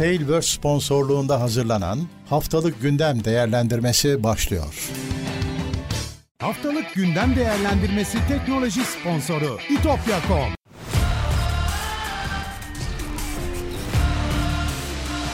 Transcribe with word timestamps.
Tailverse 0.00 0.48
sponsorluğunda 0.48 1.40
hazırlanan 1.40 1.98
Haftalık 2.28 2.82
Gündem 2.82 3.24
Değerlendirmesi 3.24 4.22
başlıyor. 4.22 4.90
Haftalık 6.38 6.94
gündem 6.94 7.36
değerlendirmesi 7.36 8.18
teknoloji 8.28 8.80
sponsoru 8.84 9.58
itopya.com. 9.70 10.54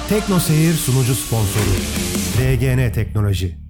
Tekno 0.09 0.41
Seyir 0.41 0.75
sunucu 0.75 1.15
sponsoru 1.15 1.71
DGN 2.39 2.93
Teknoloji. 2.93 3.66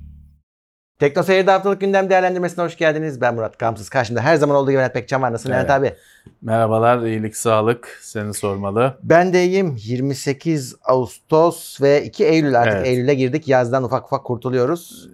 Tekno 0.98 1.22
Seyir'de 1.22 1.50
haftalık 1.50 1.80
gündem 1.80 2.10
değerlendirmesine 2.10 2.64
hoş 2.64 2.76
geldiniz. 2.76 3.20
Ben 3.20 3.34
Murat 3.34 3.58
Kamsız. 3.58 3.88
Karşımda 3.88 4.20
her 4.20 4.36
zaman 4.36 4.56
olduğu 4.56 4.70
gibi 4.70 4.78
Levent 4.78 4.94
Pekcan 4.94 5.22
var. 5.22 5.32
Nasılsın 5.32 5.52
Levent 5.52 5.70
abi? 5.70 5.94
Merhabalar, 6.42 7.02
iyilik, 7.02 7.36
sağlık. 7.36 7.98
Seni 8.02 8.34
sormalı. 8.34 8.98
Ben 9.02 9.32
de 9.32 9.44
iyiyim. 9.44 9.76
28 9.78 10.76
Ağustos 10.84 11.80
ve 11.82 12.04
2 12.04 12.24
Eylül 12.24 12.60
artık 12.60 12.74
Evet. 12.76 12.86
Eylül'e 12.86 13.14
girdik. 13.14 13.48
Yazdan 13.48 13.84
ufak 13.84 14.06
ufak 14.06 14.24
kurtuluyoruz. 14.24 15.08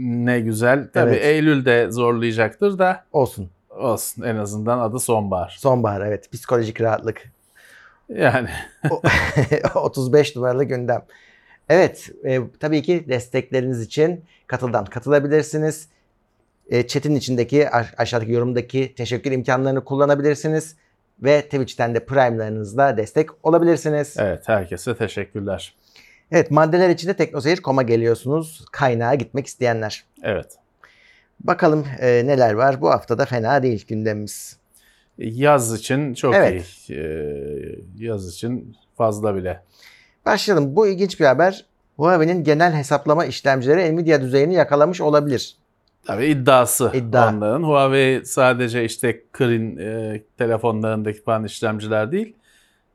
Ne 0.00 0.40
güzel. 0.40 0.88
Tabii 0.94 1.10
Evet. 1.10 1.24
Eylül 1.24 1.64
de 1.64 1.90
zorlayacaktır 1.90 2.78
da 2.78 3.04
Olsun. 3.12 3.50
olsun. 3.70 4.22
En 4.22 4.36
azından 4.36 4.78
adı 4.78 4.98
sonbahar. 5.00 5.56
Sonbahar 5.60 6.00
evet. 6.06 6.32
Psikolojik 6.32 6.80
rahatlık. 6.80 7.22
Yani 8.08 8.48
O- 8.90 9.02
35 9.80 10.36
numaralı 10.36 10.64
gündem. 10.64 11.02
Evet, 11.68 12.10
e, 12.24 12.40
tabii 12.60 12.82
ki 12.82 13.04
destekleriniz 13.08 13.82
için 13.82 14.24
katıldan 14.46 14.84
katılabilirsiniz. 14.84 15.88
E, 16.70 16.86
chat'in 16.86 17.14
içindeki 17.14 17.70
aşağıdaki 17.70 18.32
yorumdaki 18.32 18.94
teşekkür 18.94 19.32
imkanlarını 19.32 19.84
kullanabilirsiniz 19.84 20.76
ve 21.22 21.42
Twitch'ten 21.42 21.94
de 21.94 22.04
Prime'larınızla 22.04 22.96
destek 22.96 23.46
olabilirsiniz. 23.46 24.14
Evet, 24.18 24.28
evet 24.30 24.48
herkese 24.48 24.96
teşekkürler. 24.96 25.74
maddeler 26.50 26.88
içinde 26.90 27.16
teknoseyir.com'a 27.16 27.82
geliyorsunuz 27.82 28.64
kaynağa 28.72 29.14
gitmek 29.14 29.46
isteyenler. 29.46 30.04
Evet. 30.22 30.58
Bakalım 31.40 31.86
e, 32.00 32.26
neler 32.26 32.52
var. 32.52 32.80
Bu 32.80 32.90
hafta 32.90 33.18
da 33.18 33.26
fena 33.26 33.62
değil 33.62 33.86
gündemimiz. 33.88 34.58
Yaz 35.18 35.78
için 35.78 36.14
çok 36.14 36.34
Evet. 36.34 36.64
iyi. 36.88 36.98
Ee, 36.98 37.78
yaz 37.98 38.28
için 38.34 38.76
fazla 38.96 39.36
bile. 39.36 39.60
Başlayalım. 40.32 40.76
Bu 40.76 40.86
ilginç 40.86 41.20
bir 41.20 41.24
haber. 41.24 41.64
Huawei'nin 41.96 42.44
genel 42.44 42.72
hesaplama 42.72 43.24
işlemcileri 43.24 43.96
Nvidia 43.96 44.20
düzeyini 44.20 44.54
yakalamış 44.54 45.00
olabilir. 45.00 45.56
Tabii 46.06 46.26
iddiası 46.26 46.90
İddia. 46.94 47.28
onların. 47.28 47.62
Huawei 47.62 48.24
sadece 48.24 48.84
işte 48.84 49.22
Kirin 49.38 49.76
e, 49.76 50.22
telefonlarındaki 50.38 51.22
falan 51.22 51.44
işlemciler 51.44 52.12
değil. 52.12 52.34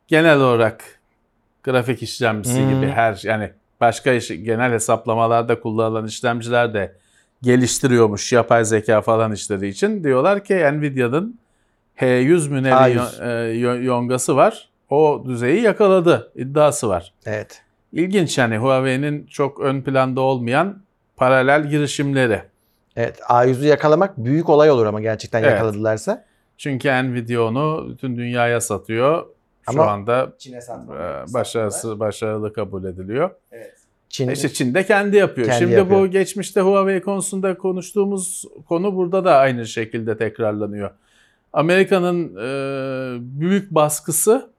Genel 0.08 0.38
olarak 0.40 0.84
grafik 1.64 2.04
işlemcisi 2.04 2.60
Hmm. 2.62 2.70
gibi 2.70 2.88
her 2.92 3.20
yani 3.24 3.52
başka 3.82 4.12
iş, 4.12 4.28
genel 4.28 4.72
hesaplamalarda 4.72 5.60
kullanılan 5.60 6.06
işlemciler 6.08 6.74
de 6.74 6.96
geliştiriyormuş 7.42 8.34
yapay 8.34 8.66
zeka 8.66 9.02
falan 9.02 9.32
işleri 9.32 9.68
için. 9.68 10.04
Diyorlar 10.04 10.44
ki 10.44 10.54
Nvidia'nın 10.56 11.40
H100 11.98 12.50
mü 12.50 12.64
ne 12.64 12.68
bir 12.68 12.72
A100. 12.72 12.96
yo- 12.96 13.30
e, 13.30 13.54
yo- 13.58 13.84
yongası 13.84 14.36
var. 14.36 14.70
O 14.94 15.24
düzeyi 15.26 15.62
yakaladı 15.62 16.32
iddiası 16.36 16.90
var. 16.90 17.14
Evet. 17.26 17.62
İlginç 17.92 18.38
yani 18.38 18.58
Huawei'nin 18.58 19.26
çok 19.26 19.60
ön 19.60 19.82
planda 19.82 20.22
olmayan 20.22 20.82
paralel 21.16 21.70
girişimleri. 21.70 22.42
Evet. 22.96 23.20
A100'ü 23.20 23.66
yakalamak 23.68 24.18
büyük 24.18 24.50
olay 24.50 24.72
olur 24.72 24.86
ama 24.86 25.02
gerçekten 25.02 25.40
Evet. 25.44 25.52
yakaladılarsa. 25.52 26.26
Çünkü 26.58 26.90
Nvidia 26.90 27.42
onu 27.42 27.88
bütün 27.90 28.18
dünyaya 28.18 28.62
satıyor. 28.62 29.26
Şu 29.72 29.82
Ama- 29.82 29.92
anda 29.92 30.34
Çin'e 30.38 30.58
e, 30.58 31.34
başarısı 31.34 32.00
başarılı 32.00 32.54
kabul 32.54 32.84
ediliyor. 32.84 33.30
Çin, 34.10 34.30
İşte 34.30 34.50
Çin 34.50 34.74
de 34.74 34.86
kendi 34.86 35.18
yapıyor. 35.18 35.48
Kendi 35.48 35.60
Şimdi 35.60 35.74
yapıyor. 35.74 36.02
bu 36.02 36.08
geçmişte 36.08 36.62
Huawei 36.62 37.02
konusunda 37.02 37.58
konuştuğumuz 37.58 38.46
konu 38.68 38.96
burada 38.96 39.26
da 39.26 39.38
aynı 39.38 39.68
şekilde 39.68 40.18
tekrarlanıyor. 40.18 40.92
Amerika'nın 41.54 42.36
e, 42.36 43.40
büyük 43.40 43.72
baskısı 43.72 44.53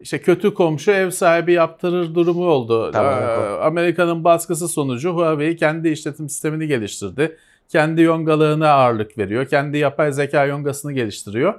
işte 0.00 0.20
kötü 0.20 0.54
komşu 0.54 0.90
ev 0.90 1.10
sahibi 1.10 1.52
yaptırır 1.52 2.14
durumu 2.14 2.44
oldu. 2.46 2.92
Tamam, 2.92 3.22
E, 3.22 3.24
yok. 3.24 3.60
Amerika'nın 3.62 4.24
baskısı 4.24 4.68
sonucu 4.68 5.10
Huawei 5.10 5.56
kendi 5.56 5.88
işletim 5.88 6.28
sistemini 6.28 6.66
geliştirdi. 6.66 7.36
Kendi 7.68 8.02
yongalığına 8.02 8.70
ağırlık 8.70 9.18
veriyor. 9.18 9.46
Kendi 9.46 9.78
yapay 9.78 10.12
zeka 10.12 10.44
yongasını 10.44 10.92
geliştiriyor. 10.92 11.54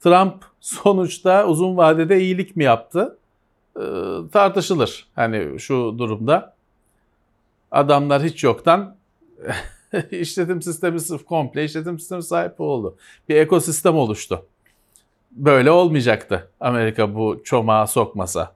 Trump 0.00 0.34
sonuçta 0.60 1.46
uzun 1.46 1.76
vadede 1.76 2.20
iyilik 2.20 2.56
mi 2.56 2.64
yaptı? 2.64 3.18
E, 3.76 3.82
tartışılır. 4.32 5.06
Hani 5.14 5.60
şu 5.60 5.94
durumda 5.98 6.54
adamlar 7.70 8.22
hiç 8.22 8.44
yoktan 8.44 8.96
işletim 10.10 10.62
sistemi 10.62 11.00
sırf 11.00 11.24
komple 11.24 11.64
işletim 11.64 11.98
sistemi 11.98 12.22
sahibi 12.22 12.62
oldu. 12.62 12.96
Bir 13.28 13.36
ekosistem 13.36 13.96
oluştu. 13.96 14.46
Böyle 15.34 15.70
olmayacaktı 15.70 16.48
Amerika 16.60 17.14
bu 17.14 17.42
çomağa 17.44 17.86
sokmasa. 17.86 18.52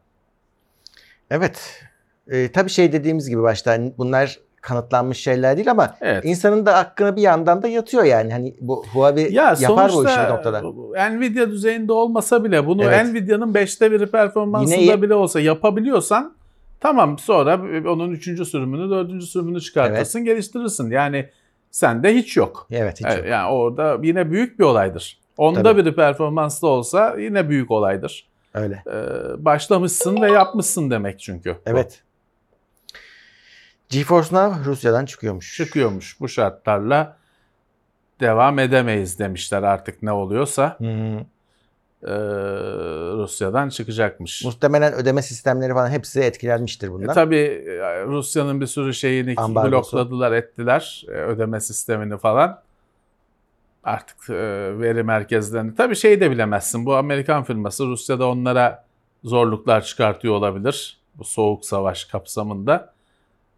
Evet. 1.31 1.83
Ee, 2.31 2.53
tabii 2.53 2.71
şey 2.71 2.93
dediğimiz 2.93 3.28
gibi 3.28 3.43
başta 3.43 3.78
bunlar 3.99 4.39
kanıtlanmış 4.61 5.19
şeyler 5.19 5.56
değil 5.56 5.71
ama 5.71 5.97
Evet. 6.00 6.25
insanın 6.25 6.67
da 6.67 6.77
hakkını 6.78 7.17
bir 7.17 7.22
yandan 7.22 7.62
da 7.62 7.69
yatıyor 7.69 8.05
yani. 8.05 8.33
Hani 8.33 8.55
bu 8.61 8.84
Huawei 8.93 9.34
Ya 9.34 9.56
yapar 9.61 9.93
bu 9.94 10.06
işi 10.06 10.19
bir 10.19 10.28
noktada. 10.28 10.62
Nvidia 11.11 11.49
düzeyinde 11.49 11.93
olmasa 11.93 12.44
bile 12.44 12.67
bunu 12.67 12.84
Evet. 12.84 13.06
Nvidia'nın 13.06 13.53
5'te 13.55 13.93
biri 13.93 14.06
performansında 14.06 14.77
Yine 14.77 15.03
bile 15.03 15.15
olsa 15.15 15.41
yapabiliyorsan 15.41 16.34
tamam 16.81 17.19
sonra 17.19 17.55
onun 17.91 18.11
3. 18.11 18.49
sürümünü 18.49 18.91
4. 18.91 19.25
sürümünü 19.25 19.61
çıkartırsın 19.61 20.25
geliştirirsin. 20.25 20.91
Yani 20.91 21.28
sende 21.71 22.15
hiç 22.15 22.37
yok. 22.37 22.67
Evet 22.71 23.00
hiç 23.00 23.06
Evet, 23.06 23.19
yok. 23.19 23.27
Yani 23.27 23.50
orada 23.50 23.99
yine 24.03 24.31
büyük 24.31 24.59
bir 24.59 24.65
olaydır. 24.65 25.19
Onda 25.38 25.62
Tabii. 25.62 25.84
biri 25.84 25.94
performanslı 25.94 26.69
olsa 26.69 27.16
yine 27.19 27.49
büyük 27.49 27.71
olaydır. 27.71 28.28
Öyle. 28.54 28.82
Ee, 28.87 29.44
başlamışsın 29.44 30.22
ve 30.22 30.32
yapmışsın 30.32 30.91
demek 30.91 31.21
çünkü. 31.21 31.56
Evet. 31.66 32.03
GeForce 33.88 34.34
Now 34.37 34.65
Rusya'dan 34.71 35.04
çıkıyormuş. 35.04 35.56
Çıkıyormuş 35.56 36.21
bu 36.21 36.28
şartlarla 36.28 37.16
devam 38.21 38.59
edemeyiz 38.59 39.19
demişler 39.19 39.62
artık 39.62 40.03
ne 40.03 40.12
oluyorsa 40.12 40.76
Hı 40.78 40.84
hı. 40.84 41.21
ee, 42.03 42.09
Rusya'dan 43.16 43.69
çıkacakmış. 43.69 44.44
Muhtemelen 44.44 44.93
ödeme 44.94 45.22
sistemleri 45.22 45.72
falan 45.72 45.91
hepsi 45.91 46.20
etkilenmiştir 46.20 46.88
E, 46.88 46.93
bundan. 46.93 47.15
tabii 47.15 47.37
e, 47.66 48.05
Rusya'nın 48.05 48.60
bir 48.60 48.66
sürü 48.66 48.94
şeyini 48.94 49.34
Ambargosu. 49.37 49.97
blokladılar 49.97 50.32
ettiler 50.32 51.05
e, 51.09 51.10
ödeme 51.12 51.60
sistemini 51.60 52.19
falan. 52.19 52.60
Artık 53.88 54.31
e, 54.31 54.34
veri 54.81 55.03
merkezlerini 55.03 55.75
tabii 55.75 55.97
şey 55.97 56.21
de 56.21 56.31
bilemezsin 56.31 56.87
bu 56.87 56.97
Amerikan 56.97 57.44
firması 57.44 57.87
Rusya'da 57.87 58.28
onlara 58.28 58.84
zorluklar 59.25 59.84
çıkartıyor 59.84 60.34
olabilir 60.34 61.00
bu 61.15 61.25
soğuk 61.25 61.65
savaş 61.65 62.04
kapsamında. 62.04 62.94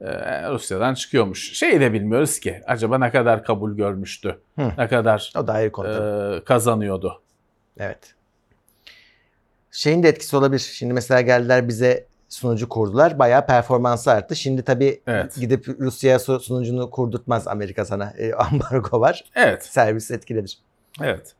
E, 0.01 0.09
Rusya'dan 0.51 0.95
çıkıyormuş. 0.95 1.53
Şeyi 1.59 1.81
de 1.81 1.93
bilmiyoruz 1.93 2.41
ki 2.41 2.61
acaba 2.67 2.99
ne 2.99 3.11
kadar 3.11 3.45
kabul 3.45 3.77
görmüştü, 3.77 4.41
Hı. 4.59 4.73
ne 4.79 4.89
kadar 4.89 5.33
O 5.37 5.47
da 5.47 5.53
ayrı 5.53 5.73
konu. 5.73 5.89
e, 6.41 6.45
kazanıyordu. 6.45 7.23
Evet. 7.79 8.15
Şeyin 9.71 10.03
de 10.03 10.09
etkisi 10.09 10.37
olabilir. 10.37 10.71
Şimdi 10.75 10.93
mesela 10.95 11.21
geldiler 11.21 11.69
bize 11.69 12.07
sunucu 12.31 12.69
kurdular. 12.69 13.19
Bayağı 13.19 13.47
performansı 13.47 14.11
arttı. 14.11 14.37
Şimdi 14.37 14.63
tabii 14.63 15.01
Evet. 15.07 15.37
gidip 15.37 15.69
Rusya'ya 15.81 16.19
su- 16.19 16.41
sunucunu 16.41 16.91
kurdurtmaz 16.91 17.49
Amerika 17.49 17.85
sana. 17.85 18.13
E, 18.19 18.33
ambargo 18.39 19.01
var. 19.01 19.25
Evet, 19.35 19.65
Servis 19.65 20.11
etkilenir. 20.11 20.59
evet. 21.03 21.35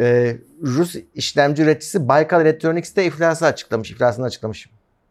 E, 0.00 0.36
Rus 0.62 0.96
işlemci 1.14 1.62
üreticisi 1.62 2.08
Baykal 2.08 2.40
Electronics 2.40 2.96
de 2.96 3.04
iflası 3.04 3.46
açıklamış. 3.46 3.90
İflasını 3.90 4.24
açıklamış. 4.24 4.70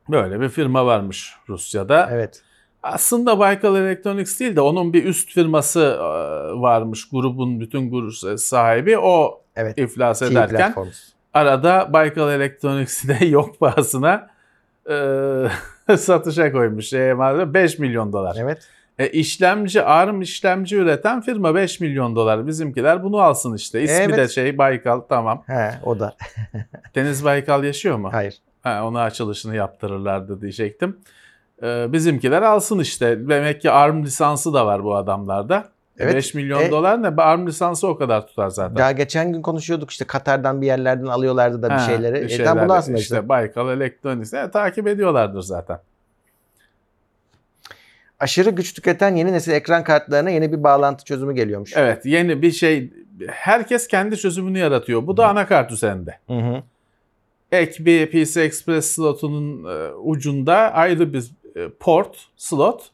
Böyle 0.09 0.39
bir 0.41 0.49
firma 0.49 0.85
varmış 0.85 1.33
Rusya'da. 1.49 2.09
Evet. 2.11 2.41
Aslında 2.83 3.39
Baykal 3.39 3.75
Electronics 3.75 4.39
değil 4.39 4.55
de 4.55 4.61
onun 4.61 4.93
bir 4.93 5.03
üst 5.05 5.33
firması 5.33 5.79
e, 5.79 6.03
varmış. 6.61 7.09
Grubun 7.09 7.59
bütün 7.59 7.91
grup 7.91 8.39
sahibi 8.39 8.97
o 8.97 9.41
Evet. 9.55 9.77
iflas 9.77 10.21
ederken 10.21 10.75
arada 11.33 11.93
Baykal 11.93 12.31
Electronics'i 12.33 13.07
de 13.07 13.25
yok 13.25 13.59
pahasına 13.59 14.27
e, 14.89 15.97
satışa 15.97 16.51
koymuş. 16.51 16.93
E, 16.93 17.13
maalesef 17.13 17.53
5 17.53 17.79
milyon 17.79 18.13
dolar. 18.13 18.37
Evet. 18.39 18.67
E, 18.99 19.07
işlemci, 19.09 19.83
ARM 19.83 20.21
işlemci 20.21 20.75
üreten 20.75 21.21
firma 21.21 21.55
5 21.55 21.79
milyon 21.79 22.15
dolar. 22.15 22.47
Bizimkiler 22.47 23.03
bunu 23.03 23.21
alsın 23.21 23.55
işte. 23.55 23.81
İsmi 23.81 24.03
Evet. 24.03 24.17
de 24.17 24.27
şey 24.27 24.57
Baykal 24.57 24.99
tamam. 24.99 25.43
He, 25.47 25.71
o 25.83 25.99
da. 25.99 26.15
Deniz 26.95 27.25
Baykal 27.25 27.63
yaşıyor 27.63 27.97
mu? 27.97 28.09
Hayır. 28.11 28.37
Ha, 28.61 28.83
ona 28.85 29.01
açılışını 29.01 29.55
yaptırırlardı 29.55 30.41
diyecektim. 30.41 30.97
Ee, 31.63 31.85
bizimkiler 31.89 32.41
alsın 32.41 32.79
işte. 32.79 33.29
Demek 33.29 33.61
ki 33.61 33.71
ARM 33.71 34.03
lisansı 34.03 34.53
da 34.53 34.65
var 34.65 34.83
bu 34.83 34.95
adamlarda. 34.95 35.69
Evet. 35.99 36.15
5 36.15 36.33
milyon 36.33 36.61
E- 36.61 36.71
dolar 36.71 37.03
ne? 37.03 37.07
ARM 37.07 37.47
lisansı 37.47 37.87
o 37.87 37.97
kadar 37.97 38.27
tutar 38.27 38.49
zaten. 38.49 38.77
Daha 38.77 38.91
geçen 38.91 39.33
gün 39.33 39.41
konuşuyorduk 39.41 39.91
işte 39.91 40.05
Katar'dan 40.05 40.61
bir 40.61 40.65
yerlerden 40.67 41.05
alıyorlardı 41.05 41.61
da 41.61 41.67
bir 41.69 41.73
Ha, 41.73 41.79
şeyleri. 41.79 42.13
bir 42.27 42.39
E, 42.39 42.43
tam 42.43 42.55
bunu 42.57 42.61
şeyler, 42.63 42.77
aslında 42.77 42.97
işte. 42.97 43.15
işte 43.15 43.29
Baykal 43.29 43.69
Electronics 43.69 44.33
e, 44.33 44.51
takip 44.51 44.87
ediyorlardır 44.87 45.41
zaten. 45.41 45.79
Aşırı 48.19 48.49
güç 48.49 48.73
tüketen 48.73 49.15
yeni 49.15 49.33
nesil 49.33 49.51
ekran 49.51 49.83
kartlarına 49.83 50.29
yeni 50.29 50.51
bir 50.51 50.63
bağlantı 50.63 51.05
çözümü 51.05 51.35
geliyormuş. 51.35 51.73
Evet 51.75 52.05
yeni 52.05 52.41
bir 52.41 52.51
şey 52.51 52.93
herkes 53.27 53.87
kendi 53.87 54.17
çözümünü 54.17 54.59
yaratıyor. 54.59 55.07
Bu 55.07 55.17
da 55.17 55.27
anakart 55.29 55.71
üzerinde. 55.71 56.17
Hı 56.27 56.33
hı. 56.33 56.63
Ek 57.51 57.85
bir 57.85 58.11
PC 58.11 58.41
Express 58.41 58.91
slotunun 58.91 59.63
e, 59.63 59.93
ucunda 59.93 60.55
ayrı 60.55 61.13
bir 61.13 61.31
e, 61.55 61.69
port 61.79 62.17
slot 62.37 62.81
e, 62.81 62.89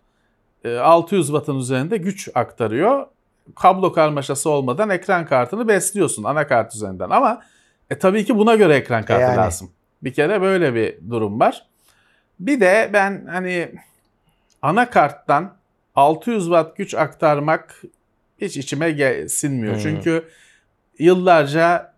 600 0.66 1.28
wattın 1.28 1.60
üzerinde 1.60 1.98
güç 1.98 2.30
aktarıyor. 2.36 3.08
Kablo 3.56 3.94
karmaşası 3.94 4.50
olmadan 4.50 4.90
ekran 4.90 5.26
kartını 5.26 5.68
besliyorsun 5.68 6.24
anakart 6.24 6.76
üzerinden 6.76 7.10
ama 7.10 7.42
e, 7.90 8.00
tabii 8.00 8.26
ki 8.26 8.38
buna 8.38 8.56
göre 8.56 8.76
ekran 8.76 9.06
kartı 9.06 9.22
Yani. 9.22 9.38
lazım. 9.38 9.72
Bir 10.04 10.14
kere 10.14 10.42
böyle 10.42 10.76
bir 10.76 11.10
durum 11.10 11.40
var. 11.40 11.66
Bir 12.40 12.60
de 12.60 12.90
ben 12.94 13.26
hani 13.30 13.72
anakarttan 14.62 15.54
600 15.96 16.44
watt 16.44 16.78
güç 16.78 16.94
aktarmak 16.94 17.82
hiç 18.42 18.58
içime 18.58 19.28
sinmiyor. 19.30 19.74
Hmm. 19.74 19.82
Çünkü 19.82 20.24
yıllarca 21.00 21.96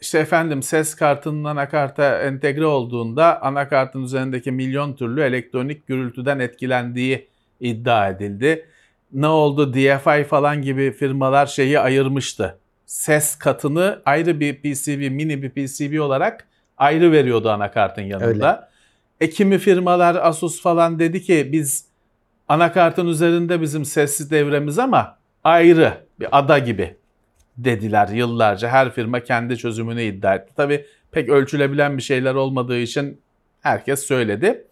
işte 0.00 0.18
efendim 0.18 0.62
ses 0.62 0.94
kartının 0.94 1.44
anakarta 1.44 2.22
entegre 2.22 2.66
olduğunda 2.66 3.42
anakartın 3.42 4.02
üzerindeki 4.02 4.52
milyon 4.52 4.94
türlü 4.94 5.22
elektronik 5.22 5.86
gürültüden 5.86 6.38
etkilendiği 6.38 7.28
iddia 7.60 8.08
edildi. 8.08 8.66
Ne 9.12 9.26
oldu? 9.26 9.74
DFI 9.74 10.24
falan 10.24 10.62
gibi 10.62 10.92
firmalar 10.92 11.46
şeyi 11.46 11.80
ayırmıştı. 11.80 12.58
Ses 12.86 13.36
katını 13.36 14.02
ayrı 14.04 14.40
bir 14.40 14.54
PCB, 14.54 15.10
mini 15.10 15.42
bir 15.42 15.50
PCB 15.50 16.00
olarak 16.00 16.46
ayrı 16.78 17.12
veriyordu 17.12 17.50
anakartın 17.50 18.02
yanında. 18.02 18.68
E 19.20 19.30
kimi 19.30 19.58
firmalar 19.58 20.14
Asus 20.14 20.62
falan 20.62 20.98
dedi 20.98 21.22
ki 21.22 21.48
biz 21.52 21.86
anakartın 22.48 23.06
üzerinde 23.06 23.60
bizim 23.60 23.84
sessiz 23.84 24.30
devremiz 24.30 24.78
ama 24.78 25.18
ayrı 25.44 25.92
bir 26.20 26.38
ada 26.38 26.58
gibi 26.58 26.96
dediler 27.58 28.08
yıllarca. 28.08 28.68
Her 28.68 28.90
firma 28.90 29.20
kendi 29.20 29.56
çözümünü 29.56 30.02
iddia 30.02 30.34
etti. 30.34 30.52
Tabii 30.56 30.86
pek 31.12 31.28
ölçülebilen 31.28 31.96
bir 31.96 32.02
şeyler 32.02 32.34
olmadığı 32.34 32.78
için 32.78 33.20
herkes 33.60 34.00
söyledi. 34.06 34.64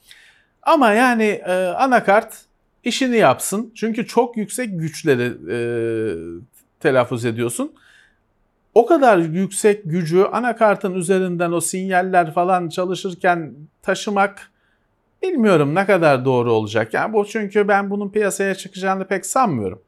Ama 0.62 0.92
yani 0.92 1.24
e, 1.24 1.52
anakart 1.52 2.34
işini 2.86 3.16
yapsın. 3.16 3.72
Çünkü 3.74 4.06
çok 4.06 4.36
yüksek 4.36 4.80
güçleri 4.80 5.32
e, 5.50 5.58
telaffuz 6.80 7.24
ediyorsun. 7.24 7.72
O 8.74 8.86
kadar 8.86 9.18
yüksek 9.18 9.80
gücü 9.84 10.22
anakartın 10.22 10.94
üzerinden 10.94 11.52
o 11.52 11.60
sinyaller 11.60 12.34
falan 12.34 12.68
çalışırken 12.68 13.54
taşımak 13.82 14.50
bilmiyorum 15.22 15.74
ne 15.74 15.86
kadar 15.86 16.24
doğru 16.24 16.52
olacak. 16.52 16.94
Yani 16.94 17.12
bu 17.12 17.26
çünkü 17.26 17.68
ben 17.68 17.90
bunun 17.90 18.10
piyasaya 18.10 18.54
çıkacağını 18.54 19.06
pek 19.06 19.26
sanmıyorum. 19.26 19.82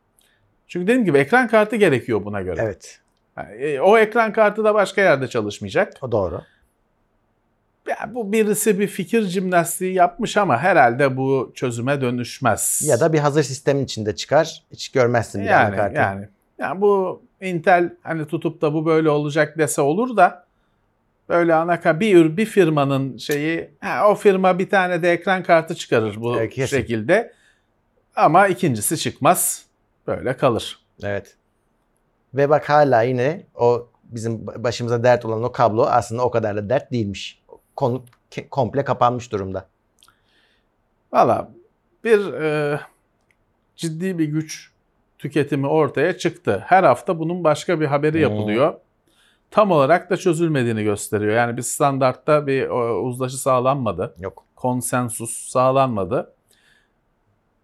Çünkü 0.69 0.87
dediğim 0.87 1.05
gibi 1.05 1.19
ekran 1.19 1.49
kartı 1.49 1.77
gerekiyor 1.77 2.25
buna 2.25 2.43
göre. 2.43 2.61
Evet. 2.65 3.01
Yani, 3.37 3.55
e, 3.57 3.81
o 3.81 3.99
ekran 3.99 4.33
kartı 4.33 4.65
da 4.65 4.75
başka 4.75 5.01
yerde 5.01 5.29
çalışmayacak. 5.29 5.93
O 6.01 6.13
doğru. 6.13 6.41
Ya 7.89 8.15
bu 8.15 8.33
birisi 8.33 8.79
bir 8.79 8.87
fikir 8.87 9.23
jimnastiği 9.23 9.95
yapmış 9.95 10.37
ama 10.37 10.59
herhalde 10.59 11.17
bu 11.17 11.53
çözüme 11.55 12.01
dönüşmez. 12.01 12.83
Ya 12.87 13.01
da 13.01 13.13
bir 13.13 13.19
hazır 13.19 13.43
sistemin 13.43 13.85
içinde 13.85 14.17
çıkar. 14.17 14.63
Hiç 14.73 14.89
görmezsin 14.89 15.41
bir 15.43 15.47
yani 15.47 15.67
anakartı. 15.67 15.97
yani 15.97 16.29
yani 16.59 16.81
bu 16.81 17.23
Intel 17.41 17.93
hani 18.03 18.27
tutup 18.27 18.63
da 18.63 18.75
bu 18.75 18.87
böyle 18.87 19.11
olacak 19.11 19.59
dese 19.59 19.81
olur 19.81 20.17
da 20.17 20.47
böyle 21.29 21.55
anaka 21.55 22.01
bir 22.01 22.17
ür 22.17 22.37
bir 22.37 22.47
firmanın 22.47 23.17
şeyi 23.17 23.71
ha, 23.81 24.11
o 24.11 24.15
firma 24.15 24.59
bir 24.59 24.71
tane 24.71 25.03
de 25.03 25.13
ekran 25.13 25.43
kartı 25.43 25.75
çıkarır 25.75 26.17
bu 26.21 26.37
Evet, 26.37 26.55
kesin. 26.55 26.77
şekilde. 26.77 27.33
Ama 28.17 28.47
ikincisi 28.47 28.99
çıkmaz. 28.99 29.67
Böyle 30.07 30.37
kalır. 30.37 30.79
Evet. 31.03 31.37
Ve 32.35 32.49
bak 32.51 32.69
hala 32.69 33.03
yine 33.03 33.47
o 33.55 33.89
bizim 34.05 34.47
başımıza 34.47 35.05
dert 35.05 35.25
olan 35.25 35.43
o 35.43 35.53
kablo 35.53 35.83
aslında 35.87 36.23
o 36.23 36.31
kadar 36.31 36.57
da 36.57 36.69
dert 36.69 36.93
değilmiş. 36.93 37.43
Konu 37.77 38.05
komple 38.51 38.85
kapanmış 38.85 39.33
durumda. 39.33 39.69
Valla 41.13 41.51
bir 42.05 42.33
e, 42.33 42.81
ciddi 43.77 44.19
bir 44.19 44.25
güç 44.25 44.71
tüketimi 45.19 45.67
ortaya 45.67 46.19
çıktı. 46.19 46.63
Her 46.67 46.85
hafta 46.85 47.19
bunun 47.19 47.45
başka 47.45 47.81
bir 47.81 47.87
haberi 47.87 48.13
Hmm. 48.15 48.21
yapılıyor. 48.23 48.75
Tam 49.51 49.71
olarak 49.71 50.11
da 50.11 50.17
çözülmediğini 50.17 50.85
gösteriyor. 50.85 51.33
Yani 51.35 51.57
bir 51.57 51.63
standartta 51.63 52.47
bir 52.47 52.69
uzlaşı 53.05 53.37
sağlanmadı. 53.39 54.15
Yok. 54.21 54.45
Konsensus 54.57 55.49
sağlanmadı. 55.51 56.33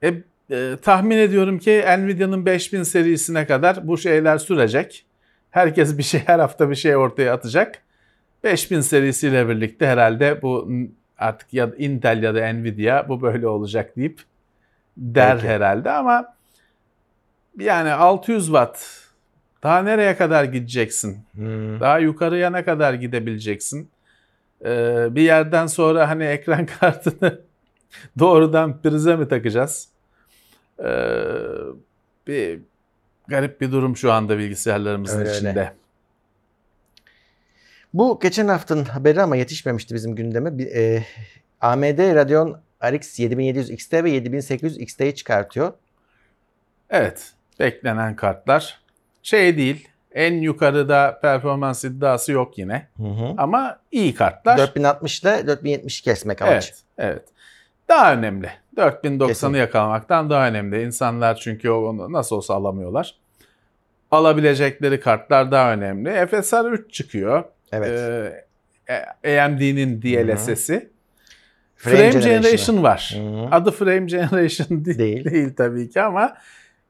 E, 0.02 0.14
e, 0.50 0.76
tahmin 0.82 1.16
ediyorum 1.18 1.58
ki 1.58 1.84
Nvidia'nın 1.98 2.46
5000 2.46 2.82
serisine 2.82 3.46
kadar 3.46 3.88
bu 3.88 3.98
şeyler 3.98 4.38
sürecek. 4.38 5.06
Herkes 5.50 5.98
bir 5.98 6.02
şey 6.02 6.20
her 6.26 6.38
hafta 6.38 6.70
bir 6.70 6.74
şey 6.74 6.96
ortaya 6.96 7.34
atacak. 7.34 7.82
5000 8.44 8.80
serisiyle 8.80 9.48
birlikte 9.48 9.86
herhalde 9.86 10.42
bu 10.42 10.70
artık 11.18 11.54
ya 11.54 11.70
Intel 11.78 12.22
ya 12.22 12.34
da 12.34 12.52
Nvidia 12.52 13.08
bu 13.08 13.22
böyle 13.22 13.46
olacak 13.48 13.96
deyip 13.96 14.20
der 14.96 15.34
Belki. 15.34 15.48
herhalde 15.48 15.90
ama 15.90 16.34
yani 17.58 17.92
600 17.92 18.46
watt 18.46 19.02
daha 19.62 19.82
nereye 19.82 20.16
kadar 20.16 20.44
gideceksin? 20.44 21.18
Hmm. 21.34 21.80
Daha 21.80 21.98
yukarıya 21.98 22.50
ne 22.50 22.64
kadar 22.64 22.94
gidebileceksin? 22.94 23.90
Ee, 24.64 25.06
bir 25.10 25.22
yerden 25.22 25.66
sonra 25.66 26.08
hani 26.08 26.24
ekran 26.24 26.66
kartını 26.80 27.40
doğrudan 28.18 28.82
prize 28.82 29.16
mi 29.16 29.28
takacağız? 29.28 29.88
Ee, 30.84 30.84
bir 32.26 32.60
garip 33.28 33.60
bir 33.60 33.72
durum 33.72 33.96
şu 33.96 34.12
anda 34.12 34.38
bilgisayarlarımızın 34.38 35.18
Öyle 35.20 35.30
öyle. 35.30 35.72
Bu 37.94 38.20
geçen 38.22 38.48
haftanın 38.48 38.84
haberi 38.84 39.22
ama 39.22 39.36
yetişmemişti 39.36 39.94
bizim 39.94 40.14
gündeme. 40.14 40.58
Bir, 40.58 40.66
e, 40.66 41.04
AMD 41.60 42.14
Radeon 42.14 42.60
RX 42.84 43.18
7700 43.18 43.70
XT 43.70 43.92
ve 43.92 44.10
7800 44.10 44.78
XT'yi 44.78 45.14
çıkartıyor. 45.14 45.72
Evet, 46.90 47.32
beklenen 47.60 48.16
kartlar 48.16 48.80
şey 49.22 49.56
değil. 49.56 49.88
En 50.14 50.34
yukarıda 50.34 51.18
performans 51.22 51.84
iddiası 51.84 52.32
yok 52.32 52.58
yine. 52.58 52.88
Hı 52.96 53.02
hı. 53.02 53.34
Ama 53.38 53.78
iyi 53.92 54.14
kartlar. 54.14 54.58
4060 54.58 55.22
ile 55.22 55.46
4070 55.46 56.00
kesmek 56.00 56.42
amaç. 56.42 56.72
Evet, 56.98 57.12
evet. 57.12 57.22
Daha 57.88 58.14
önemli. 58.14 58.50
4090'ı 58.76 59.28
Kesinlikle. 59.28 59.58
yakalamaktan 59.58 60.30
daha 60.30 60.48
önemli. 60.48 60.82
İnsanlar 60.82 61.34
çünkü 61.34 61.70
onu 61.70 62.12
nasıl 62.12 62.36
olsa 62.36 62.54
alamıyorlar. 62.54 63.14
Alabilecekleri 64.10 65.00
kartlar 65.00 65.50
daha 65.50 65.72
önemli. 65.72 66.26
FSR 66.26 66.72
3 66.72 66.92
çıkıyor. 66.92 67.44
Evet. 67.72 67.90
Ee, 69.24 69.40
AMD'nin 69.40 70.02
DLSS'i. 70.02 70.92
Frame 71.76 71.96
Frame, 71.96 72.10
Generation 72.10 72.42
Generation 72.42 72.82
var. 72.82 73.14
Hı 73.16 73.22
hı. 73.22 73.48
Adı 73.50 73.70
Frame 73.70 74.06
Generation 74.06 74.68
değil, 74.84 74.98
Değil. 74.98 75.24
değil 75.24 75.54
tabii 75.56 75.90
ki 75.90 76.02
ama 76.02 76.36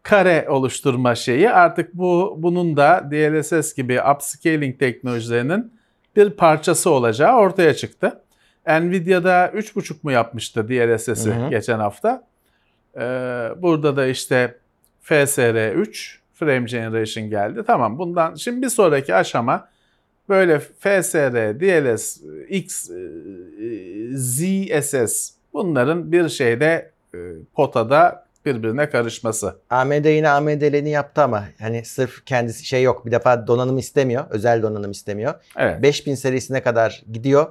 kare 0.03 0.47
oluşturma 0.49 1.15
şeyi 1.15 1.51
artık 1.51 1.95
bu 1.95 2.35
bunun 2.39 2.77
da 2.77 3.09
DLSS 3.11 3.75
gibi 3.75 4.01
upscaling 4.15 4.79
teknolojilerinin 4.79 5.73
bir 6.17 6.31
parçası 6.31 6.91
olacağı 6.91 7.37
ortaya 7.37 7.75
çıktı. 7.75 8.21
Nvidia'da 8.67 9.47
3.5 9.47 9.95
mu 10.03 10.13
yapmıştı 10.13 10.69
DLSS'i 10.69 11.31
Hı 11.31 11.45
hı. 11.47 11.51
geçen 11.51 11.79
hafta. 11.79 12.25
Ee, 12.97 13.01
burada 13.57 13.97
da 13.97 14.07
işte 14.07 14.57
FSR 15.01 15.73
3 15.75 16.21
Frame 16.35 16.67
Generation 16.67 17.31
geldi. 17.31 17.63
Tamam 17.67 17.99
bundan 17.99 18.35
şimdi 18.35 18.63
bir 18.63 18.69
sonraki 18.69 19.15
aşama 19.15 19.69
böyle 20.29 20.59
FSR, 20.59 21.61
DLS, 21.61 22.21
X, 22.49 22.91
e, 22.91 22.97
ZSS 24.17 25.31
bunların 25.53 26.13
bir 26.13 26.29
şeyde 26.29 26.91
e, 27.15 27.19
potada 27.55 28.27
birbirine 28.47 28.91
karışması. 28.91 29.57
AMD 29.71 30.05
yine 30.05 30.29
AMD'lerini 30.29 30.91
yaptı 30.91 31.23
ama 31.23 31.45
hani 31.61 31.85
sırf 31.85 32.27
kendisi 32.27 32.65
şey 32.65 32.83
yok. 32.83 33.07
Bir 33.07 33.13
defa 33.13 33.47
donanım 33.47 33.79
istemiyor. 33.79 34.25
Özel 34.31 34.63
donanım 34.63 34.91
istemiyor. 34.91 35.35
Evet. 35.57 35.83
5000 35.83 36.15
serisine 36.15 36.63
kadar 36.63 37.03
gidiyor. 37.13 37.47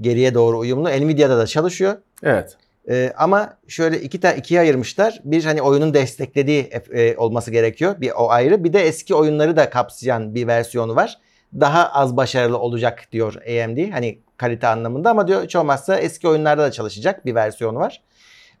Geriye 0.00 0.34
doğru 0.34 0.58
uyumlu. 0.58 0.88
Nvidia'da 0.88 1.38
da 1.38 1.46
çalışıyor. 1.46 1.94
Evet. 2.22 2.56
Ee, 2.90 3.12
ama 3.16 3.56
şöyle 3.68 4.00
iki 4.00 4.20
ta 4.20 4.32
ikiye 4.32 4.60
ayırmışlar. 4.60 5.20
Bir 5.24 5.44
hani 5.44 5.62
oyunun 5.62 5.94
desteklediği 5.94 6.70
e, 6.92 7.16
olması 7.16 7.50
gerekiyor. 7.50 8.00
Bir 8.00 8.10
o 8.16 8.30
ayrı. 8.30 8.64
Bir 8.64 8.72
de 8.72 8.80
eski 8.80 9.14
oyunları 9.14 9.56
da 9.56 9.70
kapsayan 9.70 10.34
bir 10.34 10.46
versiyonu 10.46 10.96
var. 10.96 11.18
Daha 11.54 11.88
az 11.88 12.16
başarılı 12.16 12.58
olacak 12.58 13.08
diyor 13.12 13.34
AMD. 13.34 13.92
Hani 13.92 14.18
kalite 14.36 14.66
anlamında 14.66 15.10
ama 15.10 15.28
diyor 15.28 15.44
hiç 15.44 15.56
olmazsa 15.56 15.98
eski 15.98 16.28
oyunlarda 16.28 16.62
da 16.62 16.72
çalışacak 16.72 17.26
bir 17.26 17.34
versiyonu 17.34 17.78
var. 17.78 18.02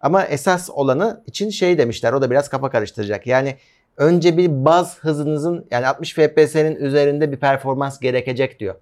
Ama 0.00 0.24
esas 0.24 0.70
olanı 0.70 1.22
için 1.26 1.50
şey 1.50 1.78
demişler. 1.78 2.12
O 2.12 2.22
da 2.22 2.30
biraz 2.30 2.48
kafa 2.48 2.70
karıştıracak. 2.70 3.26
Yani 3.26 3.56
Önce 3.98 4.36
bir 4.36 4.64
baz 4.64 4.98
hızınızın 4.98 5.66
yani 5.70 5.86
60 5.86 6.14
FPS'nin 6.14 6.76
üzerinde 6.76 7.32
bir 7.32 7.36
performans 7.36 8.00
gerekecek 8.00 8.60
diyor. 8.60 8.74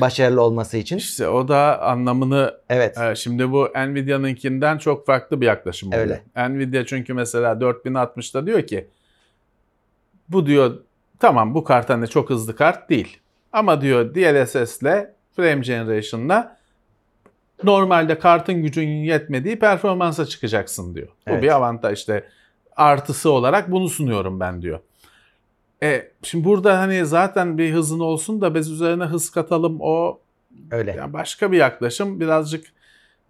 Başarılı 0.00 0.42
olması 0.42 0.76
için. 0.76 0.96
İşte 0.96 1.28
o 1.28 1.48
da 1.48 1.82
anlamını 1.82 2.54
Evet. 2.68 2.98
e, 2.98 3.14
şimdi 3.14 3.52
bu 3.52 3.68
Nvidia'nınkinden 3.76 4.78
çok 4.78 5.06
farklı 5.06 5.40
bir 5.40 5.46
yaklaşım 5.46 5.88
oluyor. 5.88 6.02
Öyle. 6.02 6.22
Nvidia 6.48 6.86
çünkü 6.86 7.14
mesela 7.14 7.52
4060'da 7.52 8.46
diyor 8.46 8.62
ki 8.62 8.88
bu 10.28 10.46
diyor 10.46 10.78
tamam 11.18 11.54
bu 11.54 11.64
kart 11.64 11.90
hani 11.90 12.08
çok 12.08 12.30
hızlı 12.30 12.56
kart 12.56 12.90
değil. 12.90 13.19
Ama 13.52 13.80
diyor 13.80 14.14
DLSS'le 14.14 15.10
Frame 15.36 15.60
Generation'la 15.60 16.56
normalde 17.64 18.18
kartın 18.18 18.62
gücünün 18.62 19.04
yetmediği 19.04 19.58
performansa 19.58 20.26
çıkacaksın 20.26 20.94
diyor. 20.94 21.08
Bu 21.08 21.12
Evet. 21.26 21.42
bir 21.42 21.48
avantaj 21.48 21.98
işte 21.98 22.24
artısı 22.76 23.30
olarak 23.30 23.70
bunu 23.70 23.88
sunuyorum 23.88 24.40
ben 24.40 24.62
diyor. 24.62 24.80
E, 25.82 26.10
şimdi 26.22 26.44
burada 26.44 26.78
hani 26.78 27.06
zaten 27.06 27.58
bir 27.58 27.72
hızın 27.72 28.00
olsun 28.00 28.40
da 28.40 28.54
biz 28.54 28.70
üzerine 28.70 29.04
hız 29.04 29.30
katalım 29.30 29.76
o 29.80 30.20
Öyle. 30.70 30.90
yani 30.98 31.12
başka 31.12 31.52
bir 31.52 31.56
yaklaşım 31.56 32.20
birazcık 32.20 32.66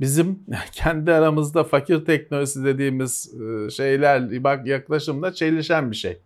bizim 0.00 0.38
kendi 0.72 1.12
aramızda 1.12 1.64
fakir 1.64 2.04
teknolojisi 2.04 2.64
dediğimiz 2.64 3.34
e, 3.34 3.70
şeyler 3.70 4.44
bak 4.44 4.66
yaklaşımda 4.66 5.32
çelişen 5.32 5.90
bir 5.90 5.96
şey. 5.96 6.18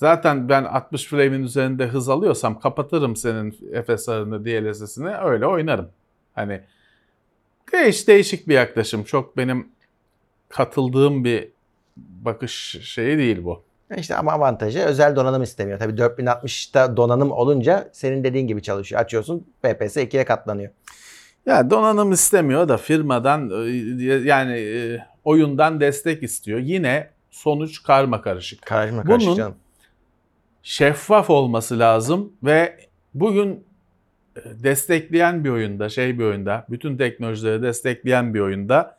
Zaten 0.00 0.48
ben 0.48 0.64
60 0.64 1.06
frame'in 1.06 1.42
üzerinde 1.42 1.86
hız 1.86 2.08
alıyorsam 2.08 2.60
kapatırım 2.60 3.16
senin 3.16 3.50
FSR'ını, 3.86 4.44
DLSS'ini 4.44 5.16
öyle 5.16 5.46
oynarım. 5.46 5.88
Hani 6.34 6.60
değiş, 7.72 8.08
değişik 8.08 8.48
bir 8.48 8.54
yaklaşım. 8.54 9.04
Çok 9.04 9.36
benim 9.36 9.68
katıldığım 10.48 11.24
bir 11.24 11.48
bakış 11.96 12.78
şeyi 12.82 13.18
değil 13.18 13.44
bu. 13.44 13.62
İşte 13.96 14.16
ama 14.16 14.32
avantajı 14.32 14.78
özel 14.80 15.16
donanım 15.16 15.42
istemiyor. 15.42 15.78
Tabii 15.78 15.92
4060'da 15.92 16.96
donanım 16.96 17.30
olunca 17.30 17.88
senin 17.92 18.24
dediğin 18.24 18.46
gibi 18.46 18.62
çalışıyor. 18.62 19.00
Açıyorsun 19.02 19.46
FPS 19.62 19.96
2'ye 19.96 20.24
katlanıyor. 20.24 20.70
Ya 21.46 21.70
donanım 21.70 22.12
istemiyor 22.12 22.68
da 22.68 22.76
firmadan 22.76 23.50
e, 23.50 24.04
yani 24.04 24.52
e, 24.58 25.06
oyundan 25.24 25.80
destek 25.80 26.22
istiyor. 26.22 26.58
Yine 26.58 27.10
sonuç 27.30 27.82
karma 27.82 28.22
karışık. 28.22 28.66
Bunun- 29.06 29.18
karışık 29.18 29.36
canım. 29.36 29.54
Şeffaf 30.62 31.30
olması 31.30 31.78
lazım 31.78 32.32
ve 32.42 32.76
bugün 33.14 33.64
e, 34.36 34.40
destekleyen 34.44 35.44
bir 35.44 35.50
oyunda, 35.50 35.88
şey 35.88 36.18
bir 36.18 36.24
oyunda, 36.24 36.66
bütün 36.70 36.96
teknolojileri 36.96 37.62
destekleyen 37.62 38.34
bir 38.34 38.40
oyunda 38.40 38.98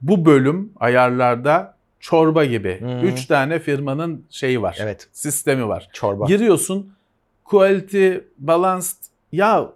bu 0.00 0.24
bölüm 0.24 0.72
ayarlarda 0.76 1.76
çorba 2.00 2.44
gibi. 2.44 2.80
Hı. 2.80 3.06
Üç 3.06 3.26
tane 3.26 3.58
firmanın 3.58 4.24
şeyi 4.30 4.62
var. 4.62 4.78
Evet. 4.80 5.08
Sistemi 5.12 5.68
var. 5.68 5.88
Çorba. 5.92 6.26
Giriyorsun 6.26 6.92
quality, 7.44 8.12
balanced. 8.38 8.96
Ya 9.32 9.72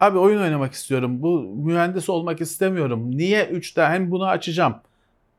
abi 0.00 0.18
oyun 0.18 0.42
oynamak 0.42 0.72
istiyorum. 0.72 1.22
Bu 1.22 1.40
mühendis 1.40 2.08
olmak 2.08 2.40
istemiyorum. 2.40 3.10
Niye 3.16 3.46
3 3.46 3.72
tane 3.72 3.94
hem 3.94 4.10
bunu 4.10 4.26
açacağım. 4.26 4.74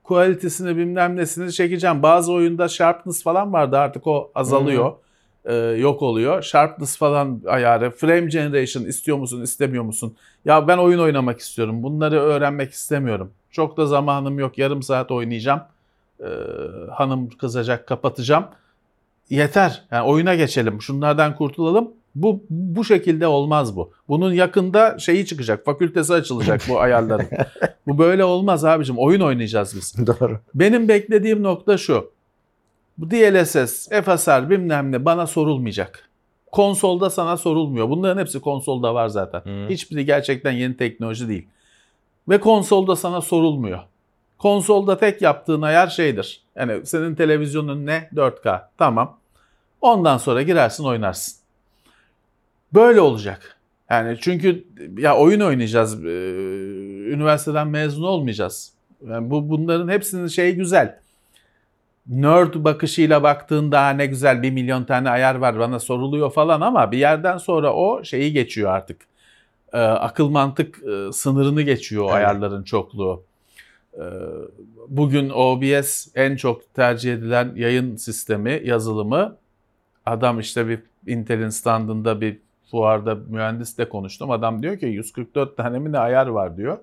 Quality'sini 0.03 0.77
bilmem 0.77 1.15
nesini 1.15 1.53
çekeceğim. 1.53 2.03
Bazı 2.03 2.33
oyunda 2.33 2.67
sharpness 2.67 3.23
falan 3.23 3.53
vardı 3.53 3.77
artık 3.77 4.07
o 4.07 4.31
azalıyor. 4.35 4.93
Ee, 5.45 5.53
yok 5.55 6.01
oluyor. 6.01 6.41
Sharpness 6.41 6.97
falan 6.97 7.41
ayarı. 7.47 7.91
Frame 7.91 8.25
generation 8.25 8.83
istiyor 8.83 9.17
musun 9.17 9.41
istemiyor 9.41 9.83
musun? 9.83 10.15
Ya 10.45 10.67
ben 10.67 10.77
oyun 10.77 10.99
oynamak 10.99 11.39
istiyorum. 11.39 11.83
Bunları 11.83 12.19
öğrenmek 12.19 12.71
istemiyorum. 12.71 13.31
Çok 13.51 13.77
da 13.77 13.85
zamanım 13.85 14.39
yok. 14.39 14.57
Yarım 14.57 14.83
saat 14.83 15.11
oynayacağım. 15.11 15.61
Ee, 16.19 16.25
hanım 16.91 17.29
kızacak 17.29 17.87
kapatacağım 17.87 18.45
yeter. 19.29 19.83
Yani 19.91 20.07
oyuna 20.07 20.35
geçelim. 20.35 20.81
Şunlardan 20.81 21.35
kurtulalım. 21.35 21.91
Bu 22.15 22.43
bu 22.49 22.83
şekilde 22.83 23.27
olmaz 23.27 23.75
bu. 23.75 23.91
Bunun 24.07 24.33
yakında 24.33 24.99
şeyi 24.99 25.25
çıkacak. 25.25 25.65
Fakültesi 25.65 26.13
açılacak 26.13 26.61
bu 26.69 26.79
ayarların. 26.79 27.27
bu 27.87 27.97
böyle 27.97 28.23
olmaz 28.23 28.65
abicim. 28.65 28.97
Oyun 28.97 29.21
oynayacağız 29.21 29.75
biz. 29.75 30.07
Doğru. 30.07 30.39
Benim 30.55 30.87
beklediğim 30.87 31.43
nokta 31.43 31.77
şu. 31.77 32.11
Bu 32.97 33.11
DLSS, 33.11 33.89
FSR 33.89 34.49
bilmem 34.49 34.91
ne 34.91 35.05
bana 35.05 35.27
sorulmayacak. 35.27 36.09
Konsolda 36.51 37.09
sana 37.09 37.37
sorulmuyor. 37.37 37.89
Bunların 37.89 38.21
hepsi 38.21 38.41
konsolda 38.41 38.93
var 38.93 39.07
zaten. 39.07 39.39
Hı. 39.39 39.69
Hiçbiri 39.69 40.05
gerçekten 40.05 40.51
yeni 40.51 40.77
teknoloji 40.77 41.27
değil. 41.27 41.47
Ve 42.29 42.39
konsolda 42.39 42.95
sana 42.95 43.21
sorulmuyor. 43.21 43.79
Konsolda 44.37 44.97
tek 44.97 45.21
yaptığın 45.21 45.61
ayar 45.61 45.87
şeydir. 45.87 46.41
Yani 46.55 46.85
senin 46.85 47.15
televizyonun 47.15 47.85
ne? 47.85 48.09
4K. 48.15 48.61
Tamam. 48.77 49.17
Ondan 49.81 50.17
sonra 50.17 50.41
girersin 50.41 50.83
oynarsın. 50.83 51.35
Böyle 52.73 53.01
olacak. 53.01 53.59
Yani 53.89 54.17
çünkü 54.21 54.67
ya 54.97 55.17
oyun 55.17 55.39
oynayacağız. 55.39 56.03
Üniversiteden 57.13 57.67
mezun 57.67 58.03
olmayacağız. 58.03 58.73
Yani 59.07 59.29
bu 59.29 59.49
bunların 59.49 59.87
hepsinin 59.87 60.27
şeyi 60.27 60.55
güzel. 60.55 60.99
Nerd 62.09 62.53
bakışıyla 62.55 63.23
baktığında 63.23 63.85
"Ha, 63.85 63.89
ne 63.89 64.05
güzel 64.05 64.41
bir 64.43 64.51
milyon 64.51 64.83
tane 64.83 65.09
ayar 65.09 65.35
var 65.35 65.59
bana 65.59 65.79
soruluyor 65.79 66.31
falan 66.31 66.61
ama 66.61 66.91
bir 66.91 66.97
yerden 66.97 67.37
sonra 67.37 67.73
o 67.73 68.03
şeyi 68.03 68.33
geçiyor 68.33 68.71
artık. 68.71 69.01
Ee, 69.73 69.77
akıl 69.77 70.29
mantık 70.29 70.79
e, 70.83 71.11
sınırını 71.13 71.61
geçiyor 71.61 72.03
o 72.03 72.07
Evet. 72.07 72.15
ayarların 72.15 72.63
çokluğu. 72.63 73.23
Ee, 73.93 73.99
bugün 74.87 75.29
OBS 75.29 76.07
en 76.15 76.35
çok 76.35 76.73
tercih 76.73 77.13
edilen 77.13 77.51
yayın 77.55 77.95
sistemi, 77.95 78.61
yazılımı. 78.65 79.37
Adam 80.05 80.39
işte 80.39 80.67
bir 80.67 80.79
Intel'in 81.07 81.49
standında 81.49 82.21
bir 82.21 82.37
fuarda 82.71 83.15
mühendisle 83.15 83.89
konuştum. 83.89 84.31
Adam 84.31 84.61
diyor 84.63 84.79
ki 84.79 84.85
144 84.85 85.57
tane 85.57 85.79
mi 85.79 85.91
ne 85.91 85.99
ayar 85.99 86.27
var 86.27 86.57
diyor. 86.57 86.77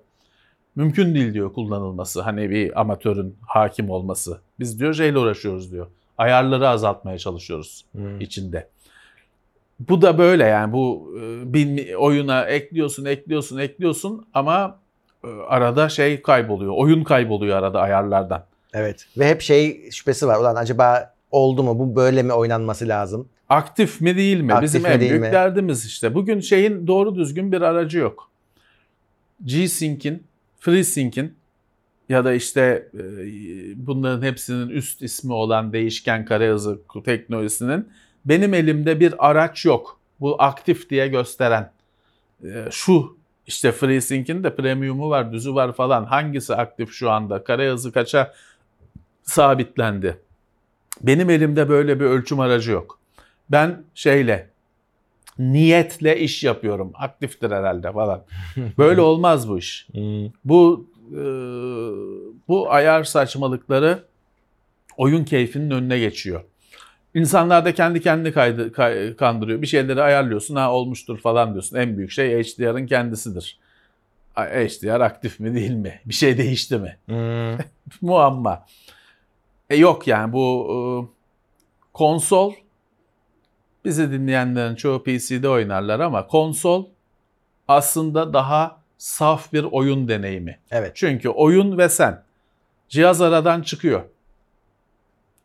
Mümkün 0.76 1.14
değil 1.14 1.34
diyor 1.34 1.52
kullanılması. 1.52 2.20
Hani 2.20 2.50
bir 2.50 2.80
amatörün 2.80 3.36
hakim 3.46 3.90
olması. 3.90 4.40
Biz 4.60 4.80
diyor 4.80 4.94
şeyle 4.94 5.18
uğraşıyoruz 5.18 5.72
diyor. 5.72 5.86
Ayarları 6.18 6.68
azaltmaya 6.68 7.18
çalışıyoruz 7.18 7.84
Hı. 7.96 8.18
içinde. 8.20 8.68
Bu 9.80 10.02
da 10.02 10.18
böyle 10.18 10.44
yani 10.44 10.72
bu 10.72 11.14
e, 11.20 11.52
bir 11.52 11.94
oyuna 11.94 12.44
ekliyorsun, 12.44 13.04
ekliyorsun, 13.04 13.58
ekliyorsun 13.58 14.26
ama 14.34 14.78
e, 15.24 15.28
arada 15.28 15.88
şey 15.88 16.22
kayboluyor. 16.22 16.72
Oyun 16.76 17.04
kayboluyor 17.04 17.58
arada 17.58 17.80
ayarlardan. 17.80 18.44
Evet. 18.74 19.06
Ve 19.18 19.28
hep 19.28 19.40
şey 19.40 19.90
şüphesi 19.90 20.26
var. 20.26 20.40
Ulan 20.40 20.56
acaba 20.56 21.14
oldu 21.30 21.62
mu? 21.62 21.78
Bu 21.78 21.96
böyle 21.96 22.22
mi 22.22 22.32
oynanması 22.32 22.88
lazım? 22.88 23.28
Aktif 23.48 24.00
mi 24.00 24.16
değil 24.16 24.40
mi? 24.40 24.52
Aktif 24.54 24.64
Bizim 24.64 24.82
mi 24.82 24.88
en 24.88 25.00
büyük 25.00 25.20
mi? 25.20 25.32
derdimiz 25.32 25.86
işte. 25.86 26.14
Bugün 26.14 26.40
şeyin 26.40 26.86
doğru 26.86 27.14
düzgün 27.14 27.52
bir 27.52 27.60
aracı 27.62 27.98
yok. 27.98 28.30
G-Sync'in, 29.44 30.22
FreeSync'in 30.62 31.34
ya 32.08 32.24
da 32.24 32.32
işte 32.32 32.88
e, 32.94 33.02
bunların 33.86 34.22
hepsinin 34.22 34.68
üst 34.68 35.02
ismi 35.02 35.32
olan 35.32 35.72
değişken 35.72 36.24
kare 36.24 36.50
hızı 36.50 36.80
teknolojisinin 37.04 37.88
benim 38.24 38.54
elimde 38.54 39.00
bir 39.00 39.28
araç 39.30 39.64
yok. 39.64 40.00
Bu 40.20 40.42
aktif 40.42 40.90
diye 40.90 41.08
gösteren. 41.08 41.72
E, 42.44 42.64
Şu 42.70 43.16
işte 43.46 43.72
FreeSync'in 43.72 44.44
de 44.44 44.56
premium'u 44.56 45.10
var, 45.10 45.32
düzü 45.32 45.54
var 45.54 45.72
falan. 45.72 46.04
Hangisi 46.04 46.54
aktif 46.54 46.92
şu 46.92 47.10
anda? 47.10 47.44
Kare 47.44 47.70
hızı 47.70 47.92
kaça 47.92 48.34
sabitlendi? 49.22 50.18
Benim 51.00 51.30
elimde 51.30 51.68
böyle 51.68 52.00
bir 52.00 52.04
ölçüm 52.04 52.40
aracı 52.40 52.70
yok. 52.70 52.98
Ben 53.50 53.82
şeyle 53.94 54.50
niyetle 55.38 56.18
iş 56.20 56.44
yapıyorum. 56.44 56.92
Aktiftir 56.94 57.50
herhalde 57.50 57.92
falan. 57.92 58.22
Böyle 58.78 59.00
olmaz 59.00 59.48
bu 59.48 59.58
iş. 59.58 59.86
Bu 60.44 60.86
e, 61.12 61.22
bu 62.48 62.72
ayar 62.72 63.04
saçmalıkları 63.04 64.04
oyun 64.96 65.24
keyfinin 65.24 65.70
önüne 65.70 65.98
geçiyor. 65.98 66.40
İnsanlar 67.14 67.64
da 67.64 67.74
kendi 67.74 68.00
kendini 68.00 68.32
kaydı, 68.32 68.72
kay- 68.72 69.16
kandırıyor. 69.16 69.62
Bir 69.62 69.66
şeyleri 69.66 70.02
ayarlıyorsun 70.02 70.56
ha 70.56 70.72
olmuştur 70.72 71.18
falan 71.18 71.52
diyorsun. 71.52 71.76
En 71.76 71.96
büyük 71.96 72.10
şey 72.10 72.42
HDR'ın 72.42 72.86
kendisidir. 72.86 73.58
HDR 74.36 75.00
aktif 75.00 75.40
mi 75.40 75.54
değil 75.54 75.70
mi? 75.70 76.00
Bir 76.06 76.14
şey 76.14 76.38
değişti 76.38 76.78
mi? 76.78 76.96
Hı. 77.08 77.58
Muamma. 78.00 78.66
E 79.70 79.76
yok 79.76 80.06
yani 80.06 80.32
bu 80.32 80.66
e, 80.70 80.78
konsol 81.92 82.52
bizi 83.84 84.12
dinleyenlerin 84.12 84.74
çoğu 84.74 85.02
PC'de 85.02 85.48
oynarlar 85.48 86.00
ama 86.00 86.26
konsol 86.26 86.86
aslında 87.68 88.32
daha 88.32 88.80
saf 88.98 89.52
bir 89.52 89.64
oyun 89.64 90.08
deneyimi. 90.08 90.58
Evet. 90.70 90.92
Çünkü 90.94 91.28
oyun 91.28 91.78
ve 91.78 91.88
sen 91.88 92.22
cihaz 92.88 93.20
aradan 93.20 93.62
çıkıyor. 93.62 94.02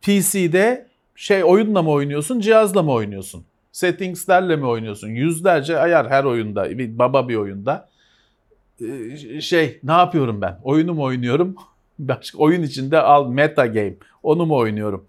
PC'de 0.02 0.88
şey 1.16 1.44
oyunla 1.44 1.82
mı 1.82 1.90
oynuyorsun, 1.92 2.40
cihazla 2.40 2.84
mı 2.84 2.92
oynuyorsun? 2.92 3.46
Settingslerle 3.72 4.56
mi 4.56 4.66
oynuyorsun? 4.66 5.08
Yüzlerce 5.08 5.80
ayar 5.80 6.10
her 6.10 6.24
oyunda, 6.24 6.78
bir 6.78 6.98
baba 7.00 7.30
bir 7.30 7.36
oyunda. 7.36 7.90
Ee, 8.82 9.42
Şey, 9.42 9.80
ne 9.84 9.92
yapıyorum 9.92 10.42
ben? 10.42 10.60
Oyunu 10.64 10.94
mu 10.94 11.04
oynuyorum? 11.04 11.56
Başka 12.00 12.38
oyun 12.38 12.64
içinde 12.64 13.00
al 13.00 13.28
meta 13.30 13.66
game. 13.66 13.96
Onu 14.24 14.46
mu 14.46 14.56
oynuyorum? 14.56 15.08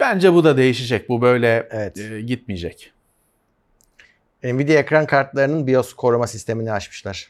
Bence 0.00 0.32
bu 0.32 0.44
da 0.44 0.56
değişecek. 0.56 1.08
Bu 1.08 1.22
böyle 1.22 1.68
Evet. 1.70 1.98
e, 1.98 2.20
gitmeyecek. 2.20 2.92
Nvidia 4.42 4.76
ekran 4.76 5.06
kartlarının 5.06 5.66
BIOS 5.66 5.92
koruma 5.92 6.26
sistemini 6.26 6.72
açmışlar. 6.72 7.28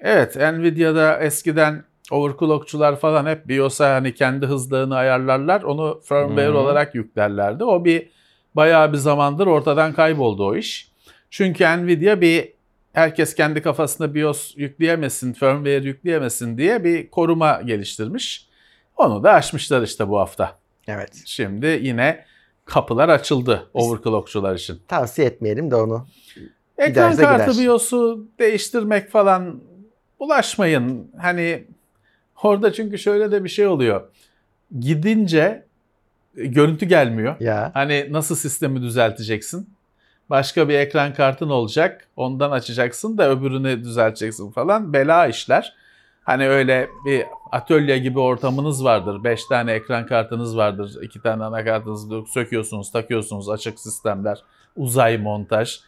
Evet, 0.00 0.36
Nvidia'da 0.36 1.18
eskiden 1.20 1.84
overclockçular 2.10 3.00
falan 3.00 3.26
hep 3.26 3.48
BIOS'a 3.48 3.94
hani 3.94 4.14
kendi 4.14 4.46
hızlarını 4.46 4.96
ayarlarlar. 4.96 5.62
Onu 5.62 6.00
firmware 6.04 6.48
Hı. 6.48 6.58
olarak 6.58 6.94
yüklerlerdi. 6.94 7.64
O 7.64 7.84
bir 7.84 8.10
bayağı 8.54 8.92
bir 8.92 8.98
zamandır 8.98 9.46
ortadan 9.46 9.92
kayboldu 9.92 10.46
o 10.46 10.56
iş. 10.56 10.90
Çünkü 11.30 11.64
Nvidia 11.64 12.20
bir 12.20 12.52
herkes 12.92 13.34
kendi 13.34 13.62
kafasına 13.62 14.14
BIOS 14.14 14.56
yükleyemesin, 14.56 15.32
firmware 15.32 15.84
yükleyemesin 15.84 16.58
diye 16.58 16.84
bir 16.84 17.10
koruma 17.10 17.62
geliştirmiş. 17.62 18.48
Onu 18.96 19.22
da 19.22 19.32
aşmışlar 19.32 19.82
işte 19.82 20.08
bu 20.08 20.18
hafta. 20.20 20.58
Evet. 20.88 21.22
Şimdi 21.24 21.66
yine 21.66 22.24
kapılar 22.64 23.08
açıldı 23.08 23.70
overclockçular 23.74 24.54
için. 24.54 24.80
Tavsiye 24.88 25.26
etmeyelim 25.26 25.70
de 25.70 25.76
onu. 25.76 26.06
Ekran 26.78 27.16
kartı 27.16 27.52
gider. 27.52 27.64
BIOS'u 27.64 28.28
değiştirmek 28.38 29.10
falan 29.10 29.60
bulaşmayın. 30.20 31.10
Hani 31.20 31.64
orada 32.42 32.72
çünkü 32.72 32.98
şöyle 32.98 33.30
de 33.30 33.44
bir 33.44 33.48
şey 33.48 33.66
oluyor. 33.66 34.08
Gidince 34.80 35.64
e, 36.36 36.46
görüntü 36.46 36.86
gelmiyor. 36.86 37.40
Ya. 37.40 37.70
Hani 37.74 38.08
nasıl 38.10 38.36
sistemi 38.36 38.82
düzelteceksin? 38.82 39.68
Başka 40.30 40.68
bir 40.68 40.74
ekran 40.74 41.14
kartın 41.14 41.48
olacak. 41.48 42.08
Ondan 42.16 42.50
açacaksın 42.50 43.18
da 43.18 43.30
öbürünü 43.30 43.84
düzelteceksin 43.84 44.50
falan. 44.50 44.92
Bela 44.92 45.26
işler. 45.26 45.76
Hani 46.24 46.48
öyle 46.48 46.88
bir 47.04 47.26
atölye 47.52 47.98
gibi 47.98 48.18
ortamınız 48.20 48.84
vardır. 48.84 49.24
5 49.24 49.46
tane 49.46 49.72
ekran 49.72 50.06
kartınız 50.06 50.56
vardır. 50.56 50.96
2 51.02 51.22
tane 51.22 51.44
anakartınız 51.44 52.10
vardır. 52.10 52.26
söküyorsunuz, 52.34 52.92
takıyorsunuz 52.92 53.48
açık 53.50 53.80
sistemler. 53.80 54.42
Uzay 54.76 55.18
montaj. 55.18 55.80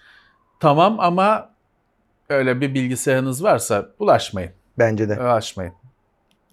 Tamam 0.60 1.00
ama 1.00 1.50
öyle 2.28 2.60
bir 2.60 2.74
bilgisayarınız 2.74 3.44
varsa 3.44 3.88
bulaşmayın. 4.00 4.50
Bence 4.78 5.08
de. 5.08 5.18
Bulaşmayın. 5.18 5.72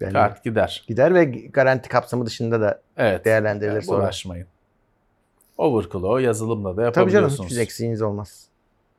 Bence 0.01 0.09
de. 0.09 0.13
Kart 0.19 0.43
gider. 0.43 0.83
Gider 0.87 1.13
ve 1.13 1.25
garanti 1.25 1.89
kapsamı 1.89 2.25
dışında 2.25 2.61
da 2.61 2.81
Evet. 2.97 3.25
değerlendirilir 3.25 3.73
Yani 3.73 3.83
sonra. 3.83 4.01
bulaşmayın. 4.01 4.47
Overclock 5.57 6.21
yazılımla 6.23 6.69
da 6.69 6.75
Tabii 6.75 6.93
canım 6.93 6.99
yapabiliyorsunuz. 7.05 7.49
hiçbir 7.49 7.61
eksiğiniz 7.61 8.01
olmaz. 8.01 8.47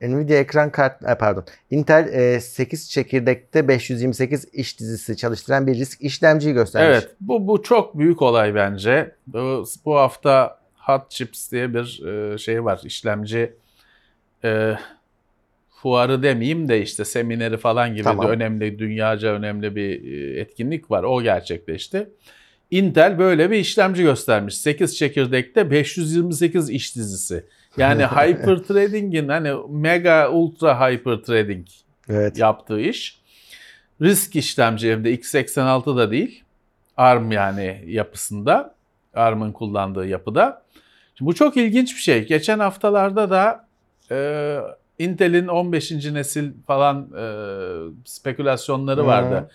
Nvidia 0.00 0.36
ekran 0.36 0.70
kart 0.70 1.02
e, 1.02 1.14
pardon. 1.18 1.44
Intel 1.70 2.08
e, 2.12 2.40
8 2.40 2.90
çekirdekte 2.90 3.68
528 3.68 4.46
iş 4.52 4.80
dizisi 4.80 5.16
çalıştıran 5.16 5.66
bir 5.66 5.74
risk 5.74 6.00
işlemciyi 6.00 6.54
göstermiş. 6.54 6.98
Evet, 6.98 7.16
bu 7.20 7.46
bu 7.46 7.62
çok 7.62 7.98
büyük 7.98 8.22
olay 8.22 8.54
bence. 8.54 9.14
Bu, 9.26 9.64
bu 9.84 9.96
hafta 9.96 10.58
Hot 10.74 11.10
Chips 11.10 11.52
diye 11.52 11.74
bir 11.74 12.06
e, 12.06 12.38
şey 12.38 12.64
var, 12.64 12.80
işlemci 12.84 13.52
e, 14.44 14.74
fuarı 15.70 16.22
demeyeyim 16.22 16.68
de 16.68 16.82
işte 16.82 17.04
semineri 17.04 17.56
falan 17.56 17.94
gibi 17.94 18.02
Tamam. 18.04 18.26
de 18.26 18.30
önemli, 18.30 18.78
dünyaca 18.78 19.28
önemli 19.28 19.76
bir 19.76 20.12
e, 20.12 20.40
etkinlik 20.40 20.90
var. 20.90 21.02
O 21.02 21.22
gerçekleşti. 21.22 22.08
Intel 22.70 23.18
böyle 23.18 23.50
bir 23.50 23.56
işlemci 23.56 24.02
göstermiş. 24.02 24.58
8 24.58 24.96
çekirdekte 24.96 25.70
528 25.70 26.70
iş 26.70 26.96
dizisi. 26.96 27.46
Yani 27.76 28.02
hyper 28.06 28.56
trading'in 28.56 29.28
hani 29.28 29.52
mega 29.68 30.30
ultra 30.30 30.90
hyper 30.90 31.16
trading 31.16 31.66
Evet. 32.08 32.38
yaptığı 32.38 32.80
iş. 32.80 33.20
Risk 34.02 34.36
işlemci 34.36 34.92
hem 34.92 35.04
de 35.04 35.14
x86 35.14 35.96
da 35.96 36.10
değil. 36.10 36.42
ARM 36.96 37.32
yani 37.32 37.82
yapısında. 37.86 38.74
ARM'ın 39.14 39.52
kullandığı 39.52 40.06
yapıda. 40.06 40.62
Şimdi 41.14 41.30
bu 41.30 41.34
çok 41.34 41.56
ilginç 41.56 41.94
bir 41.96 42.00
şey. 42.00 42.26
Geçen 42.26 42.58
haftalarda 42.58 43.30
da 43.30 43.66
e, 44.10 44.58
Intel'in 44.98 45.46
15. 45.48 45.90
nesil 45.90 46.52
falan 46.66 47.08
e, 47.18 47.24
spekülasyonları 48.04 49.00
Hı. 49.00 49.06
vardı. 49.06 49.50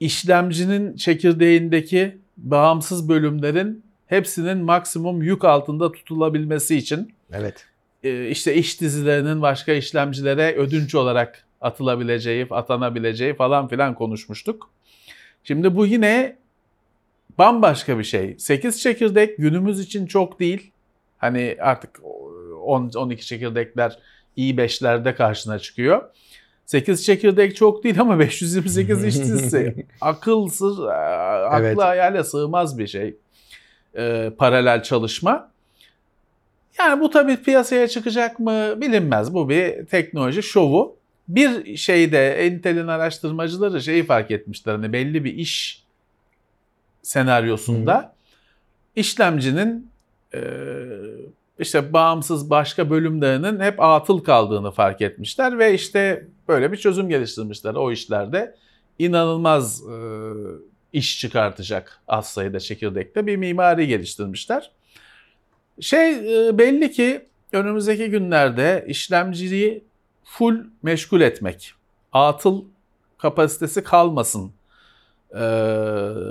İşlemcinin 0.00 0.96
çekirdeğindeki 0.96 2.18
bağımsız 2.36 3.08
bölümlerin 3.08 3.84
hepsinin 4.06 4.58
maksimum 4.58 5.22
yük 5.22 5.44
altında 5.44 5.92
tutulabilmesi 5.92 6.76
için 6.76 7.12
Evet. 7.32 7.66
e, 8.04 8.28
işte 8.28 8.54
iş 8.54 8.80
dizilerinin 8.80 9.42
başka 9.42 9.72
işlemcilere 9.72 10.54
ödünç 10.56 10.94
olarak 10.94 11.44
atılabileceği, 11.60 12.46
atanabileceği 12.50 13.34
falan 13.34 13.68
filan 13.68 13.94
konuşmuştuk. 13.94 14.70
Şimdi 15.44 15.76
bu 15.76 15.86
yine 15.86 16.36
bambaşka 17.38 17.98
bir 17.98 18.04
şey. 18.04 18.34
8 18.38 18.80
çekirdek 18.82 19.36
günümüz 19.38 19.80
için 19.80 20.06
çok 20.06 20.40
değil. 20.40 20.70
Hani 21.18 21.56
artık 21.60 22.00
10 22.62 22.90
12 22.96 23.26
çekirdekler 23.26 23.98
i5'lerde 24.36 25.14
karşına 25.14 25.58
çıkıyor. 25.58 26.02
8 26.66 27.04
çekirdek 27.04 27.56
çok 27.56 27.84
değil 27.84 28.00
ama 28.00 28.18
528 28.18 29.04
iş 29.04 29.14
dizisi 29.14 29.86
akıl 30.00 30.48
sır, 30.48 30.86
akla 30.86 31.58
Evet. 31.60 31.78
hayale 31.78 32.24
sığmaz 32.24 32.78
bir 32.78 32.86
şey. 32.86 33.16
Ee, 33.96 34.32
paralel 34.38 34.82
çalışma. 34.82 35.49
Yani 36.80 37.00
bu 37.00 37.10
tabii 37.10 37.36
piyasaya 37.36 37.88
çıkacak 37.88 38.38
mı 38.38 38.80
bilinmez. 38.80 39.34
Bu 39.34 39.48
bir 39.48 39.86
teknoloji 39.86 40.42
şovu. 40.42 40.96
Bir 41.28 41.76
şeyde 41.76 42.46
Intel'in 42.46 42.86
araştırmacıları 42.86 43.82
şeyi 43.82 44.04
fark 44.04 44.30
etmişler. 44.30 44.72
Hani 44.72 44.92
belli 44.92 45.24
bir 45.24 45.34
iş 45.34 45.84
senaryosunda 47.02 48.14
işlemcinin 48.96 49.90
e, 50.34 50.40
işte 51.58 51.92
bağımsız 51.92 52.50
başka 52.50 52.90
bölümlerinin 52.90 53.60
hep 53.60 53.80
atıl 53.80 54.18
kaldığını 54.18 54.70
fark 54.70 55.00
etmişler 55.00 55.58
ve 55.58 55.74
işte 55.74 56.26
böyle 56.48 56.72
bir 56.72 56.76
çözüm 56.76 57.08
geliştirmişler 57.08 57.74
o 57.74 57.92
işlerde. 57.92 58.56
inanılmaz 58.98 59.82
e, 59.82 59.96
iş 60.92 61.20
çıkartacak 61.20 62.00
az 62.08 62.28
sayıda 62.28 62.60
çekirdekte 62.60 63.26
bir 63.26 63.36
mimari 63.36 63.86
geliştirmişler. 63.86 64.70
Şey 65.80 66.12
e, 66.48 66.58
belli 66.58 66.90
ki 66.90 67.26
önümüzdeki 67.52 68.10
günlerde 68.10 68.84
işlemciliği 68.88 69.84
full 70.24 70.58
meşgul 70.82 71.20
etmek, 71.20 71.74
atıl 72.12 72.64
kapasitesi 73.18 73.84
kalmasın. 73.84 74.52
e, 75.34 75.38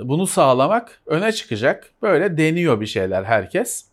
bunu 0.04 0.26
sağlamak 0.26 1.02
öne 1.06 1.32
çıkacak. 1.32 1.92
Böyle 2.02 2.36
deniyor 2.38 2.80
bir 2.80 2.86
şeyler 2.86 3.24
herkes. 3.24 3.86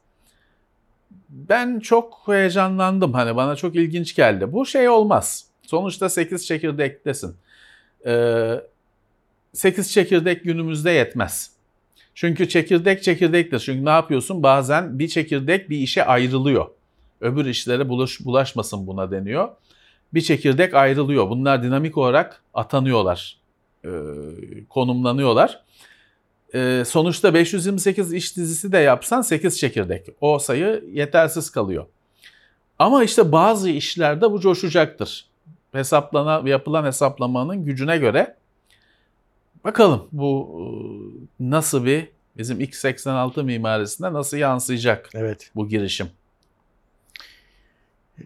Ben 1.29 1.79
çok 1.79 2.21
heyecanlandım. 2.25 3.13
Hani 3.13 3.35
bana 3.35 3.55
çok 3.55 3.75
ilginç 3.75 4.15
geldi. 4.15 4.53
Bu 4.53 4.65
şey 4.65 4.89
olmaz. 4.89 5.45
Sonuçta 5.61 6.09
8 6.09 6.45
çekirdektesin. 6.47 7.35
Ee, 8.05 8.61
8 9.53 9.91
çekirdek 9.91 10.43
günümüzde 10.43 10.91
yetmez. 10.91 11.51
Çünkü 12.19 12.49
çekirdek 12.49 13.03
çekirdektir. 13.03 13.59
Çünkü 13.59 13.85
ne 13.85 13.89
yapıyorsun? 13.89 14.43
Bazen 14.43 14.99
bir 14.99 15.07
çekirdek 15.07 15.69
bir 15.69 15.77
işe 15.77 16.05
ayrılıyor. 16.05 16.67
Öbür 17.21 17.45
işlere 17.45 17.89
bulaş, 17.89 18.25
bulaşmasın 18.25 18.87
buna 18.87 19.11
deniyor. 19.11 19.49
Bir 20.13 20.21
çekirdek 20.21 20.73
ayrılıyor. 20.73 21.29
Bunlar 21.29 21.63
dinamik 21.63 21.97
olarak 21.97 22.43
atanıyorlar. 22.53 23.37
Ee, 23.85 23.89
konumlanıyorlar. 24.69 25.63
Ee, 26.53 26.83
sonuçta 26.85 27.33
528 27.33 28.13
iş 28.13 28.37
dizisi 28.37 28.71
de 28.71 28.77
yapsan 28.77 29.21
8 29.21 29.59
çekirdek. 29.59 30.07
O 30.21 30.39
sayı 30.39 30.83
yetersiz 30.93 31.49
kalıyor. 31.49 31.85
Ama 32.79 33.03
işte 33.03 33.31
bazı 33.31 33.69
işlerde 33.69 34.31
bu 34.31 34.39
coşacaktır. 34.39 35.25
Hesaplana, 35.71 36.49
yapılan 36.49 36.85
hesaplamanın 36.85 37.65
gücüne 37.65 37.97
göre 37.97 38.35
bakalım 39.67 40.07
bu 40.11 40.49
e, 40.59 40.63
nasıl 41.39 41.85
bir 41.85 42.09
bizim 42.37 42.61
x86 42.61 43.43
mimarisinde 43.43 44.13
nasıl 44.13 44.37
yansıyacak 44.37 45.09
Evet. 45.13 45.51
bu 45.55 45.67
girişim. 45.67 46.07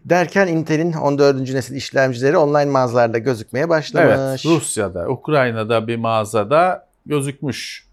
Derken 0.04 0.46
Intel'in 0.46 0.92
14. 0.92 1.36
nesil 1.40 1.76
işlemcileri 1.76 2.36
online 2.36 2.70
mağazalarda 2.70 3.18
gözükmeye 3.18 3.68
başlamış. 3.68 4.44
Evet, 4.44 4.46
Rusya'da, 4.46 5.08
Ukrayna'da 5.08 5.88
bir 5.88 5.96
mağazada 5.96 6.88
gözükmüş. 7.06 7.86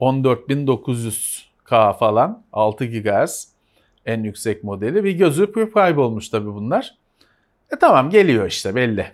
14900K 0.00 1.98
falan, 1.98 2.42
6 2.52 2.84
GHz 2.84 3.48
en 4.06 4.22
yüksek 4.22 4.64
modeli. 4.64 5.04
Bir 5.04 5.12
gözü 5.12 5.72
kaybolmuş 5.72 6.28
tabii 6.28 6.54
bunlar. 6.54 6.94
E 7.72 7.78
tamam 7.78 8.10
geliyor 8.10 8.46
işte 8.46 8.74
belli. 8.74 9.12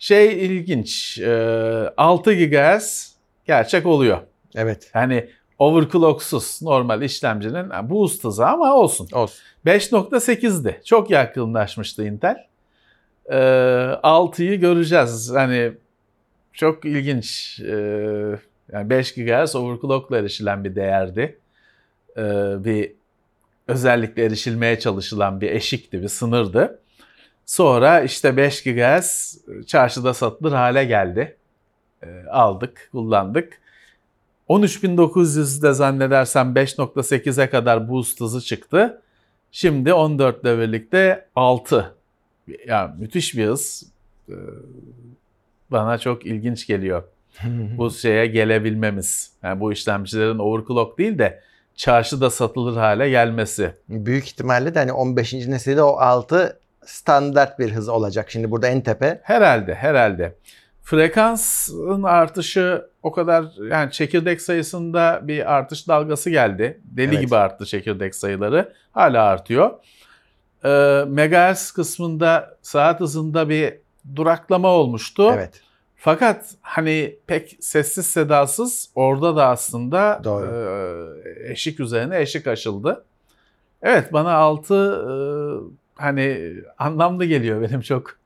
Şey 0.00 0.46
ilginç, 0.46 1.18
e, 1.18 1.92
6 1.96 2.32
GHz 2.34 3.14
gerçek 3.44 3.86
oluyor. 3.86 4.18
Evet. 4.54 4.90
Yani 4.94 5.30
overclocksuz 5.58 6.62
normal 6.62 7.02
işlemcinin 7.02 7.70
boost 7.90 8.24
hızı 8.24 8.46
ama 8.46 8.74
olsun. 8.74 9.08
Olsun. 9.12 9.42
5.8'di. 9.66 10.80
Çok 10.84 11.10
yakınlaşmıştı 11.10 12.06
Intel. 12.06 12.36
Ee, 13.30 13.36
6'yı 14.02 14.60
göreceğiz. 14.60 15.30
Hani 15.34 15.72
çok 16.52 16.84
ilginç. 16.84 17.60
Ee, 17.60 18.38
yani 18.72 18.90
5 18.90 19.14
GHz 19.14 19.56
overclockla 19.56 20.18
erişilen 20.18 20.64
bir 20.64 20.74
değerdi. 20.74 21.38
Bir 22.64 22.92
özellikle 23.68 24.24
erişilmeye 24.24 24.78
çalışılan 24.78 25.40
bir 25.40 25.50
eşikti, 25.50 26.02
bir 26.02 26.08
sınırdı. 26.08 26.80
Sonra 27.50 28.00
işte 28.00 28.36
5 28.36 28.62
GHz 28.62 29.38
çarşıda 29.66 30.14
satılır 30.14 30.52
hale 30.52 30.84
geldi. 30.84 31.36
E, 32.02 32.24
aldık, 32.30 32.88
kullandık. 32.92 33.60
13900'de 34.48 35.72
zannedersem 35.72 36.54
5.8'e 36.54 37.50
kadar 37.50 37.88
boost 37.88 38.20
hızı 38.20 38.40
çıktı. 38.40 39.02
Şimdi 39.52 39.92
14 39.92 40.42
ile 40.42 40.58
birlikte 40.58 41.26
6. 41.36 41.94
Yani 42.66 42.94
müthiş 42.98 43.36
bir 43.36 43.46
hız. 43.46 43.86
Ee, 44.28 44.32
Bana 45.70 45.98
çok 45.98 46.26
ilginç 46.26 46.66
geliyor 46.66 47.02
bu 47.78 47.90
şeye 47.90 48.26
gelebilmemiz. 48.26 49.32
Yani 49.42 49.60
bu 49.60 49.72
işlemcilerin 49.72 50.38
overclock 50.38 50.98
değil 50.98 51.18
de 51.18 51.42
çarşıda 51.76 52.30
satılır 52.30 52.76
hale 52.76 53.10
gelmesi. 53.10 53.72
Büyük 53.88 54.24
ihtimalle 54.24 54.74
de 54.74 54.78
hani 54.78 54.92
15. 54.92 55.32
nesilde 55.32 55.82
o 55.82 55.96
6 55.96 56.60
standart 56.84 57.58
bir 57.58 57.72
hız 57.72 57.88
olacak. 57.88 58.30
Şimdi 58.30 58.50
burada 58.50 58.68
en 58.68 58.80
tepe. 58.80 59.20
Herhalde, 59.22 59.74
herhalde. 59.74 60.34
Frekansın 60.82 62.02
artışı 62.02 62.86
o 63.02 63.12
kadar 63.12 63.44
yani 63.70 63.92
çekirdek 63.92 64.40
sayısında 64.40 65.20
bir 65.22 65.52
artış 65.52 65.88
dalgası 65.88 66.30
geldi. 66.30 66.80
Deli 66.84 67.14
Evet. 67.14 67.20
gibi 67.20 67.36
arttı 67.36 67.66
çekirdek 67.66 68.14
sayıları. 68.14 68.72
Hala 68.92 69.24
artıyor. 69.24 69.70
Ee, 70.64 71.04
megahertz 71.08 71.70
kısmında 71.72 72.58
saat 72.62 73.00
hızında 73.00 73.48
bir 73.48 73.74
duraklama 74.16 74.68
olmuştu. 74.68 75.32
Evet. 75.34 75.60
Fakat 75.96 76.54
hani 76.60 77.16
pek 77.26 77.56
sessiz 77.60 78.06
sedasız 78.06 78.90
orada 78.94 79.36
da 79.36 79.46
aslında 79.46 80.20
Doğru. 80.24 80.46
e, 80.46 81.52
eşik 81.52 81.80
üzerine 81.80 82.20
eşik 82.20 82.46
aşıldı. 82.46 83.04
Evet 83.82 84.12
bana 84.12 84.32
6 84.34 85.04
hani 86.00 86.54
anlamlı 86.78 87.24
geliyor 87.24 87.62
benim 87.68 87.80
çok 87.80 88.16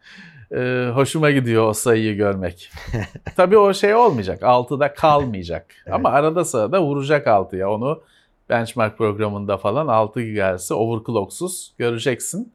e, 0.56 0.90
hoşuma 0.94 1.30
gidiyor 1.30 1.68
o 1.68 1.72
sayıyı 1.72 2.16
görmek. 2.16 2.70
Tabii 3.36 3.58
o 3.58 3.74
şey 3.74 3.94
olmayacak 3.94 4.42
6'da 4.42 4.94
kalmayacak 4.94 5.66
Evet. 5.86 5.94
ama 5.94 6.08
arada 6.10 6.44
sırada 6.44 6.82
vuracak 6.82 7.26
6'ya 7.26 7.70
onu 7.70 8.02
benchmark 8.50 8.98
programında 8.98 9.56
falan 9.56 9.88
6 9.88 10.22
GHz'i 10.22 10.74
overclocksuz 10.74 11.74
göreceksin. 11.78 12.52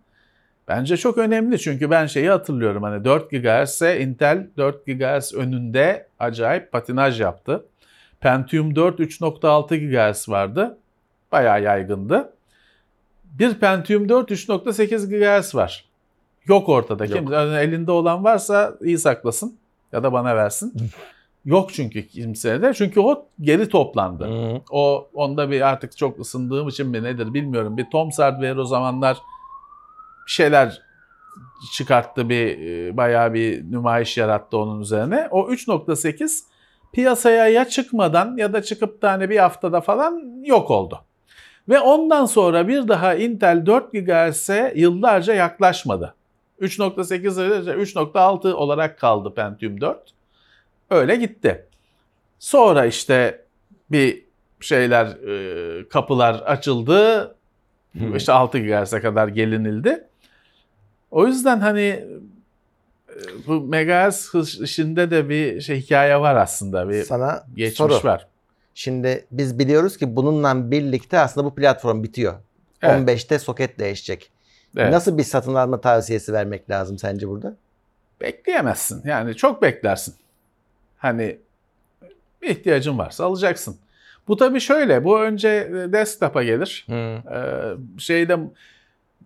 Bence 0.67 0.97
çok 0.97 1.17
önemli 1.17 1.59
çünkü 1.59 1.89
ben 1.89 2.05
şeyi 2.05 2.29
hatırlıyorum 2.29 2.83
hani 2.83 3.05
4 3.05 3.31
GHz'e 3.31 4.01
Intel 4.01 4.47
4 4.57 4.85
GHz 4.85 5.33
önünde 5.33 6.07
acayip 6.19 6.71
patinaj 6.71 7.21
yaptı. 7.21 7.65
Pentium 8.19 8.75
4 8.75 8.99
3.6 8.99 10.11
GHz 10.11 10.29
vardı. 10.29 10.77
Bayağı 11.31 11.61
yaygındı. 11.63 12.33
Bir 13.29 13.53
Pentium 13.53 14.09
4 14.09 14.31
3.8 14.31 15.39
GHz 15.39 15.55
var. 15.55 15.85
Yok 16.45 16.69
ortada. 16.69 17.05
Yok. 17.05 17.13
Kim 17.13 17.33
elinde 17.33 17.91
olan 17.91 18.23
varsa 18.23 18.77
iyi 18.81 18.97
saklasın 18.97 19.57
ya 19.91 20.03
da 20.03 20.13
bana 20.13 20.35
versin. 20.35 20.73
Yok 21.45 21.73
çünkü 21.73 22.07
kimsede. 22.07 22.73
Çünkü 22.73 22.99
o 22.99 23.25
geri 23.41 23.69
toplandı. 23.69 24.25
Hı. 24.25 24.61
O 24.71 25.09
onda 25.13 25.51
bir 25.51 25.61
artık 25.61 25.97
çok 25.97 26.19
ısındığım 26.19 26.67
için 26.67 26.87
mi 26.87 27.03
nedir 27.03 27.33
bilmiyorum. 27.33 27.77
Bir 27.77 27.89
Tom 27.89 28.09
Hardware 28.17 28.59
o 28.59 28.65
zamanlar 28.65 29.17
bir 30.27 30.31
şeyler 30.31 30.81
çıkarttı 31.73 32.29
bir 32.29 32.59
e, 32.59 32.97
bayağı 32.97 33.33
bir 33.33 33.71
nümayiş 33.71 34.17
yarattı 34.17 34.57
onun 34.57 34.81
üzerine. 34.81 35.27
O 35.31 35.49
3.8 35.49 36.43
piyasaya 36.93 37.47
ya 37.47 37.65
çıkmadan 37.65 38.37
ya 38.37 38.53
da 38.53 38.63
çıkıp 38.63 39.01
da 39.01 39.11
hani 39.11 39.29
bir 39.29 39.37
haftada 39.37 39.81
falan 39.81 40.43
yok 40.45 40.71
oldu. 40.71 40.99
Ve 41.69 41.79
ondan 41.79 42.25
sonra 42.25 42.67
bir 42.67 42.87
daha 42.87 43.15
Intel 43.15 43.65
4 43.65 43.91
GHz'e 43.91 44.73
yıllarca 44.75 45.33
yaklaşmadı. 45.33 46.15
3.8 46.61 47.73
3.6 47.73 48.51
olarak 48.51 48.99
kaldı 48.99 49.33
Pentium 49.33 49.81
4. 49.81 50.13
Öyle 50.89 51.15
gitti. 51.15 51.65
Sonra 52.39 52.85
işte 52.85 53.45
bir 53.91 54.23
şeyler 54.59 55.05
e, 55.05 55.89
kapılar 55.89 56.33
açıldı. 56.33 57.19
Hı. 57.99 58.15
İşte 58.15 58.31
6 58.31 58.59
GHz'e 58.59 59.01
kadar 59.01 59.27
gelinildi. 59.27 60.03
O 61.11 61.27
yüzden 61.27 61.59
hani 61.59 61.81
e, 61.81 62.05
bu 63.47 63.61
megahertz 63.61 64.35
işinde 64.61 65.11
de 65.11 65.29
bir 65.29 65.61
şey 65.61 65.81
hikaye 65.81 66.19
var 66.19 66.35
aslında. 66.35 66.89
Bir 66.89 67.03
Sana 67.03 67.43
geçmiş 67.55 67.77
soru. 67.77 68.07
var. 68.07 68.27
Şimdi 68.79 69.25
biz 69.31 69.59
biliyoruz 69.59 69.97
ki 69.97 70.15
bununla 70.15 70.71
birlikte 70.71 71.19
aslında 71.19 71.45
bu 71.47 71.55
platform 71.55 72.03
bitiyor. 72.03 72.33
Evet. 72.81 73.09
15'te 73.09 73.39
soket 73.39 73.79
değişecek. 73.79 74.31
Evet. 74.77 74.91
Nasıl 74.91 75.17
bir 75.17 75.23
satın 75.23 75.55
alma 75.55 75.81
tavsiyesi 75.81 76.33
vermek 76.33 76.69
lazım 76.69 76.97
sence 76.97 77.27
burada? 77.27 77.55
Bekleyemezsin. 78.21 79.01
Yani 79.05 79.35
çok 79.35 79.61
beklersin. 79.61 80.15
Hani 80.97 81.39
bir 82.41 82.49
ihtiyacın 82.49 82.97
varsa 82.97 83.25
alacaksın. 83.25 83.77
Bu 84.27 84.37
tabii 84.37 84.59
şöyle. 84.59 85.03
Bu 85.03 85.19
önce 85.19 85.71
desktop'a 85.73 86.43
gelir. 86.43 86.87
Ee, 86.89 87.21
şeyde 87.97 88.37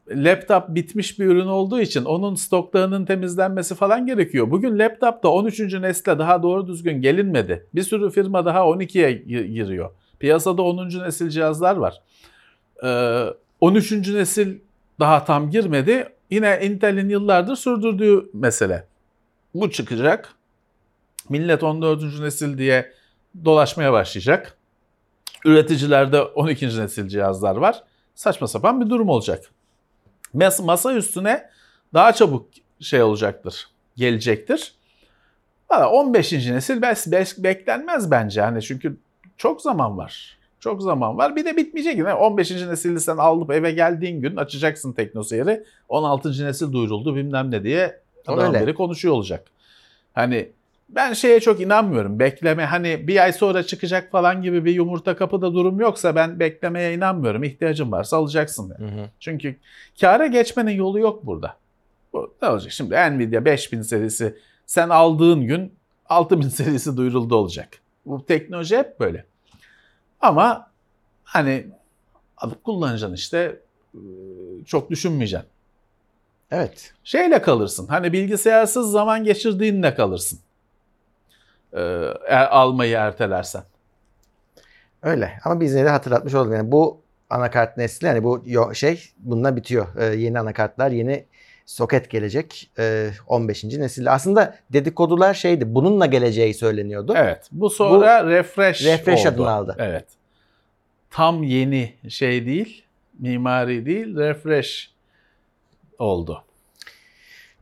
laptop 0.09 0.69
bitmiş 0.69 1.19
bir 1.19 1.25
ürün 1.25 1.47
olduğu 1.47 1.81
için 1.81 2.05
onun 2.05 2.35
stoklarının 2.35 3.05
temizlenmesi 3.05 3.75
falan 3.75 4.05
gerekiyor. 4.05 4.51
Bugün 4.51 4.79
laptopta 4.79 5.29
13. 5.29 5.59
nesle 5.59 6.19
daha 6.19 6.43
doğru 6.43 6.67
düzgün 6.67 7.01
gelinmedi. 7.01 7.67
Bir 7.75 7.83
sürü 7.83 8.11
firma 8.11 8.45
daha 8.45 8.59
12'ye 8.59 9.11
gi- 9.11 9.45
giriyor. 9.45 9.91
Piyasada 10.19 10.61
10. 10.61 10.89
nesil 11.05 11.29
cihazlar 11.29 11.75
var. 11.75 12.01
Ee, 12.83 13.25
13. 13.61 13.91
nesil 13.91 14.59
daha 14.99 15.25
tam 15.25 15.49
girmedi. 15.49 16.09
Yine 16.29 16.59
Intel'in 16.63 17.09
yıllardır 17.09 17.55
sürdürdüğü 17.55 18.29
mesele. 18.33 18.87
Bu 19.53 19.71
çıkacak. 19.71 20.33
Millet 21.29 21.63
14. 21.63 22.19
nesil 22.19 22.57
diye 22.57 22.91
dolaşmaya 23.45 23.93
başlayacak. 23.93 24.57
Üreticilerde 25.45 26.21
12. 26.21 26.67
nesil 26.67 27.07
cihazlar 27.07 27.55
var. 27.55 27.83
Saçma 28.15 28.47
sapan 28.47 28.81
bir 28.81 28.89
durum 28.89 29.09
olacak. 29.09 29.51
Mas- 30.33 30.63
masa 30.65 30.93
üstüne 30.93 31.49
daha 31.93 32.13
çabuk 32.13 32.47
şey 32.79 33.03
olacaktır, 33.03 33.67
gelecektir. 33.95 34.75
Valla 35.71 35.89
15. 35.89 36.51
nesil 36.51 36.81
bes, 36.81 37.07
bes- 37.07 37.43
beklenmez 37.43 38.11
bence 38.11 38.41
hani 38.41 38.61
çünkü 38.61 38.97
çok 39.37 39.61
zaman 39.61 39.97
var. 39.97 40.37
Çok 40.59 40.81
zaman 40.81 41.17
var. 41.17 41.35
Bir 41.35 41.45
de 41.45 41.57
bitmeyecek 41.57 41.97
yine. 41.97 42.13
15. 42.13 42.51
nesilde 42.51 42.99
sen 42.99 43.17
alıp 43.17 43.51
eve 43.51 43.71
geldiğin 43.71 44.21
gün 44.21 44.35
açacaksın 44.35 44.93
teknoseyri. 44.93 45.63
16. 45.89 46.45
nesil 46.45 46.71
duyuruldu 46.73 47.15
bilmem 47.15 47.51
ne 47.51 47.63
diye 47.63 47.99
adam 48.27 48.53
beri 48.61 48.73
konuşuyor 48.73 49.13
olacak. 49.13 49.47
Hani 50.13 50.51
ben 50.95 51.13
şeye 51.13 51.39
çok 51.39 51.61
inanmıyorum. 51.61 52.19
Bekleme 52.19 52.65
hani 52.65 53.07
bir 53.07 53.23
ay 53.23 53.33
sonra 53.33 53.63
çıkacak 53.63 54.11
falan 54.11 54.41
gibi 54.41 54.65
bir 54.65 54.73
yumurta 54.73 55.15
kapıda 55.15 55.53
durum 55.53 55.79
yoksa 55.79 56.15
ben 56.15 56.39
beklemeye 56.39 56.93
inanmıyorum. 56.93 57.43
İhtiyacın 57.43 57.91
varsa 57.91 58.17
alacaksın. 58.17 58.75
yani. 58.79 59.09
Çünkü 59.19 59.55
kâra 60.01 60.27
geçmenin 60.27 60.71
yolu 60.71 60.99
yok 60.99 61.25
burada. 61.25 61.57
Bu 62.13 62.33
ne 62.41 62.47
olacak? 62.49 62.71
Şimdi 62.71 62.95
Nvidia 62.95 63.45
5000 63.45 63.81
serisi 63.81 64.37
sen 64.65 64.89
aldığın 64.89 65.41
gün 65.41 65.73
6000 66.09 66.41
serisi 66.49 66.97
duyuruldu 66.97 67.35
olacak. 67.35 67.69
Bu 68.05 68.25
teknoloji 68.25 68.77
hep 68.77 68.99
böyle. 68.99 69.25
Ama 70.21 70.67
hani 71.23 71.67
alıp 72.37 72.63
kullanacaksın 72.63 73.15
işte 73.15 73.59
çok 74.65 74.89
düşünmeyeceksin. 74.89 75.49
Evet. 76.51 76.93
Şeyle 77.03 77.41
kalırsın. 77.41 77.87
Hani 77.87 78.13
bilgisayarsız 78.13 78.91
zaman 78.91 79.23
geçirdiğinle 79.23 79.95
kalırsın. 79.95 80.39
Ee, 81.73 81.79
er- 82.27 82.47
almayı 82.51 82.95
ertelersen. 82.95 83.63
Öyle. 85.03 85.39
Ama 85.43 85.59
biz 85.61 85.73
yine 85.73 85.85
de 85.85 85.89
hatırlatmış 85.89 86.33
olduk. 86.33 86.53
Yani 86.53 86.71
bu 86.71 87.01
anakart 87.29 87.77
nesli 87.77 88.07
yani 88.07 88.23
bu 88.23 88.43
şey 88.73 89.03
bununla 89.17 89.55
bitiyor. 89.55 89.87
Ee, 89.99 90.05
yeni 90.05 90.39
anakartlar, 90.39 90.91
yeni 90.91 91.25
soket 91.65 92.09
gelecek. 92.09 92.71
Ee, 92.79 93.09
15. 93.27 93.63
nesilde. 93.63 94.09
Aslında 94.11 94.55
dedikodular 94.73 95.33
şeydi. 95.33 95.75
Bununla 95.75 96.05
geleceği 96.05 96.53
söyleniyordu. 96.53 97.13
Evet. 97.17 97.47
Bu 97.51 97.69
sonra 97.69 98.25
refresh 98.25 98.85
refresh 98.85 99.19
oldu. 99.25 99.29
adını 99.35 99.49
aldı. 99.51 99.75
Evet. 99.79 100.05
Tam 101.11 101.43
yeni 101.43 101.93
şey 102.09 102.45
değil, 102.45 102.83
mimari 103.19 103.85
değil, 103.85 104.15
refresh 104.15 104.91
oldu. 105.99 106.43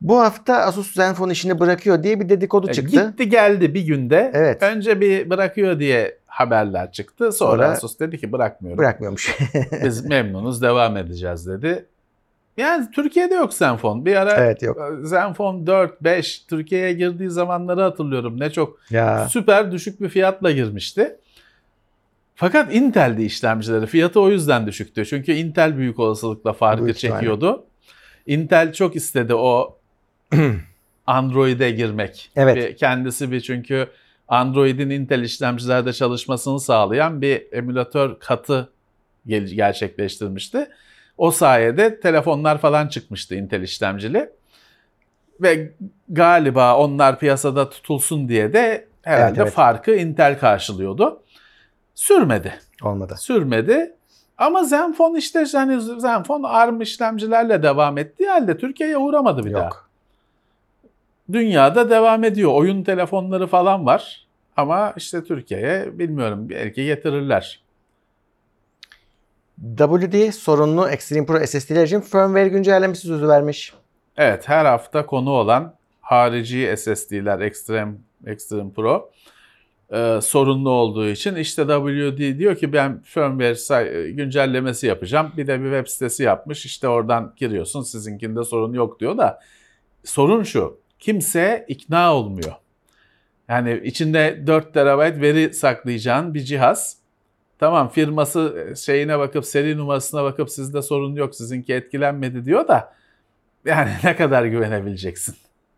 Bu 0.02 0.20
hafta 0.20 0.56
Asus 0.56 0.94
Zenfone 0.94 1.32
işini 1.32 1.60
bırakıyor 1.60 2.02
diye 2.02 2.20
bir 2.20 2.28
dedikodu 2.28 2.70
E, 2.70 2.72
çıktı. 2.72 3.06
Gitti 3.10 3.28
geldi 3.28 3.74
bir 3.74 3.82
günde. 3.86 4.30
Evet. 4.34 4.62
Önce 4.62 5.00
bir 5.00 5.30
bırakıyor 5.30 5.78
diye 5.78 6.18
haberler 6.26 6.92
çıktı. 6.92 7.32
Sonra, 7.32 7.52
Sonra- 7.52 7.68
Asus 7.68 8.00
dedi 8.00 8.18
ki 8.18 8.32
bırakmıyorum. 8.32 8.78
Bırakmıyormuş. 8.78 9.38
Biz 9.84 10.04
memnunuz 10.04 10.62
devam 10.62 10.96
edeceğiz 10.96 11.46
dedi. 11.46 11.86
Yani 12.56 12.90
Türkiye'de 12.90 13.34
yok 13.34 13.54
Zenfone. 13.54 14.04
Bir 14.04 14.16
ara 14.16 14.32
evet 14.32 14.62
yok. 14.62 14.78
Zenfone 15.02 15.66
4, 15.66 16.02
5 16.04 16.38
Türkiye'ye 16.38 16.92
girdiği 16.92 17.30
zamanları 17.30 17.80
hatırlıyorum. 17.82 18.40
Ne 18.40 18.50
çok 18.50 18.78
Ya. 18.90 19.28
süper 19.28 19.72
düşük 19.72 20.00
bir 20.00 20.08
fiyatla 20.08 20.50
girmişti. 20.50 21.16
Fakat 22.34 22.74
Intel'de 22.74 23.24
işlemcileri 23.24 23.86
fiyatı 23.86 24.20
o 24.20 24.30
yüzden 24.30 24.66
düşüktü. 24.66 25.06
Çünkü 25.06 25.32
Intel 25.32 25.76
büyük 25.76 25.98
olasılıkla 25.98 26.52
farkı 26.52 26.84
Büyük 26.84 26.98
çekiyordu. 26.98 27.64
Intel 28.26 28.72
çok 28.72 28.96
istedi 28.96 29.34
o 29.34 29.78
Android'e 31.06 31.70
girmek. 31.70 32.30
Evet. 32.36 32.56
Bir- 32.56 32.76
kendisi 32.76 33.32
bir 33.32 33.40
çünkü 33.40 33.88
Android'in 34.28 34.90
Intel 34.90 35.22
işlemcilerde 35.22 35.92
çalışmasını 35.92 36.60
sağlayan 36.60 37.22
bir 37.22 37.52
emülatör 37.52 38.18
katı 38.18 38.72
gerçekleştirmişti. 39.26 40.68
O 41.18 41.30
sayede 41.30 42.00
telefonlar 42.00 42.58
falan 42.58 42.88
çıkmıştı 42.88 43.34
Intel 43.34 43.62
işlemcili. 43.62 44.30
Ve 45.40 45.72
galiba 46.08 46.76
onlar 46.76 47.18
piyasada 47.18 47.70
tutulsun 47.70 48.28
diye 48.28 48.52
de 48.52 48.88
herhalde 49.02 49.26
Evet, 49.26 49.38
evet. 49.38 49.52
farkı 49.52 49.94
Intel 49.94 50.38
karşılıyordu. 50.38 51.22
Sürmedi. 51.94 52.54
Olmadı. 52.82 53.14
Sürmedi. 53.18 53.94
Ama 54.38 54.64
Zenfone 54.64 55.18
işte 55.18 55.44
yani 55.54 55.80
Zenfone 56.00 56.46
ARM 56.46 56.80
işlemcilerle 56.80 57.62
devam 57.62 57.98
ettiği 57.98 58.28
halde 58.28 58.58
Türkiye'ye 58.58 58.96
uğramadı 58.96 59.44
bir 59.44 59.52
daha. 59.52 59.70
Dünyada 61.32 61.90
devam 61.90 62.24
ediyor. 62.24 62.52
Oyun 62.52 62.82
telefonları 62.82 63.46
falan 63.46 63.86
var. 63.86 64.26
Ama 64.56 64.94
işte 64.96 65.24
Türkiye'ye 65.24 65.98
bilmiyorum 65.98 66.48
belki 66.48 66.84
getirirler. 66.84 67.62
WD 69.76 70.30
sorunlu 70.30 70.88
Extreme 70.88 71.26
Pro 71.26 71.46
SSD'ler 71.46 71.86
için 71.86 72.00
firmware 72.00 72.48
güncellemesi 72.48 73.06
sözü 73.06 73.28
vermiş. 73.28 73.74
Evet 74.16 74.48
her 74.48 74.64
hafta 74.64 75.06
konu 75.06 75.30
olan 75.30 75.74
harici 76.00 76.74
SSD'ler 76.76 77.40
Extreme, 77.40 77.92
Extreme 78.26 78.70
Pro 78.72 79.10
e, 79.92 80.18
sorunlu 80.22 80.70
olduğu 80.70 81.08
için 81.08 81.36
işte 81.36 81.62
WD 81.62 82.38
diyor 82.38 82.56
ki 82.56 82.72
ben 82.72 83.02
firmware 83.02 84.10
güncellemesi 84.10 84.86
yapacağım. 84.86 85.32
Bir 85.36 85.46
de 85.46 85.60
bir 85.60 85.64
web 85.64 85.86
sitesi 85.86 86.22
yapmış 86.22 86.66
işte 86.66 86.88
oradan 86.88 87.32
giriyorsun 87.36 87.82
sizinkinde 87.82 88.44
sorun 88.44 88.72
yok 88.72 89.00
diyor 89.00 89.18
da 89.18 89.40
sorun 90.04 90.42
şu 90.42 90.81
kimse 91.02 91.64
ikna 91.68 92.14
olmuyor. 92.14 92.52
Yani 93.48 93.80
içinde 93.84 94.46
4 94.46 94.74
terabayt 94.74 95.20
veri 95.20 95.54
saklayacağın 95.54 96.34
bir 96.34 96.40
cihaz. 96.40 96.96
Tamam 97.58 97.88
firması 97.88 98.68
e, 98.70 98.74
şeyine 98.74 99.18
bakıp 99.18 99.44
seri 99.44 99.78
numarasına 99.78 100.24
bakıp 100.24 100.50
sizde 100.50 100.82
sorun 100.82 101.14
yok 101.14 101.34
sizinki 101.34 101.74
etkilenmedi 101.74 102.44
diyor 102.44 102.68
da 102.68 102.94
yani 103.64 103.90
ne 104.04 104.16
kadar 104.16 104.44
güvenebileceksin? 104.44 105.36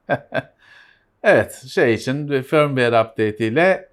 evet 1.22 1.64
şey 1.68 1.94
için 1.94 2.30
bir 2.30 2.42
firmware 2.42 3.00
update 3.00 3.46
ile 3.46 3.88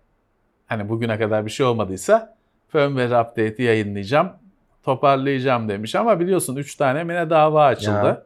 hani 0.67 0.89
bugüne 0.89 1.20
kadar 1.20 1.46
bir 1.46 1.52
şey 1.52 1.65
olmadıysa 1.65 2.36
firmware 2.67 3.22
update'i 3.22 3.63
yayınlayacağım 3.63 4.32
toparlayacağım 4.84 5.70
demiş 5.70 5.96
ama 5.96 6.20
biliyorsun 6.20 6.56
3 6.56 6.76
tane 6.76 7.04
mi 7.04 7.13
ne 7.13 7.30
dava 7.30 7.65
açıldı. 7.65 8.08
Ya. 8.08 8.24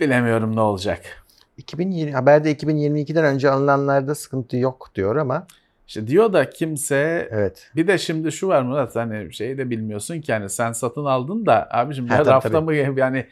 Bilemiyorum 0.00 0.56
ne 0.56 0.60
olacak. 0.60 1.23
2020 1.56 2.12
haberde 2.12 2.52
2022'den 2.52 3.24
önce 3.24 3.50
alınanlarda 3.50 4.14
sıkıntı 4.14 4.56
yok 4.56 4.90
diyor 4.94 5.16
ama 5.16 5.46
İşte 5.86 6.06
diyor 6.06 6.32
da 6.32 6.50
kimse 6.50 7.28
evet. 7.30 7.70
bir 7.76 7.86
de 7.86 7.98
şimdi 7.98 8.32
şu 8.32 8.48
var 8.48 8.62
Murat 8.62 8.96
hani 8.96 9.34
şeyi 9.34 9.58
de 9.58 9.70
bilmiyorsun 9.70 10.20
ki 10.20 10.32
hani 10.32 10.50
sen 10.50 10.72
satın 10.72 11.04
aldın 11.04 11.46
da 11.46 11.68
abicim 11.70 12.06
ya 12.06 12.26
rafta 12.26 12.50
tabii. 12.50 12.64
mı 12.64 12.98
yani 12.98 13.26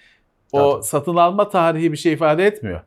o 0.52 0.72
tabii. 0.72 0.84
satın 0.84 1.16
alma 1.16 1.48
tarihi 1.48 1.92
bir 1.92 1.96
şey 1.96 2.12
ifade 2.12 2.46
etmiyor. 2.46 2.80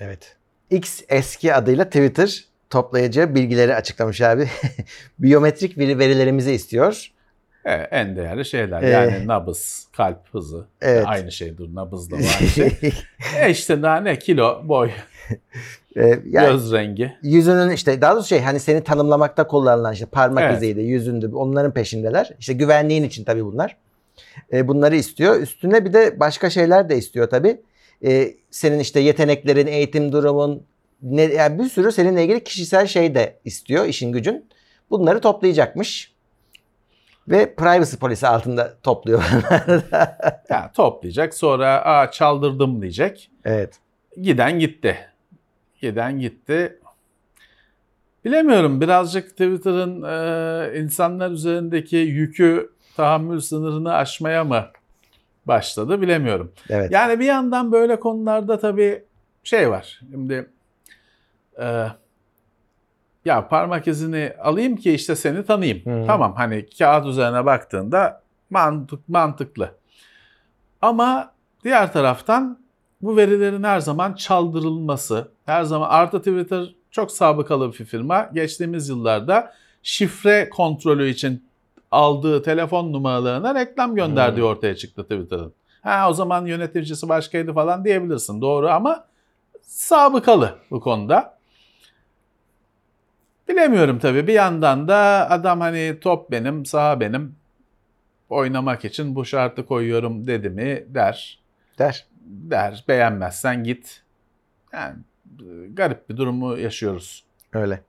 Evet. 0.00 0.36
X 0.70 1.02
eski 1.08 1.54
adıyla 1.54 1.84
Twitter 1.84 2.44
toplayacağı 2.70 3.34
bilgileri 3.34 3.74
açıklamış 3.74 4.20
abi. 4.20 4.48
Biyometrik 5.18 5.78
veri 5.78 5.98
verilerimizi 5.98 6.52
istiyor. 6.52 7.10
Evet, 7.64 7.88
en 7.90 8.16
değerli 8.16 8.44
şeyler 8.44 8.82
Ee, 8.82 8.88
yani 8.88 9.26
nabız, 9.26 9.88
kalp 9.96 10.34
hızı 10.34 10.66
evet. 10.80 11.04
aynı 11.06 11.32
şeydir 11.32 11.74
nabızla 11.74 12.16
aynı 12.16 12.48
şey. 12.50 12.72
e 13.40 13.50
işte 13.50 13.82
daha 13.82 13.96
ne 14.00 14.18
kilo, 14.18 14.68
boy, 14.68 14.90
Ee, 15.96 16.18
yani 16.26 16.50
göz 16.52 16.72
rengi. 16.72 17.12
yüzünün 17.22 17.70
işte 17.70 18.00
daha 18.00 18.14
doğrusu 18.14 18.28
şey 18.28 18.40
hani 18.40 18.60
seni 18.60 18.84
tanımlamakta 18.84 19.46
kullanılan 19.46 19.92
işte 19.92 20.06
parmak 20.06 20.44
Evet. 20.44 20.56
iziydi, 20.56 20.80
yüzündü 20.80 21.30
onların 21.34 21.72
peşindeler. 21.72 22.30
İşte 22.38 22.52
güvenliğin 22.52 23.02
için 23.02 23.24
tabii 23.24 23.44
bunlar. 23.44 23.76
Ee, 24.52 24.68
bunları 24.68 24.96
istiyor. 24.96 25.40
Üstüne 25.40 25.84
bir 25.84 25.92
de 25.92 26.20
başka 26.20 26.50
şeyler 26.50 26.88
de 26.88 26.96
istiyor 26.98 27.30
tabii. 27.30 27.60
Ee, 28.04 28.34
senin 28.50 28.78
işte 28.78 29.00
yeteneklerin, 29.00 29.66
eğitim 29.66 30.12
durumun, 30.12 30.62
ne, 31.02 31.22
yani 31.22 31.58
bir 31.58 31.68
sürü 31.68 31.92
seninle 31.92 32.24
ilgili 32.24 32.44
kişisel 32.44 32.86
şey 32.86 33.14
de 33.14 33.36
istiyor 33.44 33.84
işin 33.86 34.12
gücün. 34.12 34.44
Bunları 34.90 35.20
toplayacakmış. 35.20 36.09
Ve 37.28 37.54
privacy 37.54 37.96
polisi 37.96 38.26
altında 38.26 38.74
topluyor. 38.82 39.24
Ya, 40.50 40.70
toplayacak 40.72 41.34
sonra 41.34 41.84
aa 41.84 42.10
çaldırdım 42.10 42.82
diyecek. 42.82 43.30
evet. 43.44 43.74
Giden 44.22 44.58
gitti. 44.58 44.96
Giden 45.80 46.18
gitti. 46.18 46.78
Bilemiyorum 48.24 48.80
birazcık 48.80 49.30
Twitter'ın 49.30 50.02
e, 50.02 50.78
insanlar 50.80 51.30
üzerindeki 51.30 51.96
yükü 51.96 52.70
tahammül 52.96 53.40
sınırını 53.40 53.94
aşmaya 53.94 54.44
mı 54.44 54.66
başladı 55.46 56.00
bilemiyorum. 56.00 56.52
Evet. 56.70 56.90
Yani 56.92 57.20
bir 57.20 57.24
yandan 57.24 57.72
böyle 57.72 58.00
konularda 58.00 58.58
tabii 58.58 59.04
şey 59.44 59.70
var. 59.70 60.00
Şimdi 60.10 60.50
e, 61.60 61.86
ya 63.24 63.48
parmak 63.48 63.88
izini 63.88 64.32
alayım 64.42 64.76
ki 64.76 64.92
işte 64.92 65.16
seni 65.16 65.44
tanıyayım. 65.44 65.86
Hı. 65.86 66.06
Tamam 66.06 66.34
hani 66.36 66.66
kağıt 66.78 67.06
üzerine 67.06 67.46
baktığında 67.46 68.22
mantık 68.50 69.08
mantıklı. 69.08 69.74
Ama 70.82 71.32
diğer 71.64 71.92
taraftan 71.92 72.58
bu 73.02 73.16
verilerin 73.16 73.62
her 73.62 73.80
zaman 73.80 74.14
çaldırılması, 74.14 75.28
her 75.46 75.62
zaman 75.62 75.88
artı 75.90 76.18
Twitter 76.18 76.74
çok 76.90 77.10
sabıkalı 77.10 77.72
bir 77.72 77.84
firma. 77.84 78.30
Geçtiğimiz 78.34 78.88
yıllarda 78.88 79.52
şifre 79.82 80.48
kontrolü 80.48 81.08
için 81.08 81.44
aldığı 81.90 82.42
telefon 82.42 82.92
numaralarına 82.92 83.54
reklam 83.54 83.94
gönderdiği 83.94 84.42
ortaya 84.42 84.76
çıktı 84.76 85.02
Twitter'ın. 85.02 85.52
Ha 85.82 86.06
o 86.10 86.12
zaman 86.12 86.46
yöneticisi 86.46 87.08
başkaydı 87.08 87.52
falan 87.52 87.84
diyebilirsin 87.84 88.40
doğru 88.40 88.68
ama 88.68 89.04
sabıkalı 89.62 90.58
bu 90.70 90.80
konuda. 90.80 91.39
Bilemiyorum 93.50 93.98
tabii 93.98 94.26
bir 94.26 94.32
yandan 94.32 94.88
da 94.88 95.30
adam 95.30 95.60
hani 95.60 95.96
top 96.00 96.30
benim 96.30 96.66
saha 96.66 97.00
benim 97.00 97.36
oynamak 98.28 98.84
için 98.84 99.14
bu 99.14 99.24
şartı 99.24 99.66
koyuyorum 99.66 100.26
dedi 100.26 100.50
mi 100.50 100.84
der. 100.88 101.40
Der. 101.78 102.06
Der 102.24 102.84
beğenmezsen 102.88 103.64
git. 103.64 104.02
Yani 104.72 104.96
e, 105.40 105.66
garip 105.72 106.08
bir 106.08 106.16
durumu 106.16 106.58
yaşıyoruz. 106.58 107.24
Öyle. 107.52 107.80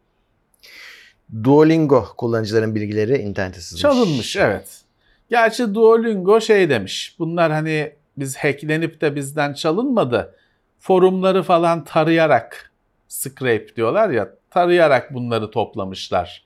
Duolingo 1.44 2.06
kullanıcıların 2.18 2.76
bilgileri 2.76 3.18
internete 3.18 3.62
sızmış. 3.62 3.82
Çalınmış 3.82 4.36
evet. 4.36 4.82
Gerçi 5.30 5.74
Duolingo 5.74 6.42
şey 6.42 6.70
demiş. 6.70 7.16
Bunlar 7.20 7.52
hani 7.52 7.94
biz 8.18 8.38
hacklenip 8.38 9.02
de 9.02 9.16
bizden 9.16 9.54
çalınmadı. 9.54 10.36
Forumları 10.80 11.44
falan 11.44 11.84
tarayarak 11.84 12.72
scrape 13.08 13.76
diyorlar 13.76 14.10
ya 14.10 14.41
tarayarak 14.52 15.14
bunları 15.14 15.52
toplamışlar 15.52 16.46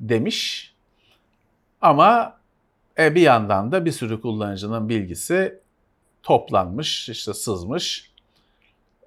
demiş. 0.00 0.72
Ama 1.80 2.36
e, 2.98 3.14
bir 3.14 3.20
yandan 3.20 3.72
da 3.72 3.84
bir 3.84 3.92
sürü 3.92 4.20
kullanıcının 4.20 4.88
bilgisi 4.88 5.60
toplanmış, 6.22 7.08
işte 7.08 7.34
sızmış. 7.34 8.12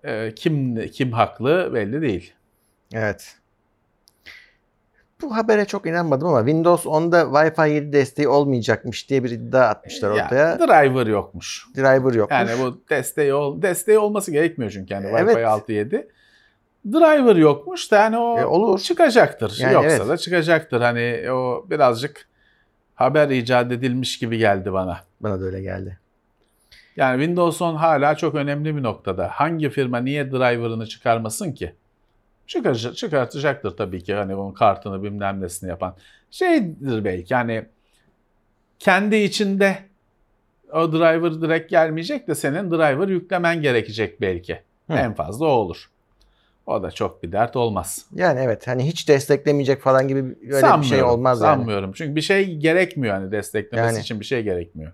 E, 0.04 0.36
kim 0.36 0.86
kim 0.92 1.12
haklı 1.12 1.72
belli 1.74 2.02
değil. 2.02 2.34
Evet. 2.94 3.36
Bu 5.22 5.36
habere 5.36 5.66
çok 5.66 5.86
inanmadım 5.86 6.28
ama 6.28 6.40
Windows 6.40 6.86
10'da 6.86 7.22
Wi-Fi 7.22 7.70
7 7.70 7.94
desteği 7.94 8.28
olmayacakmış 8.28 9.10
diye 9.10 9.24
bir 9.24 9.30
iddia 9.32 9.68
atmışlar 9.68 10.16
Ya, 10.16 10.26
ortaya. 10.26 10.60
driver 10.60 11.08
yokmuş. 11.08 11.66
Driver 11.76 12.14
yokmuş. 12.14 12.40
Yani 12.40 12.52
bu 12.62 12.82
desteği 12.90 13.34
ol 13.34 13.62
desteği 13.62 13.98
olması 14.00 14.32
gerekmiyor 14.32 14.72
çünkü 14.72 14.94
yani 14.94 15.08
Evet. 15.08 15.38
Wi-Fi 15.38 15.46
6 15.46 15.72
7. 15.72 16.08
Driver 16.86 17.36
yokmuş 17.36 17.92
da 17.92 17.96
yani 17.96 18.18
o 18.18 18.40
E, 18.40 18.46
olur. 18.46 18.80
çıkacaktır. 18.80 19.58
Yani 19.60 19.74
Yoksa 19.74 19.90
evet. 19.90 20.08
da 20.08 20.18
çıkacaktır. 20.18 20.82
Hani 20.82 21.32
o 21.32 21.66
birazcık 21.70 22.28
haber 22.96 23.30
icat 23.30 23.72
edilmiş 23.72 24.20
gibi 24.20 24.38
geldi 24.38 24.74
bana. 24.74 25.00
Bana 25.20 25.42
da 25.42 25.46
öyle 25.46 25.62
geldi. 25.62 26.00
Yani 26.96 27.20
Windows 27.24 27.62
10 27.62 27.76
hala 27.76 28.16
çok 28.16 28.36
önemli 28.36 28.76
bir 28.76 28.84
noktada. 28.84 29.28
Hangi 29.28 29.70
firma 29.70 29.98
niye 29.98 30.32
driver'ını 30.32 30.88
çıkarmasın 30.88 31.52
ki? 31.52 31.74
Çıkar, 32.48 32.76
çıkartacaktır 32.76 33.78
tabii 33.78 34.04
ki 34.04 34.14
hani 34.14 34.36
onun 34.36 34.54
kartını 34.54 35.04
bilmem 35.04 35.42
nesini 35.42 35.70
yapan. 35.70 35.96
Şeydir 36.32 37.06
belki 37.06 37.34
yani 37.34 37.66
kendi 38.80 39.16
içinde 39.16 39.78
o 40.74 40.92
driver 40.92 41.42
direkt 41.42 41.70
gelmeyecek 41.70 42.28
de 42.28 42.36
senin 42.36 42.72
driver 42.72 43.08
yüklemen 43.08 43.62
gerekecek 43.62 44.22
belki. 44.22 44.62
Hı. 44.90 44.94
En 44.94 45.14
fazla 45.14 45.46
o 45.46 45.50
olur. 45.50 45.90
O 46.70 46.84
da 46.84 46.92
çok 46.92 47.24
bir 47.24 47.32
dert 47.32 47.56
olmaz. 47.56 48.06
Yani 48.16 48.40
evet 48.44 48.68
hani 48.68 48.88
hiç 48.88 49.08
desteklemeyecek 49.08 49.82
falan 49.82 50.08
gibi 50.08 50.20
öyle 50.52 50.82
bir 50.82 50.86
şey 50.86 51.04
olmaz 51.04 51.42
yani. 51.42 51.58
Sanmıyorum. 51.58 51.92
Çünkü 51.94 52.16
bir 52.16 52.22
şey 52.22 52.56
gerekmiyor 52.56 53.16
hani 53.16 53.32
desteklemesi 53.32 53.94
Yani. 53.94 54.02
için 54.02 54.20
bir 54.20 54.26
şey 54.26 54.44
gerekmiyor. 54.44 54.92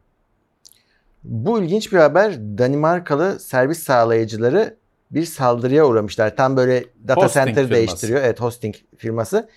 Bu 1.23 1.63
ilginç 1.63 1.93
bir 1.93 1.97
haber. 1.97 2.33
Danimarkalı 2.57 3.39
servis 3.39 3.83
sağlayıcıları 3.83 4.75
bir 5.11 5.25
saldırıya 5.25 5.85
uğramışlar. 5.85 6.35
Tam 6.35 6.57
böyle 6.57 6.83
data 7.07 7.21
Hosting 7.21 7.45
center 7.45 7.63
firması. 7.63 7.73
değiştiriyor. 7.73 8.21
Evet 8.23 8.41
hosting 8.41 8.75
firması. 8.97 9.49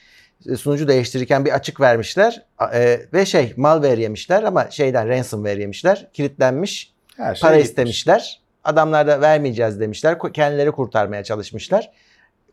E, 0.48 0.56
Sunucu 0.56 0.88
değiştirirken 0.88 1.44
bir 1.44 1.50
açık 1.50 1.80
vermişler. 1.80 2.46
E, 2.74 3.00
ve 3.12 3.26
şey 3.26 3.52
malware 3.56 4.00
yemişler 4.00 4.42
ama 4.42 4.70
şeyden 4.70 5.08
ransomware 5.08 5.60
yemişler. 5.60 6.08
Kilitlenmiş. 6.12 6.92
Her 7.16 7.34
şey 7.34 7.40
para 7.40 7.56
gitmiş. 7.56 7.68
istemişler. 7.70 8.40
Adamlar 8.64 9.06
da 9.06 9.20
vermeyeceğiz 9.20 9.80
demişler. 9.80 10.18
Kendileri 10.32 10.70
kurtarmaya 10.70 11.24
çalışmışlar. 11.24 11.90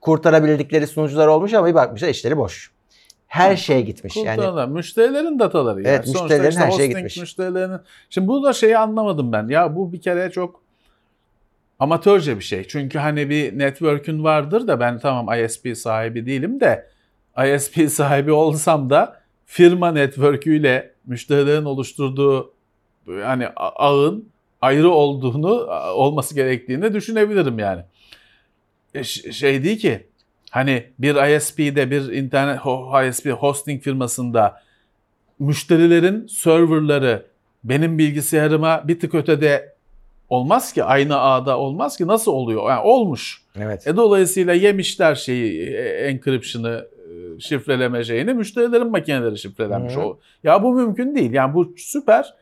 Kurtarabildikleri 0.05 0.87
sunucular 0.87 1.27
olmuş 1.27 1.53
ama 1.53 1.67
bir 1.67 1.73
bakmışlar 1.75 2.09
işleri 2.09 2.37
boş. 2.37 2.71
Her 3.27 3.55
şey 3.55 3.85
gitmiş. 3.85 4.15
Yani 4.15 4.35
Kurtarılan 4.35 4.71
müşterilerin 4.71 5.39
dataları. 5.39 5.81
yani. 5.81 5.87
Evet, 5.87 6.05
Sonuçta 6.05 6.23
müşterilerin 6.23 6.49
işte 6.49 6.61
her 6.61 6.71
şey 6.71 6.71
hosting 6.71 6.95
gitmiş. 6.95 7.17
Müşterilerin... 7.17 7.79
Şimdi 8.09 8.27
bu 8.27 8.43
da 8.43 8.53
şeyi 8.53 8.77
anlamadım 8.77 9.31
ben. 9.31 9.47
Ya 9.47 9.75
bu 9.75 9.93
bir 9.93 10.01
kere 10.01 10.31
çok 10.31 10.61
amatörce 11.79 12.37
bir 12.37 12.43
şey. 12.43 12.67
Çünkü 12.67 12.99
hani 12.99 13.29
bir 13.29 13.59
network'ün 13.59 14.23
vardır 14.23 14.67
da 14.67 14.79
ben 14.79 14.99
tamam 14.99 15.43
ISP 15.43 15.77
sahibi 15.77 16.25
değilim 16.25 16.59
de 16.59 16.87
ISP 17.55 17.89
sahibi 17.91 18.31
olsam 18.31 18.89
da 18.89 19.21
firma 19.45 19.91
network'üyle 19.91 20.91
müşterilerin 21.05 21.65
oluşturduğu 21.65 22.53
hani 23.07 23.47
ağın 23.55 24.29
ayrı 24.61 24.89
olduğunu 24.89 25.67
olması 25.93 26.35
gerektiğini 26.35 26.93
düşünebilirim 26.93 27.59
yani. 27.59 27.81
E, 28.95 29.03
şey 29.03 29.63
değil 29.63 29.79
ki 29.79 30.07
hani 30.49 30.83
bir 30.99 31.35
ISP'de 31.35 31.91
bir 31.91 32.13
internet 32.13 32.59
ISP 33.09 33.29
hosting 33.29 33.83
firmasında 33.83 34.61
müşterilerin 35.39 36.27
serverları 36.27 37.25
benim 37.63 37.97
bilgisayarıma 37.97 38.87
bir 38.87 38.99
tık 38.99 39.15
ötede 39.15 39.75
olmaz 40.29 40.73
ki 40.73 40.83
aynı 40.83 41.19
ağda 41.19 41.57
olmaz 41.57 41.97
ki 41.97 42.07
nasıl 42.07 42.31
oluyor? 42.31 42.69
Yani 42.69 42.81
olmuş. 42.81 43.41
evet. 43.59 43.87
E 43.87 43.95
dolayısıyla 43.95 44.53
yemişler 44.53 45.15
şeyi 45.15 45.61
e, 45.61 45.81
encryption'ı 45.81 46.87
e, 47.37 47.39
şifreleme 47.39 48.03
şeyini 48.03 48.33
müşterilerin 48.33 48.91
makineleri 48.91 49.37
şifrelenmiş. 49.37 49.95
Hı. 49.95 49.99
O 49.99 50.19
ya 50.43 50.63
bu 50.63 50.73
mümkün 50.73 51.15
değil. 51.15 51.33
Yani 51.33 51.53
bu 51.53 51.73
süper 51.77 52.33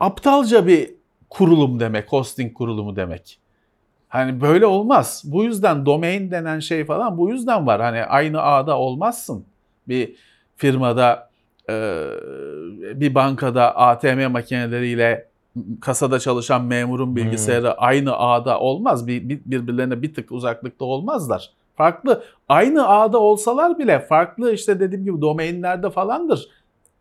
aptalca 0.00 0.66
bir 0.66 0.90
kurulum 1.30 1.80
demek, 1.80 2.12
hosting 2.12 2.54
kurulumu 2.54 2.96
demek. 2.96 3.39
Hani 4.10 4.40
böyle 4.40 4.66
olmaz. 4.66 5.22
Bu 5.26 5.44
yüzden 5.44 5.86
domain 5.86 6.30
denen 6.30 6.58
şey 6.60 6.84
falan 6.84 7.18
bu 7.18 7.30
yüzden 7.30 7.66
var. 7.66 7.80
Hani 7.80 8.04
aynı 8.04 8.42
ağda 8.42 8.78
olmazsın. 8.78 9.44
Bir 9.88 10.14
firmada 10.56 11.30
e, 11.70 12.04
bir 12.94 13.14
bankada 13.14 13.76
ATM 13.76 14.26
makineleriyle 14.30 15.28
kasada 15.80 16.18
çalışan 16.18 16.64
memurun 16.64 17.16
bilgisayarı 17.16 17.72
aynı 17.74 18.16
ağda 18.16 18.60
olmaz. 18.60 19.06
Bir, 19.06 19.28
bir- 19.28 19.40
birbirlerine 19.46 20.02
bir 20.02 20.14
tık 20.14 20.32
uzaklıkta 20.32 20.84
olmazlar. 20.84 21.50
Farklı 21.76 22.22
aynı 22.48 22.88
ağda 22.88 23.18
olsalar 23.18 23.78
bile 23.78 24.00
farklı 24.00 24.52
işte 24.52 24.80
dediğim 24.80 25.04
gibi 25.04 25.20
domainlerde 25.20 25.90
falandır. 25.90 26.48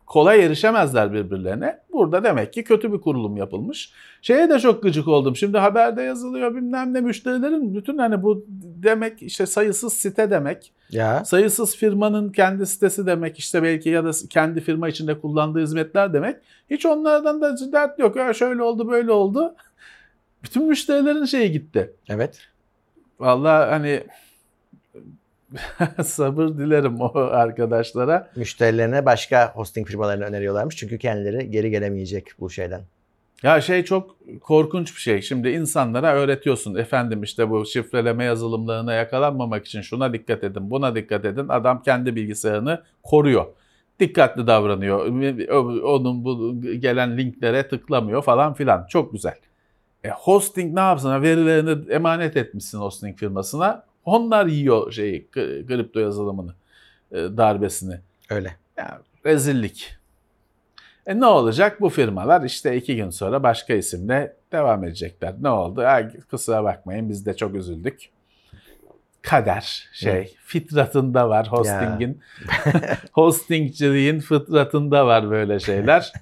Kolay 0.10 0.45
erişemezler 0.45 1.13
birbirlerine. 1.13 1.80
Burada 1.93 2.24
demek 2.24 2.54
ki 2.54 2.63
kötü 2.63 2.93
bir 2.93 3.02
kurulum 3.02 3.38
yapılmış. 3.38 3.91
Şeye 4.22 4.50
de 4.50 4.60
çok 4.60 4.84
gıcık 4.84 5.08
oldum. 5.08 5.36
Şimdi 5.36 5.58
haberde 5.58 6.02
yazılıyor 6.02 6.56
bilmem 6.56 6.93
ne 6.93 7.02
müşterilerin 7.02 7.76
bütün 7.76 7.98
hani 7.98 8.24
bu 8.24 8.45
demek 8.84 9.22
işte 9.22 9.45
sayısız 9.45 9.93
site 9.93 10.32
demek. 10.32 10.72
Ya 10.91 11.26
Sayısız 11.26 11.76
firmanın 11.76 12.32
kendi 12.32 12.65
sitesi 12.65 13.06
demek 13.06 13.39
işte 13.39 13.63
belki 13.63 13.89
ya 13.89 14.06
da 14.06 14.12
kendi 14.30 14.62
firma 14.62 14.89
içinde 14.89 15.19
kullandığı 15.19 15.62
hizmetler 15.62 16.13
demek. 16.13 16.36
Hiç 16.69 16.86
onlardan 16.86 17.41
da 17.41 17.72
dert 17.72 18.00
yok. 18.00 18.15
Ya 18.15 18.34
şöyle 18.34 18.63
oldu 18.63 18.89
böyle 18.89 19.12
oldu. 19.12 19.56
Bütün 20.43 20.67
müşterilerin 20.67 21.26
şeyi 21.26 21.52
gitti. 21.52 21.93
evet. 22.10 22.39
Vallahi 23.19 23.69
hani 23.69 24.04
sabır 26.03 26.47
dilerim 26.47 27.01
o 27.01 27.19
arkadaşlara. 27.19 28.31
Müşterilerine 28.35 29.05
başka 29.05 29.51
hosting 29.55 29.88
firmalarını 29.88 30.25
öneriyorlarmış. 30.25 30.75
Çünkü 30.75 30.97
kendileri 30.97 31.51
geri 31.51 31.71
gelemeyecek 31.71 32.27
bu 32.39 32.49
şeyden. 32.49 32.81
Ya 33.43 33.62
şey 33.62 33.83
çok 33.83 34.15
korkunç 34.41 34.95
bir 34.95 35.01
şey. 35.01 35.21
Şimdi 35.21 35.49
insanlara 35.49 36.15
öğretiyorsun. 36.15 36.75
Efendim 36.75 37.23
işte 37.23 37.49
bu 37.49 37.65
şifreleme 37.65 38.23
yazılımlarına 38.23 38.93
yakalanmamak 38.93 39.65
için 39.65 39.81
şuna 39.81 40.13
dikkat 40.13 40.43
edin, 40.43 40.71
buna 40.71 40.95
dikkat 40.95 41.25
edin. 41.25 41.47
Adam 41.49 41.81
kendi 41.81 42.15
bilgisayarını 42.15 42.83
koruyor. 43.03 43.45
Dikkatli 43.99 44.47
davranıyor. 44.47 45.05
Onun 45.83 46.23
bu 46.25 46.62
gelen 46.62 47.17
linklere 47.17 47.67
tıklamıyor 47.67 48.23
falan 48.23 48.53
filan. 48.53 48.85
Çok 48.89 49.12
güzel. 49.12 49.35
E, 50.03 50.09
hosting 50.09 50.73
ne 50.73 50.79
yapsın? 50.79 51.21
Verilerini 51.21 51.93
emanet 51.93 52.38
etmişsin 52.38 52.77
hosting 52.77 53.17
firmasına. 53.17 53.88
Onlar 54.05 54.45
yiyor 54.45 54.91
şeyi, 54.91 55.31
kripto 55.67 55.99
yazılımını, 55.99 56.53
e, 57.12 57.15
darbesini. 57.15 57.99
Öyle. 58.29 58.55
Ya, 58.77 59.01
rezillik. 59.25 59.95
E 61.07 61.19
ne 61.19 61.25
olacak? 61.25 61.81
Bu 61.81 61.89
firmalar 61.89 62.41
işte 62.41 62.75
iki 62.77 62.95
gün 62.95 63.09
sonra 63.09 63.43
başka 63.43 63.73
isimle 63.73 64.35
devam 64.51 64.83
edecekler. 64.83 65.33
Ne 65.41 65.49
oldu? 65.49 65.81
Ha, 65.83 66.01
kusura 66.31 66.63
bakmayın 66.63 67.09
biz 67.09 67.25
de 67.25 67.33
çok 67.33 67.55
üzüldük. 67.55 68.09
Kader 69.21 69.89
şey 69.93 70.35
fitratında 70.45 71.29
var 71.29 71.47
hostingin. 71.47 72.21
Hostingciliğin 73.12 74.19
fıtratında 74.19 75.07
var 75.07 75.29
böyle 75.29 75.59
şeyler. 75.59 76.13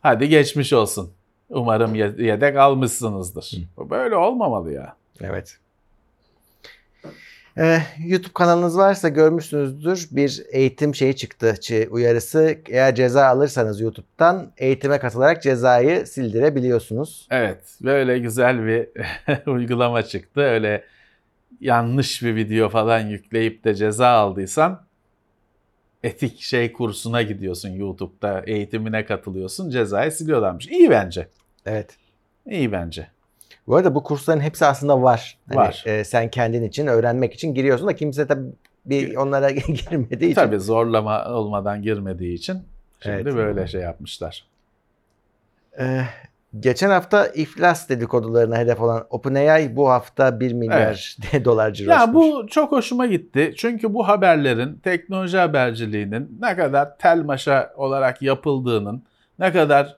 Hadi 0.00 0.28
geçmiş 0.28 0.72
olsun. 0.72 1.12
Umarım 1.50 1.94
ye- 1.94 2.14
yedek 2.18 2.56
almışsınızdır. 2.56 3.52
Bu 3.76 3.90
Böyle 3.90 4.16
olmamalı 4.16 4.72
ya. 4.72 4.96
Evet. 5.20 5.58
Ee, 7.58 7.78
YouTube 8.06 8.32
kanalınız 8.34 8.78
varsa 8.78 9.08
görmüşsünüzdür 9.08 10.08
bir 10.10 10.42
eğitim 10.52 10.94
şeyi 10.94 11.16
çıktı 11.16 11.54
uyarısı. 11.90 12.56
Eğer 12.68 12.94
ceza 12.94 13.26
alırsanız 13.26 13.80
YouTube'dan 13.80 14.52
eğitime 14.56 14.98
katılarak 14.98 15.42
cezayı 15.42 16.06
sildirebiliyorsunuz. 16.06 17.26
Evet, 17.30 17.78
böyle 17.82 18.18
güzel 18.18 18.66
bir 18.66 18.88
uygulama 19.46 20.02
çıktı. 20.02 20.40
Öyle 20.40 20.84
yanlış 21.60 22.22
bir 22.22 22.34
video 22.34 22.68
falan 22.68 23.00
yükleyip 23.00 23.64
de 23.64 23.74
ceza 23.74 24.08
aldıysan 24.08 24.82
etik 26.02 26.40
şey 26.40 26.72
kursuna 26.72 27.22
gidiyorsun 27.22 27.68
YouTube'da, 27.68 28.42
eğitimine 28.46 29.04
katılıyorsun, 29.04 29.70
cezayı 29.70 30.12
siliyorlarmış. 30.12 30.68
İyi 30.68 30.90
bence. 30.90 31.28
Evet. 31.66 31.96
İyi 32.50 32.72
bence. 32.72 33.08
Bu 33.66 33.76
arada 33.76 33.94
bu 33.94 34.02
kursların 34.02 34.40
hepsi 34.40 34.66
aslında 34.66 35.02
var. 35.02 35.38
Hani, 35.48 35.56
Var. 35.56 35.82
e, 35.86 36.04
sen 36.04 36.30
kendin 36.30 36.62
için 36.62 36.86
öğrenmek 36.86 37.34
için 37.34 37.54
giriyorsun 37.54 37.86
da 37.86 37.96
kimse 37.96 38.26
tabii 38.26 38.48
bir 38.84 39.16
onlara 39.16 39.50
girmediği 39.90 40.30
için. 40.30 40.34
Tabii 40.34 40.58
zorlama 40.60 41.24
olmadan 41.28 41.82
girmediği 41.82 42.34
için 42.34 42.62
şimdi 43.00 43.16
Evet. 43.16 43.34
böyle 43.34 43.66
şey 43.66 43.80
yapmışlar. 43.80 44.44
Ee, 45.78 46.02
geçen 46.60 46.90
hafta 46.90 47.26
iflas 47.26 47.88
dedikodularına 47.88 48.58
hedef 48.58 48.80
olan 48.80 49.06
OpenAI 49.10 49.76
bu 49.76 49.90
hafta 49.90 50.40
1 50.40 50.52
milyar 50.52 51.16
dolar 51.44 51.72
ciroşmuş. 51.72 52.00
Ya 52.06 52.14
bu 52.14 52.46
çok 52.50 52.72
hoşuma 52.72 53.06
gitti. 53.06 53.54
Çünkü 53.56 53.94
bu 53.94 54.08
haberlerin 54.08 54.74
teknoloji 54.74 55.38
haberciliğinin 55.38 56.38
ne 56.40 56.56
kadar 56.56 56.98
tel 56.98 57.22
maşa 57.24 57.72
olarak 57.76 58.22
yapıldığının, 58.22 59.02
ne 59.38 59.52
kadar 59.52 59.96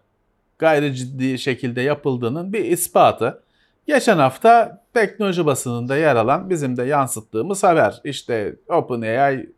gayri 0.59 0.95
ciddi 0.95 1.39
şekilde 1.39 1.81
yapıldığının 1.81 2.53
bir 2.53 2.65
ispatı. 2.65 3.44
Geçen 3.87 4.19
hafta 4.19 4.83
teknoloji 4.95 5.47
basınında 5.47 5.97
yer 5.97 6.17
alan 6.17 6.51
bizim 6.51 6.77
de 6.77 6.85
yansıttığımız 6.85 7.63
haber. 7.63 8.01
İşte 8.05 8.57
OpenAI 8.69 9.49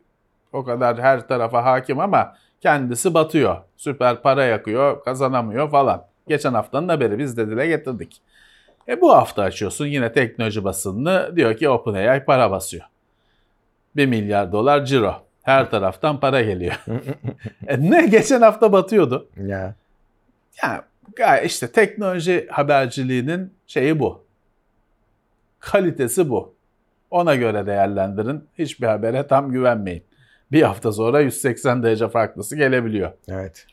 o 0.53 0.63
kadar 0.63 0.99
her 0.99 1.27
tarafa 1.27 1.65
hakim 1.65 1.99
ama 1.99 2.35
kendisi 2.61 3.13
batıyor. 3.13 3.57
Süper 3.77 4.21
para 4.21 4.45
yakıyor, 4.45 5.03
kazanamıyor 5.03 5.71
falan. 5.71 6.05
Geçen 6.27 6.53
haftanın 6.53 6.89
haberi 6.89 7.19
biz 7.19 7.37
de 7.37 7.47
dile 7.47 7.67
getirdik. 7.67 8.21
E 8.87 9.01
bu 9.01 9.15
hafta 9.15 9.43
açıyorsun 9.43 9.85
yine 9.85 10.11
teknoloji 10.11 10.63
basınını 10.63 11.35
diyor 11.35 11.57
ki 11.57 11.69
OpenAI 11.69 12.25
para 12.25 12.51
basıyor. 12.51 12.85
1 13.95 14.05
milyar 14.05 14.51
dolar 14.51 14.85
ciro. 14.85 15.15
Her 15.43 15.71
taraftan 15.71 16.19
para 16.19 16.41
geliyor. 16.41 16.85
e 17.67 17.91
ne 17.91 18.05
geçen 18.07 18.41
hafta 18.41 18.71
batıyordu. 18.71 19.27
Ya. 19.37 19.75
Yani 20.63 20.81
gayet 20.81 20.86
işte 21.43 21.71
teknoloji 21.71 22.47
haberciliğinin 22.51 23.53
şeyi 23.67 23.99
bu. 23.99 24.25
Kalitesi 25.59 26.29
bu. 26.29 26.55
Ona 27.11 27.35
göre 27.35 27.65
değerlendirin. 27.65 28.43
Hiçbir 28.57 28.87
habere 28.87 29.27
tam 29.27 29.51
güvenmeyin. 29.51 30.03
Bir 30.51 30.61
hafta 30.61 30.91
sonra 30.91 31.21
180 31.21 31.83
derece 31.83 32.09
farklısı 32.09 32.55
gelebiliyor. 32.55 33.11
Evet. 33.27 33.65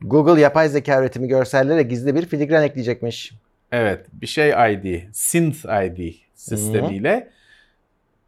Google 0.00 0.40
yapay 0.40 0.68
zeka 0.68 1.00
üretimi 1.00 1.28
görsellere 1.28 1.82
gizli 1.82 2.14
bir 2.14 2.26
filigran 2.26 2.62
ekleyecekmiş. 2.62 3.32
Evet 3.72 4.06
bir 4.12 4.26
şey 4.26 4.50
ID, 4.50 5.02
Synth 5.12 5.84
ID 5.84 6.14
sistemiyle 6.34 7.30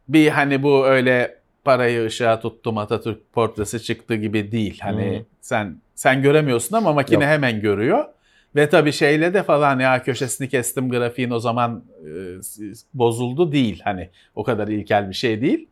bir 0.07 0.29
hani 0.29 0.63
bu 0.63 0.85
öyle 0.87 1.37
parayı 1.63 2.05
ışığa 2.05 2.39
tuttum 2.39 2.77
Atatürk 2.77 3.33
portresi 3.33 3.83
çıktı 3.83 4.15
gibi 4.15 4.51
değil. 4.51 4.79
Hani 4.81 5.19
Hı. 5.19 5.25
sen 5.41 5.75
sen 6.01 6.21
göremiyorsun 6.21 6.75
ama 6.75 6.93
makine 6.93 7.23
Yok. 7.23 7.33
hemen 7.33 7.61
görüyor. 7.61 8.05
Ve 8.55 8.69
tabii 8.69 8.91
şeyle 8.91 9.33
de 9.33 9.43
falan 9.43 9.79
ya 9.79 10.03
köşesini 10.03 10.49
kestim 10.49 10.89
grafiğin 10.89 11.29
o 11.29 11.39
zaman 11.39 11.83
e, 12.05 12.11
bozuldu 12.93 13.51
değil. 13.51 13.81
Hani 13.83 14.09
o 14.35 14.43
kadar 14.43 14.67
ilkel 14.67 15.09
bir 15.09 15.13
şey 15.13 15.41
değil. 15.41 15.67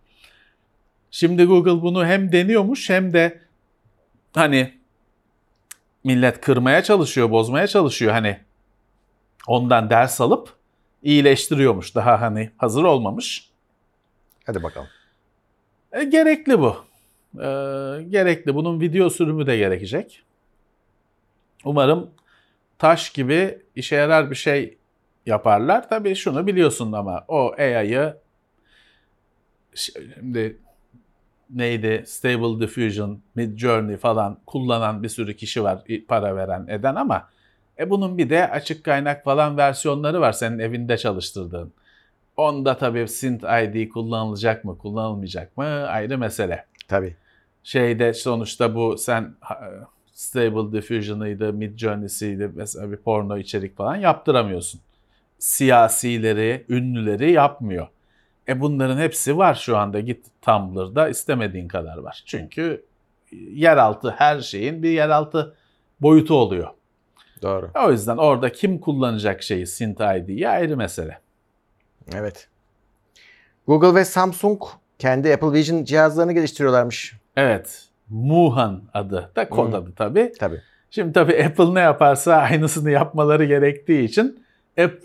Şimdi 1.11 1.45
Google 1.45 1.81
bunu 1.81 2.05
hem 2.05 2.31
deniyormuş 2.31 2.89
hem 2.89 3.13
de 3.13 3.39
hani 4.33 4.73
millet 6.03 6.41
kırmaya 6.41 6.83
çalışıyor, 6.83 7.31
bozmaya 7.31 7.67
çalışıyor 7.67 8.11
hani 8.11 8.37
ondan 9.47 9.89
ders 9.89 10.21
alıp 10.21 10.53
iyileştiriyormuş. 11.03 11.95
Daha 11.95 12.21
hani 12.21 12.51
hazır 12.57 12.83
olmamış. 12.83 13.49
Hadi 14.45 14.63
bakalım. 14.63 14.87
E, 15.91 16.03
gerekli 16.03 16.59
bu. 16.59 16.88
E, 17.35 17.43
gerekli. 18.09 18.55
Bunun 18.55 18.81
video 18.81 19.09
sürümü 19.09 19.47
de 19.47 19.57
gerekecek. 19.57 20.23
Umarım 21.65 22.11
taş 22.77 23.09
gibi 23.09 23.61
işe 23.75 23.95
yarar 23.95 24.31
bir 24.31 24.35
şey 24.35 24.77
yaparlar. 25.25 25.89
Tabii 25.89 26.15
şunu 26.15 26.47
biliyorsun 26.47 26.91
ama 26.91 27.25
o 27.27 27.53
AI'yı 27.57 28.15
şimdi 29.73 30.59
neydi 31.49 32.03
Stable 32.07 32.61
Diffusion, 32.61 33.21
Midjourney 33.35 33.97
falan 33.97 34.39
kullanan 34.45 35.03
bir 35.03 35.09
sürü 35.09 35.35
kişi 35.35 35.63
var 35.63 35.83
para 36.07 36.35
veren 36.35 36.67
eden 36.67 36.95
ama 36.95 37.29
e 37.79 37.89
bunun 37.89 38.17
bir 38.17 38.29
de 38.29 38.49
açık 38.49 38.83
kaynak 38.83 39.23
falan 39.23 39.57
versiyonları 39.57 40.21
var 40.21 40.31
senin 40.31 40.59
evinde 40.59 40.97
çalıştırdığın. 40.97 41.73
Onda 42.37 42.77
tabii 42.77 43.07
Synth 43.07 43.43
ID 43.43 43.89
kullanılacak 43.89 44.65
mı, 44.65 44.77
kullanılmayacak 44.77 45.57
mı 45.57 45.65
ayrı 45.65 46.17
mesele. 46.17 46.65
Tabii. 46.89 47.15
Şeyde 47.63 48.13
sonuçta 48.13 48.75
bu 48.75 48.97
sen 48.97 49.35
ha, 49.39 49.71
Stable 50.13 50.77
Diffusion'ıydı, 50.77 51.53
Midjourney'siydi 51.53 52.51
mesela 52.55 52.91
bir 52.91 52.97
porno 52.97 53.37
içerik 53.37 53.77
falan 53.77 53.95
yaptıramıyorsun. 53.95 54.81
Siyasileri, 55.39 56.65
ünlüleri 56.69 57.31
yapmıyor. 57.31 57.87
E 58.47 58.61
bunların 58.61 58.97
hepsi 58.97 59.37
var 59.37 59.55
şu 59.55 59.77
anda 59.77 59.99
git 59.99 60.25
Tumblr'da 60.41 61.09
istemediğin 61.09 61.67
kadar 61.67 61.97
var. 61.97 62.23
Çünkü 62.25 62.85
yeraltı 63.53 64.09
her 64.09 64.39
şeyin 64.39 64.83
bir 64.83 64.89
yeraltı 64.89 65.55
boyutu 66.01 66.33
oluyor. 66.33 66.69
Doğru. 67.41 67.71
O 67.85 67.91
yüzden 67.91 68.17
orada 68.17 68.51
kim 68.51 68.79
kullanacak 68.79 69.43
şeyi 69.43 69.67
Synth 69.67 70.17
ID'yi 70.17 70.49
ayrı 70.49 70.77
mesele. 70.77 71.19
Evet. 72.13 72.47
Google 73.67 73.95
ve 73.95 74.05
Samsung 74.05 74.61
kendi 74.99 75.33
Apple 75.33 75.53
Vision 75.53 75.83
cihazlarını 75.83 76.33
geliştiriyorlarmış. 76.33 77.15
Evet. 77.35 77.85
Muhan 78.09 78.81
adı 78.93 79.31
da 79.35 79.49
kod 79.49 79.67
Hmm. 79.67 79.75
adı 79.75 79.93
tabii. 79.95 80.33
Tabii. 80.39 80.61
Şimdi 80.91 81.13
tabii 81.13 81.43
Apple 81.45 81.73
ne 81.73 81.79
yaparsa 81.79 82.33
aynısını 82.33 82.91
yapmaları 82.91 83.45
gerektiği 83.45 84.03
için 84.03 84.43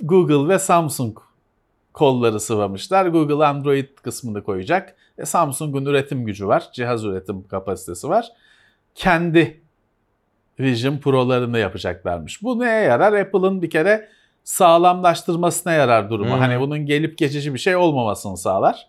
Google 0.02 0.48
ve 0.54 0.58
Samsung 0.58 1.18
kolları 1.92 2.40
sıvamışlar. 2.40 3.06
Google 3.06 3.46
Android 3.46 3.88
kısmını 4.02 4.44
koyacak. 4.44 4.94
E, 5.18 5.24
Samsung'un 5.24 5.84
üretim 5.86 6.24
gücü 6.26 6.46
var. 6.46 6.68
Cihaz 6.72 7.04
üretim 7.04 7.48
kapasitesi 7.48 8.08
var. 8.08 8.28
Kendi 8.94 9.60
Vision 10.60 10.98
Pro'larını 10.98 11.58
yapacaklarmış. 11.58 12.42
Bu 12.42 12.60
neye 12.60 12.80
yarar? 12.82 13.12
Apple'ın 13.12 13.62
bir 13.62 13.70
kere 13.70 14.08
sağlamlaştırmasına 14.44 15.72
yarar 15.72 16.10
durumu. 16.10 16.32
Hmm. 16.32 16.38
Hani 16.38 16.60
bunun 16.60 16.86
gelip 16.86 17.18
geçici 17.18 17.54
bir 17.54 17.58
şey 17.58 17.76
olmamasını 17.76 18.36
sağlar. 18.36 18.88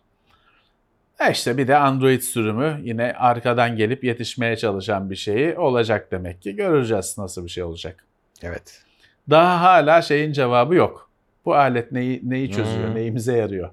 E 1.19 1.31
işte 1.31 1.57
bir 1.57 1.67
de 1.67 1.77
Android 1.77 2.21
sürümü 2.21 2.79
yine 2.83 3.13
arkadan 3.13 3.75
gelip 3.77 4.03
yetişmeye 4.03 4.57
çalışan 4.57 5.09
bir 5.09 5.15
şeyi 5.15 5.57
olacak 5.57 6.11
demek 6.11 6.41
ki. 6.41 6.55
Göreceğiz 6.55 7.15
nasıl 7.17 7.43
bir 7.45 7.49
şey 7.49 7.63
olacak. 7.63 8.05
Evet. 8.43 8.81
Daha 9.29 9.61
hala 9.61 10.01
şeyin 10.01 10.31
cevabı 10.31 10.75
yok. 10.75 11.09
Bu 11.45 11.55
alet 11.55 11.91
neyi 11.91 12.21
neyi 12.23 12.51
çözüyor, 12.51 12.87
Hmm. 12.87 12.95
neyimize 12.95 13.37
yarıyor? 13.37 13.69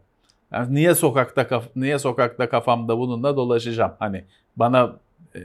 Yani 0.52 0.74
niye 0.74 0.94
sokakta 0.94 1.42
kaf- 1.42 1.76
niye 1.76 1.98
sokakta 1.98 2.48
kafamda 2.48 2.98
bununla 2.98 3.36
dolaşacağım? 3.36 3.92
Hani 3.98 4.24
bana 4.56 4.92
e, 5.34 5.40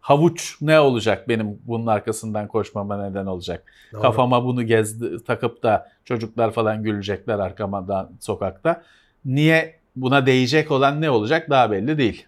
havuç 0.00 0.56
ne 0.60 0.80
olacak 0.80 1.28
benim 1.28 1.58
bunun 1.66 1.86
arkasından 1.86 2.48
koşmama 2.48 3.08
neden 3.08 3.26
olacak? 3.26 3.62
Doğru. 3.92 4.02
Kafama 4.02 4.44
bunu 4.44 4.62
gezdi, 4.62 5.24
takıp 5.24 5.62
da 5.62 5.90
çocuklar 6.04 6.50
falan 6.52 6.82
gülecekler 6.82 7.38
arkamdan 7.38 8.10
sokakta. 8.20 8.82
Niye 9.24 9.77
buna 10.00 10.26
değecek 10.26 10.70
olan 10.70 11.00
ne 11.00 11.10
olacak 11.10 11.50
daha 11.50 11.70
belli 11.70 11.98
değil. 11.98 12.26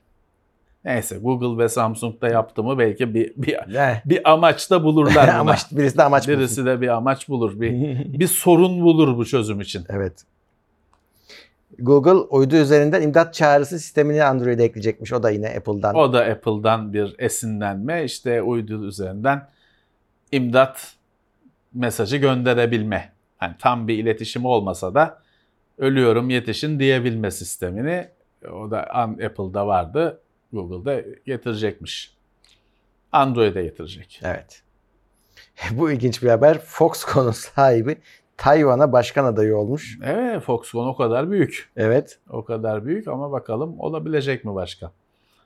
Neyse 0.84 1.18
Google 1.18 1.64
ve 1.64 1.68
Samsung 1.68 2.20
da 2.20 2.28
yaptı 2.28 2.62
mı 2.62 2.78
belki 2.78 3.14
bir, 3.14 3.32
bir, 3.36 3.56
Ne? 3.68 4.02
bir 4.06 4.30
amaç 4.32 4.70
da 4.70 4.84
bulurlar 4.84 5.14
buna. 5.28 5.38
amaç, 5.38 5.72
birisi 5.72 5.98
de 5.98 6.02
amaç 6.02 6.22
bulsun. 6.28 6.38
Birisi 6.40 6.66
de 6.66 6.80
bir 6.80 6.88
amaç 6.88 7.28
bulur. 7.28 7.60
Bir, 7.60 7.70
bir 8.18 8.26
sorun 8.26 8.80
bulur 8.80 9.16
bu 9.16 9.26
çözüm 9.26 9.60
için. 9.60 9.84
Evet. 9.88 10.24
Google 11.78 12.10
uydu 12.12 12.56
üzerinden 12.56 13.02
imdat 13.02 13.34
çağrısı 13.34 13.78
sistemini 13.78 14.24
Android'e 14.24 14.64
ekleyecekmiş. 14.64 15.12
O 15.12 15.22
da 15.22 15.30
yine 15.30 15.48
Apple'dan. 15.56 15.94
O 15.94 16.12
da 16.12 16.24
Apple'dan 16.24 16.92
bir 16.92 17.14
esinlenme. 17.18 18.04
işte 18.04 18.42
uydu 18.42 18.84
üzerinden 18.84 19.48
imdat 20.32 20.94
mesajı 21.74 22.16
gönderebilme. 22.16 23.12
Yani 23.42 23.54
tam 23.58 23.88
bir 23.88 23.98
iletişim 23.98 24.44
olmasa 24.44 24.94
da 24.94 25.18
ölüyorum 25.84 26.30
yetişin 26.30 26.78
diyebilme 26.80 27.30
sistemini 27.30 28.08
o 28.52 28.70
da 28.70 28.82
Apple'da 28.82 29.66
vardı. 29.66 30.20
Google'da 30.52 31.02
getirecekmiş. 31.26 32.14
Android'e 33.12 33.62
getirecek. 33.62 34.20
Evet. 34.24 34.62
Bu 35.70 35.90
ilginç 35.90 36.22
bir 36.22 36.28
haber. 36.28 36.58
Foxconn'un 36.58 37.30
sahibi 37.30 37.96
Tayvan'a 38.36 38.92
başkan 38.92 39.24
adayı 39.24 39.56
olmuş. 39.56 39.98
Evet 40.04 40.42
Foxconn 40.42 40.86
o 40.88 40.96
kadar 40.96 41.30
büyük. 41.30 41.70
Evet. 41.76 42.18
O 42.30 42.44
kadar 42.44 42.86
büyük 42.86 43.08
ama 43.08 43.32
bakalım 43.32 43.80
olabilecek 43.80 44.44
mi 44.44 44.54
başka? 44.54 44.92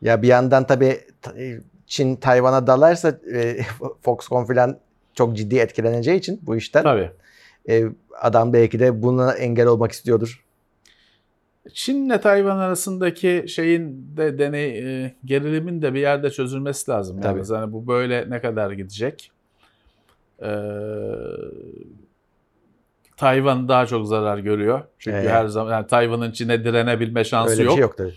Ya 0.02 0.22
bir 0.22 0.28
yandan 0.28 0.66
tabii 0.66 1.00
ta- 1.22 1.38
e, 1.40 1.60
Çin 1.86 2.16
Tayvan'a 2.16 2.66
dalarsa 2.66 3.18
e, 3.34 3.56
Foxconn 4.02 4.44
falan 4.44 4.78
çok 5.14 5.36
ciddi 5.36 5.58
etkileneceği 5.58 6.18
için 6.18 6.40
bu 6.42 6.56
işten 6.56 6.82
Tabii. 6.82 7.10
E, 7.68 7.84
adam 8.20 8.52
belki 8.52 8.80
de 8.80 9.02
buna 9.02 9.32
engel 9.34 9.66
olmak 9.66 9.92
istiyordur. 9.92 10.44
Çin'le 11.72 12.18
Tayvan 12.18 12.58
arasındaki 12.58 13.44
şeyin 13.48 14.16
de 14.16 14.38
deney 14.38 14.78
e, 15.04 15.14
gerilimin 15.24 15.82
de 15.82 15.94
bir 15.94 16.00
yerde 16.00 16.30
çözülmesi 16.30 16.90
lazım. 16.90 17.20
Tabii. 17.20 17.38
Yani 17.38 17.58
hani 17.58 17.72
bu 17.72 17.86
böyle 17.86 18.30
ne 18.30 18.40
kadar 18.40 18.70
gidecek? 18.70 19.30
Ee, 20.42 20.48
Tayvan 23.16 23.68
daha 23.68 23.86
çok 23.86 24.06
zarar 24.06 24.38
görüyor. 24.38 24.80
Çünkü 24.98 25.16
Evet. 25.16 25.30
her 25.30 25.46
zaman 25.46 25.72
yani 25.72 25.86
Tayvan'ın 25.86 26.30
Çin'e 26.32 26.64
direnebilme 26.64 27.24
şansı 27.24 27.52
Öyle 27.52 27.60
bir 27.62 27.66
yok. 27.66 27.74
şey 27.74 27.82
yok 27.82 27.96
tabii. 27.96 28.14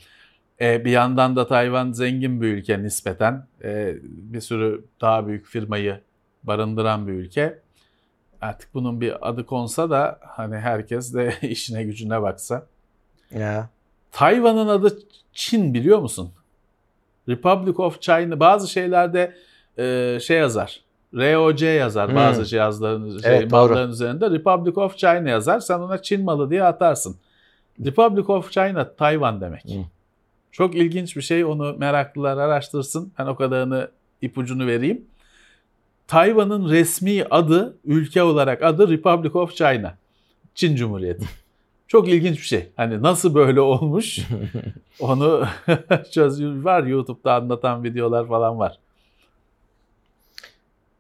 E, 0.62 0.86
bir 0.86 0.92
yandan 0.92 1.36
da 1.36 1.48
Tayvan 1.48 1.92
zengin 1.92 2.42
bir 2.42 2.48
ülke 2.48 2.84
nispeten. 2.84 3.48
E, 3.64 3.96
bir 4.04 4.42
sürü 4.42 4.86
daha 5.02 5.28
büyük 5.28 5.46
firmayı 5.46 6.00
barındıran 6.44 7.08
bir 7.08 7.14
ülke. 7.14 7.60
Artık 8.42 8.74
bunun 8.74 9.02
bir 9.02 9.30
adı 9.30 9.46
konsa 9.46 9.90
da 9.90 10.20
hani 10.22 10.56
herkes 10.58 11.14
de 11.14 11.34
işine 11.42 11.84
gücüne 11.84 12.22
baksa. 12.22 12.66
Ya. 13.32 13.70
Tayvan'ın 14.12 14.68
adı 14.68 15.00
Çin 15.34 15.74
biliyor 15.74 16.00
musun? 16.00 16.32
Republic 17.30 17.74
of 17.78 18.02
China 18.02 18.40
bazı 18.40 18.68
şeylerde 18.68 19.36
e, 19.78 20.18
şey 20.22 20.38
yazar. 20.38 20.82
ROC 21.14 21.66
yazar 21.66 22.10
Hmm. 22.10 22.16
bazı 22.16 22.46
cihazların 22.46 23.20
şey, 23.20 23.32
Evet, 23.38 23.52
doğru. 23.52 23.70
malların 23.70 23.92
üzerinde. 23.92 24.30
Republic 24.32 24.74
of 24.78 24.98
China 24.98 25.30
yazar. 25.30 25.60
Sen 25.60 25.80
ona 25.80 26.02
Çin 26.02 26.24
malı 26.24 26.50
diye 26.50 26.64
atarsın. 26.64 27.16
Republic 27.86 28.24
of 28.28 28.52
China 28.52 28.96
Tayvan 28.96 29.42
demek. 29.42 29.64
Hmm. 29.66 29.84
Çok 30.52 30.76
ilginç 30.76 31.16
bir 31.18 31.22
şey. 31.22 31.46
Onu 31.46 31.76
meraklılar 31.78 32.38
araştırsın. 32.38 33.12
Ben 33.20 33.26
o 33.26 33.36
kadarını 33.36 33.88
ipucunu 34.22 34.68
vereyim. 34.68 35.06
Tayvan'ın 36.08 36.70
resmi 36.70 37.24
adı, 37.30 37.78
ülke 37.86 38.24
olarak 38.24 38.64
adı 38.64 38.90
Republic 38.90 39.32
of 39.34 39.56
China. 39.56 39.98
Çin 40.56 40.76
Cumhuriyeti. 40.76 41.26
Çok 41.88 42.10
ilginç 42.10 42.38
bir 42.38 42.46
şey. 42.46 42.72
Hani 42.76 43.02
nasıl 43.02 43.36
böyle 43.36 43.62
olmuş? 43.62 44.20
Onu 45.00 45.46
çöz 46.12 46.42
var 46.64 46.84
YouTube'da 46.84 47.34
anlatan 47.34 47.84
videolar 47.84 48.28
falan 48.28 48.60
var. 48.60 48.80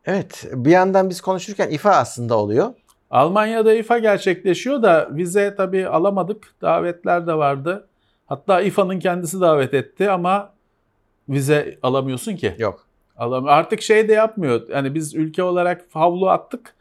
Evet. 0.05 0.47
Bir 0.53 0.72
yandan 0.72 1.10
biz 1.10 1.22
konuşurken 1.22 1.70
İFA 1.70 1.91
aslında 1.91 2.38
oluyor. 2.38 2.74
Almanya'da 3.12 3.74
İFA 3.74 3.97
gerçekleşiyor 3.97 4.84
da 4.84 5.10
vize 5.12 5.55
tabii 5.55 5.88
alamadık. 5.88 6.53
Davetler 6.62 7.28
de 7.28 7.34
vardı. 7.34 7.88
Hatta 8.26 8.62
İFA'nın 8.62 8.99
kendisi 8.99 9.41
davet 9.41 9.74
etti 9.74 10.12
ama 10.12 10.53
vize 11.30 11.80
alamıyorsun 11.84 12.36
ki. 12.36 12.55
Yok. 12.58 12.87
Alam 13.18 13.45
artık 13.47 13.82
şey 13.82 14.07
de 14.07 14.13
yapmıyor. 14.13 14.61
Yani 14.70 14.95
biz 14.95 15.15
ülke 15.15 15.43
olarak 15.43 15.86
havlu 15.93 16.30
attık 16.30 16.74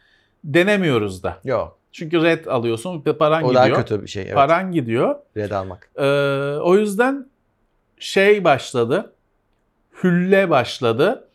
denemiyoruz 0.45 1.23
da. 1.23 1.39
Yok. 1.45 1.79
Çünkü 1.93 2.23
red 2.23 2.47
alıyorsun 2.47 3.03
ve 3.07 3.13
paran 3.19 3.43
O 3.45 3.49
gidiyor. 3.49 3.65
daha 3.71 3.75
kötü 3.83 4.03
bir 4.03 4.09
şey. 4.09 4.23
Evet. 4.23 4.35
Paran 4.35 4.73
gidiyor. 4.73 5.17
Red 5.37 5.51
almak. 5.51 5.91
Ee, 5.97 6.03
o 6.61 6.77
yüzden 6.77 7.27
şey 7.99 8.45
başladı. 8.45 9.13
Hülle 10.03 10.51
başladı. 10.51 11.29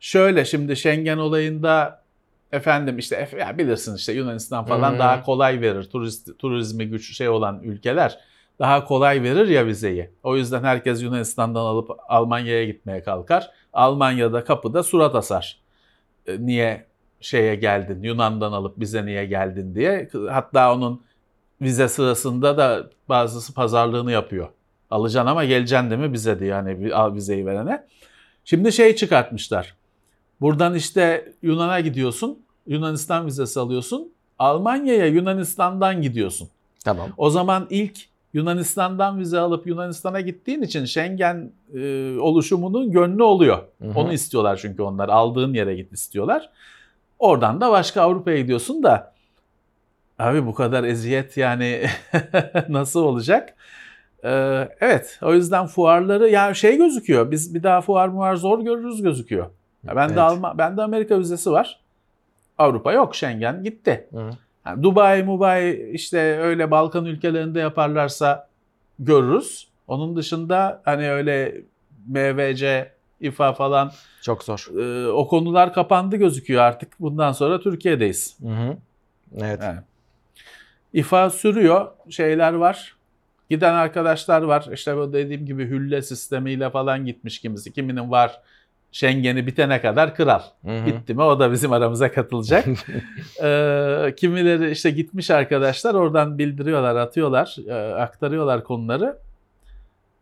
Şöyle 0.00 0.44
şimdi 0.44 0.76
Schengen 0.76 1.18
olayında 1.18 2.02
efendim 2.52 2.98
işte 2.98 3.28
ya 3.40 3.58
bilirsin 3.58 3.96
işte 3.96 4.12
Yunanistan 4.12 4.64
falan 4.64 4.92
Hmm. 4.92 4.98
daha 4.98 5.22
kolay 5.22 5.60
verir. 5.60 5.84
Turist, 5.84 6.38
turizmi 6.38 6.86
güç 6.88 7.16
şey 7.16 7.28
olan 7.28 7.60
ülkeler 7.62 8.18
daha 8.58 8.84
kolay 8.84 9.22
verir 9.22 9.48
ya 9.48 9.66
vizeyi. 9.66 10.10
O 10.22 10.36
yüzden 10.36 10.62
herkes 10.64 11.02
Yunanistan'dan 11.02 11.60
alıp 11.60 11.90
Almanya'ya 12.08 12.64
gitmeye 12.64 13.02
kalkar. 13.02 13.50
Almanya'da 13.72 14.44
kapıda 14.44 14.82
surat 14.82 15.14
asar. 15.14 15.60
E, 16.26 16.46
Niye 16.46 16.86
şeye 17.20 17.54
geldin? 17.54 18.02
Yunan'dan 18.02 18.52
alıp 18.52 18.80
bize 18.80 19.06
niye 19.06 19.26
geldin 19.26 19.74
diye. 19.74 20.08
Hatta 20.30 20.74
onun 20.74 21.02
vize 21.62 21.88
sırasında 21.88 22.58
da 22.58 22.90
bazısı 23.08 23.54
pazarlığını 23.54 24.12
yapıyor. 24.12 24.48
Alacaksın 24.90 25.30
ama 25.30 25.44
geleceksin 25.44 25.90
değil 25.90 26.00
mi 26.00 26.12
bize 26.12 26.40
diye 26.40 26.50
yani 26.50 26.94
al 26.94 27.14
vizeyi 27.14 27.46
verene. 27.46 27.86
Şimdi 28.44 28.72
şey 28.72 28.96
çıkartmışlar. 28.96 29.74
Buradan 30.40 30.74
işte 30.74 31.32
Yunan'a 31.42 31.80
gidiyorsun. 31.80 32.38
Yunanistan 32.66 33.26
vizesi 33.26 33.60
alıyorsun. 33.60 34.12
Almanya'ya 34.38 35.06
Yunanistan'dan 35.06 36.02
gidiyorsun. 36.02 36.48
Tamam. 36.84 37.10
O 37.16 37.30
zaman 37.30 37.66
ilk 37.70 37.98
Yunanistan'dan 38.34 39.18
vize 39.18 39.38
alıp 39.38 39.66
Yunanistan'a 39.66 40.20
gittiğin 40.20 40.62
için 40.62 40.84
Schengen 40.84 41.52
e, 41.74 42.16
oluşumunun 42.18 42.92
gönlü 42.92 43.22
oluyor. 43.22 43.58
Hı 43.82 43.88
hı. 43.88 43.98
Onu 43.98 44.12
istiyorlar 44.12 44.58
çünkü 44.62 44.82
onlar. 44.82 45.08
Aldığın 45.08 45.54
yere 45.54 45.74
git 45.74 45.92
istiyorlar. 45.92 46.50
Oradan 47.18 47.60
da 47.60 47.70
başka 47.70 48.02
Avrupa'ya 48.02 48.36
gidiyorsun 48.38 48.82
da 48.82 49.14
abi 50.18 50.46
bu 50.46 50.54
kadar 50.54 50.84
eziyet 50.84 51.36
yani 51.36 51.86
nasıl 52.68 53.02
olacak? 53.02 53.54
Ee, 54.24 54.68
evet 54.80 55.18
o 55.22 55.34
yüzden 55.34 55.66
fuarları 55.66 56.28
ya 56.28 56.54
şey 56.54 56.76
gözüküyor. 56.76 57.30
Biz 57.30 57.54
bir 57.54 57.62
daha 57.62 57.80
fuar 57.80 58.08
muar 58.08 58.36
zor 58.36 58.60
görürüz 58.60 59.02
gözüküyor. 59.02 59.46
Ya 59.84 59.96
ben 59.96 60.06
Evet. 60.06 60.16
de 60.16 60.20
Alman, 60.20 60.58
ben 60.58 60.76
de 60.76 60.82
Amerika 60.82 61.18
vizesi 61.18 61.50
var. 61.52 61.80
Avrupa 62.58 62.92
yok 62.92 63.14
Schengen 63.14 63.62
gitti. 63.64 64.08
Hı. 64.12 64.30
Yani 64.66 64.82
Dubai, 64.82 65.22
Mubai 65.22 65.90
işte 65.92 66.38
öyle 66.38 66.70
Balkan 66.70 67.04
ülkelerinde 67.04 67.60
yaparlarsa 67.60 68.48
görürüz. 68.98 69.68
Onun 69.88 70.16
dışında 70.16 70.82
hani 70.84 71.10
öyle 71.10 71.62
MVC, 72.06 72.92
İFA 73.20 73.52
falan 73.52 73.92
Çok 74.22 74.42
zor. 74.44 74.68
e, 74.80 75.08
o 75.08 75.28
konular 75.28 75.72
kapandı 75.72 76.16
gözüküyor 76.16 76.62
artık. 76.62 77.00
Bundan 77.00 77.32
sonra 77.32 77.60
Türkiye'deyiz. 77.60 78.36
Hı 78.42 78.48
hı. 78.48 78.76
Evet. 79.36 79.62
Yani. 79.62 79.78
İFA 80.92 81.30
sürüyor, 81.30 81.86
şeyler 82.10 82.52
var. 82.52 82.96
Giden 83.50 83.74
arkadaşlar 83.74 84.42
var. 84.42 84.68
İşte 84.72 84.96
bu 84.96 85.12
dediğim 85.12 85.46
gibi 85.46 85.64
hülle 85.66 86.02
sistemiyle 86.02 86.70
falan 86.70 87.06
gitmiş 87.06 87.38
kimisi. 87.38 87.72
Kiminin 87.72 88.10
var 88.10 88.40
Schengen'i 88.94 89.46
bitene 89.46 89.80
kadar 89.80 90.14
kral. 90.14 90.42
Hı 90.64 90.78
hı. 90.78 90.86
Bitti 90.86 91.14
mi 91.14 91.22
o 91.22 91.38
da 91.40 91.52
bizim 91.52 91.72
aramıza 91.72 92.12
katılacak. 92.12 92.66
Ee, 93.42 94.14
kimileri 94.16 94.70
işte 94.70 94.90
gitmiş 94.90 95.30
arkadaşlar 95.30 95.94
oradan 95.94 96.38
bildiriyorlar, 96.38 96.96
atıyorlar, 96.96 97.56
e, 97.68 97.94
aktarıyorlar 97.94 98.64
konuları. 98.64 99.18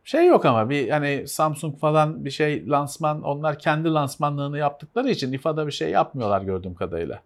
Şey 0.04 0.26
yok 0.26 0.44
ama 0.44 0.70
bir 0.70 0.88
hani 0.88 1.28
Samsung 1.28 1.78
falan 1.78 2.24
bir 2.24 2.30
şey 2.30 2.68
lansman 2.68 3.22
onlar 3.22 3.58
kendi 3.58 3.88
lansmanlığını 3.88 4.58
yaptıkları 4.58 5.10
için 5.10 5.32
İFA'da 5.32 5.66
bir 5.66 5.72
şey 5.72 5.90
yapmıyorlar 5.90 6.42
gördüğüm 6.42 6.74
kadarıyla. 6.74 7.20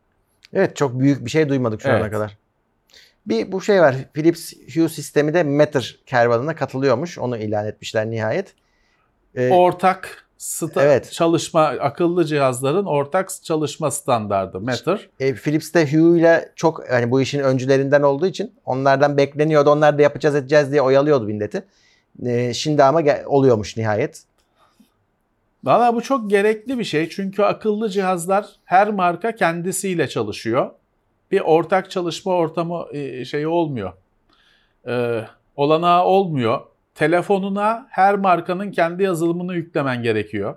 Evet 0.52 0.76
çok 0.76 1.00
büyük 1.00 1.24
bir 1.24 1.30
şey 1.30 1.48
duymadık 1.48 1.82
şu 1.82 1.88
ana 1.88 1.98
Evet. 1.98 2.10
kadar. 2.10 2.36
Bir 3.26 3.52
bu 3.52 3.60
şey 3.60 3.80
var. 3.80 3.94
Philips 4.14 4.52
Hue 4.74 4.88
sistemi 4.88 5.34
de 5.34 5.42
Matter 5.42 5.96
kervanına 6.06 6.54
katılıyormuş. 6.54 7.18
Onu 7.18 7.36
ilan 7.36 7.66
etmişler 7.66 8.10
nihayet. 8.10 8.54
Ee, 9.34 9.50
Ortak 9.50 10.25
sta- 10.38 10.82
Evet. 10.82 11.12
çalışma 11.12 11.62
akıllı 11.62 12.24
cihazların 12.24 12.84
ortak 12.84 13.30
çalışma 13.42 13.90
standardı 13.90 14.60
Matter. 14.60 15.08
e, 15.20 15.34
Philips 15.34 15.74
de 15.74 15.92
Hue 15.92 16.18
ile 16.18 16.52
çok 16.56 16.90
hani 16.90 17.10
bu 17.10 17.20
işin 17.20 17.40
öncülerinden 17.40 18.02
olduğu 18.02 18.26
için 18.26 18.54
onlardan 18.64 19.16
bekleniyordu. 19.16 19.70
Onlar 19.70 19.98
da 19.98 20.02
yapacağız 20.02 20.34
edeceğiz 20.34 20.70
diye 20.72 20.82
oyalıyordu 20.82 21.24
milleti. 21.24 21.64
Ee, 22.26 22.54
şimdi 22.54 22.84
ama 22.84 23.02
oluyormuş 23.26 23.76
nihayet. 23.76 24.22
Valla 25.64 25.94
bu 25.94 26.02
çok 26.02 26.30
gerekli 26.30 26.78
bir 26.78 26.84
şey 26.84 27.08
çünkü 27.08 27.42
akıllı 27.42 27.88
cihazlar 27.90 28.46
her 28.64 28.90
marka 28.90 29.34
kendisiyle 29.34 30.08
çalışıyor. 30.08 30.70
Bir 31.30 31.40
ortak 31.40 31.90
çalışma 31.90 32.32
ortamı 32.32 32.86
e, 32.92 33.24
şeyi 33.24 33.48
olmuyor. 33.48 33.92
Ee, 34.88 35.24
olanağı 35.56 36.04
olmuyor. 36.04 36.60
Telefonuna 36.96 37.86
her 37.90 38.14
markanın 38.14 38.70
kendi 38.70 39.02
yazılımını 39.02 39.54
yüklemen 39.54 40.02
gerekiyor. 40.02 40.56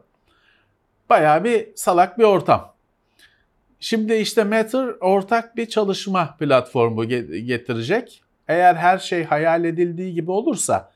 Bayağı 1.10 1.44
bir 1.44 1.68
salak 1.76 2.20
bir 2.20 2.24
ortam. 2.24 2.74
Şimdi 3.80 4.14
işte 4.14 4.44
Matter 4.44 4.88
ortak 5.02 5.56
bir 5.56 5.66
çalışma 5.66 6.36
platformu 6.40 7.04
ge- 7.06 7.38
getirecek. 7.38 8.22
Eğer 8.48 8.76
her 8.76 8.98
şey 8.98 9.24
hayal 9.24 9.66
edildiği 9.66 10.14
gibi 10.14 10.32
olursa 10.32 10.92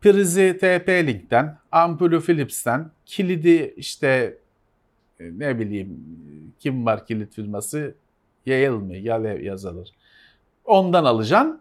prizi 0.00 0.58
TP-Link'ten, 0.60 1.56
ampulü 1.72 2.20
Philips'ten, 2.20 2.90
kilidi 3.06 3.74
işte 3.76 4.38
e, 5.20 5.24
ne 5.38 5.58
bileyim 5.58 6.04
kim 6.58 6.86
var 6.86 7.06
kilit 7.06 7.34
firması? 7.34 7.94
Yale 8.46 8.70
mi? 8.70 8.98
Yale 8.98 9.44
yazılır. 9.44 9.88
Ondan 10.64 11.04
alacaksın. 11.04 11.60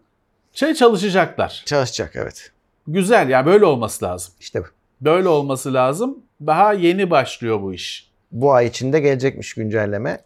Şey 0.53 0.73
çalışacaklar. 0.73 1.63
Çalışacak 1.65 2.11
evet. 2.15 2.51
Güzel 2.87 3.29
ya 3.29 3.45
böyle 3.45 3.65
olması 3.65 4.05
lazım. 4.05 4.33
İşte 4.39 4.61
bu. 4.63 4.65
Böyle 5.01 5.27
olması 5.27 5.73
lazım. 5.73 6.19
Daha 6.45 6.73
yeni 6.73 7.09
başlıyor 7.09 7.61
bu 7.61 7.73
iş. 7.73 8.11
bu 8.31 8.53
ay 8.53 8.67
içinde 8.67 8.99
gelecekmiş 8.99 9.53
güncelleme. 9.53 10.19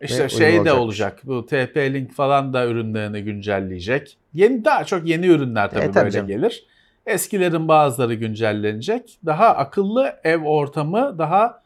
İşte 0.00 0.28
şey 0.28 0.64
de 0.64 0.72
olacak. 0.72 1.20
Bu 1.24 1.32
TP-Link 1.50 2.08
falan 2.10 2.52
da 2.52 2.66
ürünlerini 2.66 3.22
güncelleyecek. 3.24 4.16
Yeni 4.34 4.64
daha 4.64 4.84
çok 4.84 5.06
yeni 5.08 5.26
ürünler 5.26 5.70
tabii, 5.70 5.84
E, 5.84 5.90
tabii 5.90 6.04
böyle 6.04 6.10
canım. 6.10 6.28
gelir. 6.28 6.66
Eskilerin 7.06 7.68
bazıları 7.68 8.14
güncellenecek. 8.14 9.18
Daha 9.26 9.46
akıllı 9.48 10.20
ev 10.24 10.42
ortamı 10.44 11.18
daha 11.18 11.62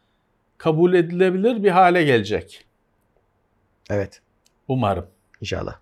kabul 0.59 0.94
edilebilir 0.94 1.62
bir 1.62 1.70
hale 1.70 2.05
gelecek. 2.05 2.64
Evet 3.90 4.20
Umarım. 4.68 5.07
inşallah. 5.40 5.78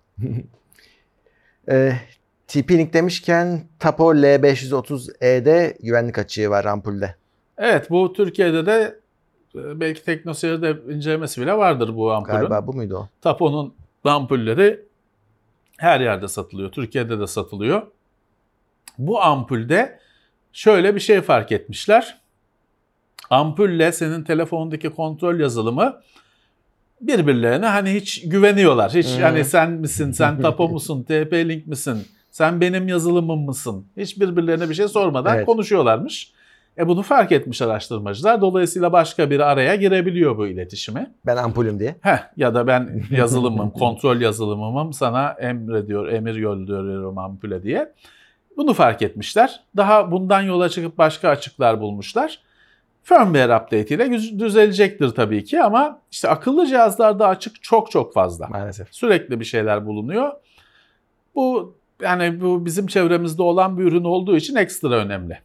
ee, 1.69 1.91
TP-Link 2.47 2.93
demişken 2.93 3.63
Tapo 3.79 4.13
L530E'de 4.13 5.77
güvenlik 5.83 6.17
açığı 6.17 6.49
var 6.49 6.65
ampulde. 6.65 7.15
Evet 7.57 7.89
bu 7.89 8.13
Türkiye'de 8.13 8.65
de 8.65 8.99
e, 9.55 9.79
belki 9.79 10.03
TeknoSeyir'de 10.03 10.77
incelemesi 10.93 11.41
bile 11.41 11.53
vardır 11.57 11.95
bu 11.95 12.13
ampulün. 12.13 12.37
Galiba 12.37 12.67
bu 12.67 12.73
muydu 12.73 12.97
o? 12.97 13.09
Tapo'nun 13.21 13.73
ampulleri 14.03 14.81
her 15.77 15.99
yerde 15.99 16.27
satılıyor. 16.27 16.71
Türkiye'de 16.71 17.19
de 17.19 17.27
satılıyor. 17.27 17.81
Bu 18.97 19.21
ampulde 19.23 19.99
şöyle 20.53 20.95
bir 20.95 20.99
şey 20.99 21.21
fark 21.21 21.51
etmişler. 21.51 22.21
Ampulle 23.29 23.91
senin 23.91 24.23
telefondaki 24.23 24.89
kontrol 24.89 25.39
yazılımı 25.39 26.01
birbirlerine 27.01 27.65
hani 27.65 27.93
hiç 27.93 28.29
güveniyorlar. 28.29 28.91
Hiç 28.93 29.15
Hmm. 29.15 29.21
hani 29.21 29.45
sen 29.45 29.71
misin, 29.71 30.11
sen 30.11 30.41
Tapo 30.41 30.69
musun, 30.69 31.05
TP-Link 31.09 31.65
misin, 31.67 32.07
sen 32.35 32.61
benim 32.61 32.87
yazılımım 32.87 33.45
mısın? 33.45 33.85
Hiç 33.97 34.19
birbirlerine 34.19 34.69
bir 34.69 34.73
şey 34.75 34.87
sormadan 34.87 35.35
Evet. 35.35 35.45
konuşuyorlarmış. 35.45 36.33
E 36.77 36.87
bunu 36.87 37.01
fark 37.01 37.31
etmiş 37.31 37.61
araştırmacılar. 37.61 38.41
Dolayısıyla 38.41 38.91
başka 38.91 39.29
bir 39.29 39.39
araya 39.39 39.75
girebiliyor 39.75 40.37
bu 40.37 40.47
iletişime. 40.47 41.11
Ben 41.25 41.37
ampulüm 41.37 41.79
diye. 41.79 41.95
Heh, 42.01 42.17
ya 42.37 42.53
da 42.55 42.67
ben 42.67 43.03
yazılımım, 43.11 43.69
kontrol 43.71 44.21
yazılımımım 44.21 44.93
sana 44.93 45.29
emrediyor, 45.39 46.07
emir 46.07 46.35
gönderiyorum 46.35 47.17
ampule 47.17 47.63
diye. 47.63 47.93
Bunu 48.57 48.73
fark 48.73 49.01
etmişler. 49.01 49.63
Daha 49.77 50.11
bundan 50.11 50.41
yola 50.41 50.69
çıkıp 50.69 50.97
başka 50.97 51.29
açıklar 51.29 51.81
bulmuşlar. 51.81 52.39
Firmware 53.03 53.55
update 53.55 53.95
ile 53.95 54.11
düz- 54.11 54.39
düzelecektir 54.39 55.09
tabii 55.09 55.43
ki 55.43 55.61
ama 55.63 55.99
işte 56.11 56.29
akıllı 56.29 56.67
cihazlarda 56.67 57.27
açık 57.27 57.63
çok 57.63 57.91
çok 57.91 58.13
fazla. 58.13 58.47
Maalesef. 58.47 58.87
Sürekli 58.91 59.39
bir 59.39 59.45
şeyler 59.45 59.85
bulunuyor. 59.85 60.31
Bu 61.35 61.75
yani 62.01 62.41
bu 62.41 62.65
bizim 62.65 62.87
çevremizde 62.87 63.41
olan 63.41 63.77
bir 63.77 63.83
ürün 63.83 64.03
olduğu 64.03 64.35
için 64.35 64.55
ekstra 64.55 64.95
önemli. 64.95 65.39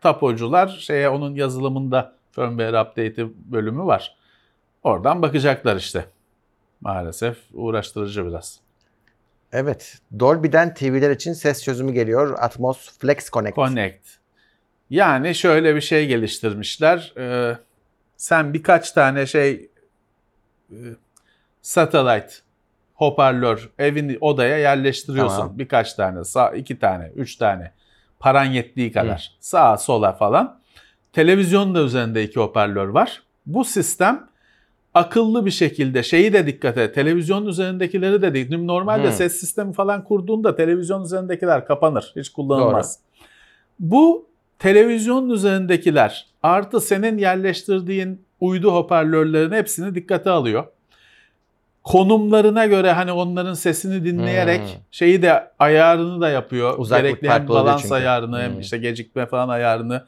Tapocular 0.00 0.68
şeye 0.68 1.08
onun 1.08 1.34
yazılımında 1.34 2.16
firmware 2.30 2.80
update'i 2.80 3.32
bölümü 3.52 3.82
var. 3.82 4.16
Oradan 4.82 5.22
bakacaklar 5.22 5.76
işte. 5.76 6.04
Maalesef 6.80 7.38
uğraştırıcı 7.54 8.26
biraz. 8.26 8.60
Evet. 9.52 9.98
Dolby'den 10.20 10.74
TV'ler 10.74 11.10
için 11.10 11.32
ses 11.32 11.64
çözümü 11.64 11.92
geliyor. 11.92 12.36
Atmos 12.38 12.98
Flex 12.98 13.30
Connect. 13.30 13.56
Connect. 13.56 14.08
Yani 14.90 15.34
şöyle 15.34 15.76
bir 15.76 15.80
şey 15.80 16.06
geliştirmişler. 16.06 17.12
Ee, 17.16 17.58
sen 18.16 18.54
birkaç 18.54 18.92
tane 18.92 19.26
şey 19.26 19.70
e, 20.70 20.76
satellite 21.62 22.34
hoparlör 22.96 23.70
evin 23.78 24.18
odaya 24.20 24.58
yerleştiriyorsun. 24.58 25.36
Tamam. 25.38 25.58
Birkaç 25.58 25.94
tane, 25.94 26.24
sağ 26.24 26.50
iki 26.50 26.78
tane, 26.78 27.12
üç 27.16 27.36
tane. 27.36 27.72
Paran 28.18 28.44
yettiği 28.44 28.92
kadar. 28.92 29.36
Sağa 29.40 29.76
sola 29.76 30.12
falan. 30.12 30.60
Televizyonun 31.12 31.74
da 31.74 31.82
üzerinde 31.82 32.24
iki 32.24 32.40
hoparlör 32.40 32.88
var. 32.88 33.22
Bu 33.46 33.64
sistem 33.64 34.28
akıllı 34.94 35.46
bir 35.46 35.50
şekilde 35.50 36.02
şeyi 36.02 36.32
de 36.32 36.46
dikkat 36.46 36.78
et. 36.78 36.94
Televizyonun 36.94 37.46
üzerindekileri 37.46 38.22
de 38.22 38.34
değil. 38.34 38.58
Normalde 38.64 39.06
Hmm. 39.06 39.12
ses 39.12 39.40
sistemi 39.40 39.72
falan 39.72 40.04
kurduğunda 40.04 40.56
televizyon 40.56 41.04
üzerindekiler 41.04 41.66
kapanır. 41.66 42.12
Hiç 42.16 42.28
kullanılmaz. 42.28 42.98
Bu 43.78 44.28
televizyonun 44.58 45.30
üzerindekiler 45.30 46.26
artı 46.42 46.80
senin 46.80 47.18
yerleştirdiğin 47.18 48.26
uydu 48.40 48.72
hoparlörlerin 48.72 49.52
hepsini 49.52 49.94
dikkate 49.94 50.30
alıyor. 50.30 50.64
Konumlarına 51.90 52.66
göre 52.66 52.92
hani 52.92 53.12
onların 53.12 53.54
sesini 53.54 54.04
dinleyerek 54.04 54.60
Hmm. 54.60 54.68
şeyi 54.90 55.22
de 55.22 55.50
ayarını 55.58 56.20
da 56.20 56.28
yapıyor. 56.28 56.78
Uzaklık 56.78 57.06
Gerekli 57.06 57.30
hem 57.30 57.48
balans 57.48 57.82
çünkü. 57.82 57.94
ayarını 57.94 58.40
hem 58.42 58.52
Hmm. 58.52 58.60
işte 58.60 58.78
gecikme 58.78 59.26
falan 59.26 59.48
ayarını 59.48 60.04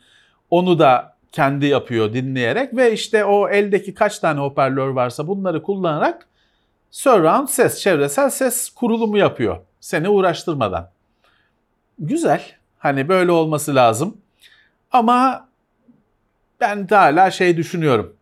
onu 0.50 0.78
da 0.78 1.16
kendi 1.32 1.66
yapıyor 1.66 2.12
dinleyerek 2.12 2.76
ve 2.76 2.92
işte 2.92 3.24
o 3.24 3.48
eldeki 3.48 3.94
kaç 3.94 4.18
tane 4.18 4.40
hoparlör 4.40 4.88
varsa 4.88 5.26
bunları 5.26 5.62
kullanarak 5.62 6.26
surround 6.90 7.48
ses, 7.48 7.80
çevresel 7.80 8.30
ses 8.30 8.68
kurulumu 8.70 9.18
yapıyor. 9.18 9.56
Seni 9.80 10.08
uğraştırmadan. 10.08 10.90
Güzel. 11.98 12.42
Hani 12.78 13.08
böyle 13.08 13.32
olması 13.32 13.74
lazım. 13.74 14.16
Ama 14.92 15.48
ben 16.60 16.88
de 16.88 16.96
hala 16.96 17.30
şey 17.30 17.56
düşünüyorum. 17.56 18.16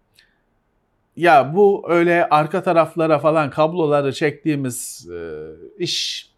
Ya 1.17 1.55
bu 1.55 1.85
öyle 1.89 2.29
arka 2.29 2.63
taraflara 2.63 3.19
falan 3.19 3.51
kabloları 3.51 4.13
çektiğimiz 4.13 5.09
e, 5.13 5.47
iş 5.79 6.31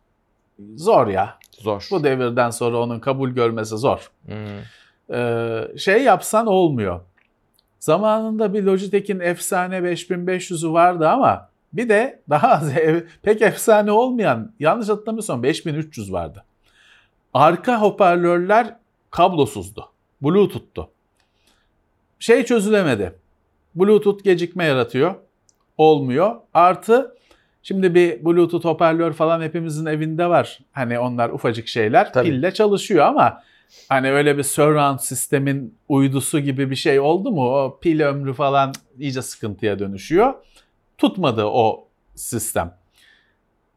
zor 0.76 1.06
ya. 1.06 1.38
Zor. 1.50 1.88
Bu 1.90 2.04
devirden 2.04 2.50
sonra 2.50 2.78
onun 2.78 3.00
kabul 3.00 3.30
görmesi 3.30 3.76
zor. 3.76 4.10
Hmm. 4.26 5.14
Ee, 5.16 5.68
şey 5.78 6.02
yapsan 6.02 6.46
olmuyor. 6.46 7.00
Zamanında 7.80 8.54
bir 8.54 8.62
Logitech'in 8.62 9.20
efsane 9.20 9.76
5500'ü 9.76 10.72
vardı 10.72 11.08
ama 11.08 11.48
bir 11.72 11.88
de 11.88 12.22
daha 12.30 12.48
az 12.48 12.72
pek 13.22 13.42
efsane 13.42 13.92
olmayan 13.92 14.52
yanlış 14.60 14.88
hatırlamıyorsam 14.88 15.42
5300 15.42 16.12
vardı. 16.12 16.44
Arka 17.34 17.80
hoparlörler 17.80 18.76
kablosuzdu. 19.10 19.88
Bluetooth'tu. 20.22 20.90
Şey 22.18 22.44
çözülemedi. 22.44 23.14
Bluetooth 23.74 24.24
gecikme 24.24 24.64
yaratıyor. 24.64 25.14
Olmuyor. 25.76 26.36
Artı 26.54 27.14
şimdi 27.62 27.94
bir 27.94 28.24
Bluetooth 28.24 28.64
hoparlör 28.64 29.12
falan 29.12 29.42
hepimizin 29.42 29.86
evinde 29.86 30.26
var. 30.28 30.58
Hani 30.72 30.98
onlar 30.98 31.30
ufacık 31.30 31.68
şeyler. 31.68 32.12
Tabii. 32.12 32.30
Pille 32.30 32.54
çalışıyor 32.54 33.04
ama 33.06 33.42
Hani 33.88 34.10
öyle 34.10 34.38
bir 34.38 34.42
surround 34.42 34.98
sistemin 34.98 35.74
uydusu 35.88 36.40
gibi 36.40 36.70
bir 36.70 36.76
şey 36.76 37.00
oldu 37.00 37.30
mu 37.30 37.42
o 37.42 37.78
pil 37.80 38.00
ömrü 38.00 38.32
falan 38.32 38.72
iyice 38.98 39.22
sıkıntıya 39.22 39.78
dönüşüyor. 39.78 40.34
Tutmadı 40.98 41.44
o 41.44 41.88
sistem. 42.14 42.74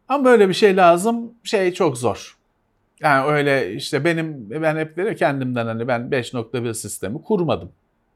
Ama 0.08 0.26
böyle 0.26 0.50
bir 0.50 0.54
şey 0.54 0.78
lazım. 0.78 1.34
Şey 1.44 1.74
çok 1.74 1.98
zor. 1.98 2.38
Yani 3.02 3.32
öyle 3.32 3.74
işte 3.74 4.06
benim 4.06 4.50
ben 4.50 4.78
hep 4.78 4.98
veriyorum 4.98 5.18
kendimden 5.18 5.66
hani 5.66 5.88
ben 5.88 6.02
5.1 6.02 6.74
sistemi 6.74 7.22
kurmadım 7.22 7.72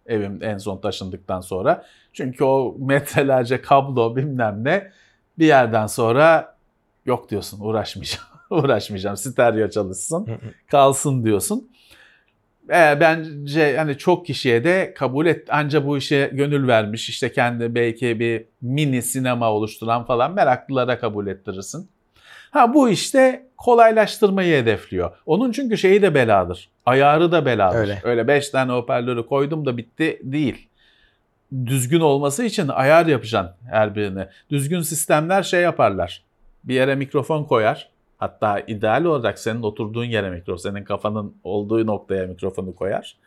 evim 0.05 0.43
en 0.43 0.57
son 0.57 0.81
taşındıktan 0.81 1.41
sonra. 1.41 1.85
Çünkü 2.13 2.43
o 2.43 2.75
metrelerce 2.79 3.61
kablo 3.61 4.15
bilmem 4.15 4.63
ne 4.63 4.91
bir 5.39 5.45
yerden 5.45 5.87
sonra 5.87 6.55
yok 7.05 7.29
diyorsun 7.29 7.59
uğraşmayacağım. 7.59 8.27
uğraşmayacağım. 8.49 9.17
Stereo 9.17 9.69
çalışsın 9.69 10.27
kalsın 10.71 11.25
diyorsun. 11.25 11.69
E, 12.69 12.99
bence 12.99 13.77
hani 13.77 13.97
çok 13.97 14.25
kişiye 14.25 14.63
de 14.63 14.93
kabul 14.97 15.25
et 15.25 15.53
anca 15.53 15.87
bu 15.87 15.97
işe 15.97 16.29
gönül 16.33 16.67
vermiş 16.67 17.09
işte 17.09 17.31
kendi 17.31 17.75
belki 17.75 18.19
bir 18.19 18.45
mini 18.61 19.01
sinema 19.01 19.51
oluşturan 19.51 20.05
falan 20.05 20.33
meraklılara 20.33 20.99
kabul 20.99 21.27
ettirirsin. 21.27 21.89
Ha 22.55 22.73
bu 22.73 22.89
işte 22.89 23.45
kolaylaştırmayı 23.57 24.61
hedefliyor. 24.61 25.11
Onun 25.25 25.51
çünkü 25.51 25.77
şeyi 25.77 26.01
de 26.01 26.15
beladır. 26.15 26.69
Ayarı 26.85 27.31
da 27.31 27.45
beladır. 27.45 27.77
Öyle. 27.77 28.01
Öyle 28.03 28.27
5 28.27 28.49
tane 28.49 28.71
hoparlörü 28.71 29.25
koydum 29.25 29.65
da 29.65 29.77
bitti 29.77 30.19
değil. 30.23 30.69
Düzgün 31.65 31.99
olması 31.99 32.43
için 32.43 32.67
ayar 32.67 33.05
yapacaksın 33.05 33.55
her 33.71 33.95
birine. 33.95 34.29
Düzgün 34.49 34.81
sistemler 34.81 35.43
şey 35.43 35.61
yaparlar. 35.61 36.23
Bir 36.63 36.73
yere 36.73 36.95
mikrofon 36.95 37.43
koyar. 37.43 37.89
Hatta 38.17 38.59
ideal 38.59 39.03
olarak 39.03 39.39
senin 39.39 39.61
oturduğun 39.61 40.05
yere 40.05 40.29
mikrofon, 40.29 40.69
senin 40.69 40.83
kafanın 40.83 41.35
olduğu 41.43 41.85
noktaya 41.85 42.27
mikrofonu 42.27 42.75
koyar. 42.75 43.17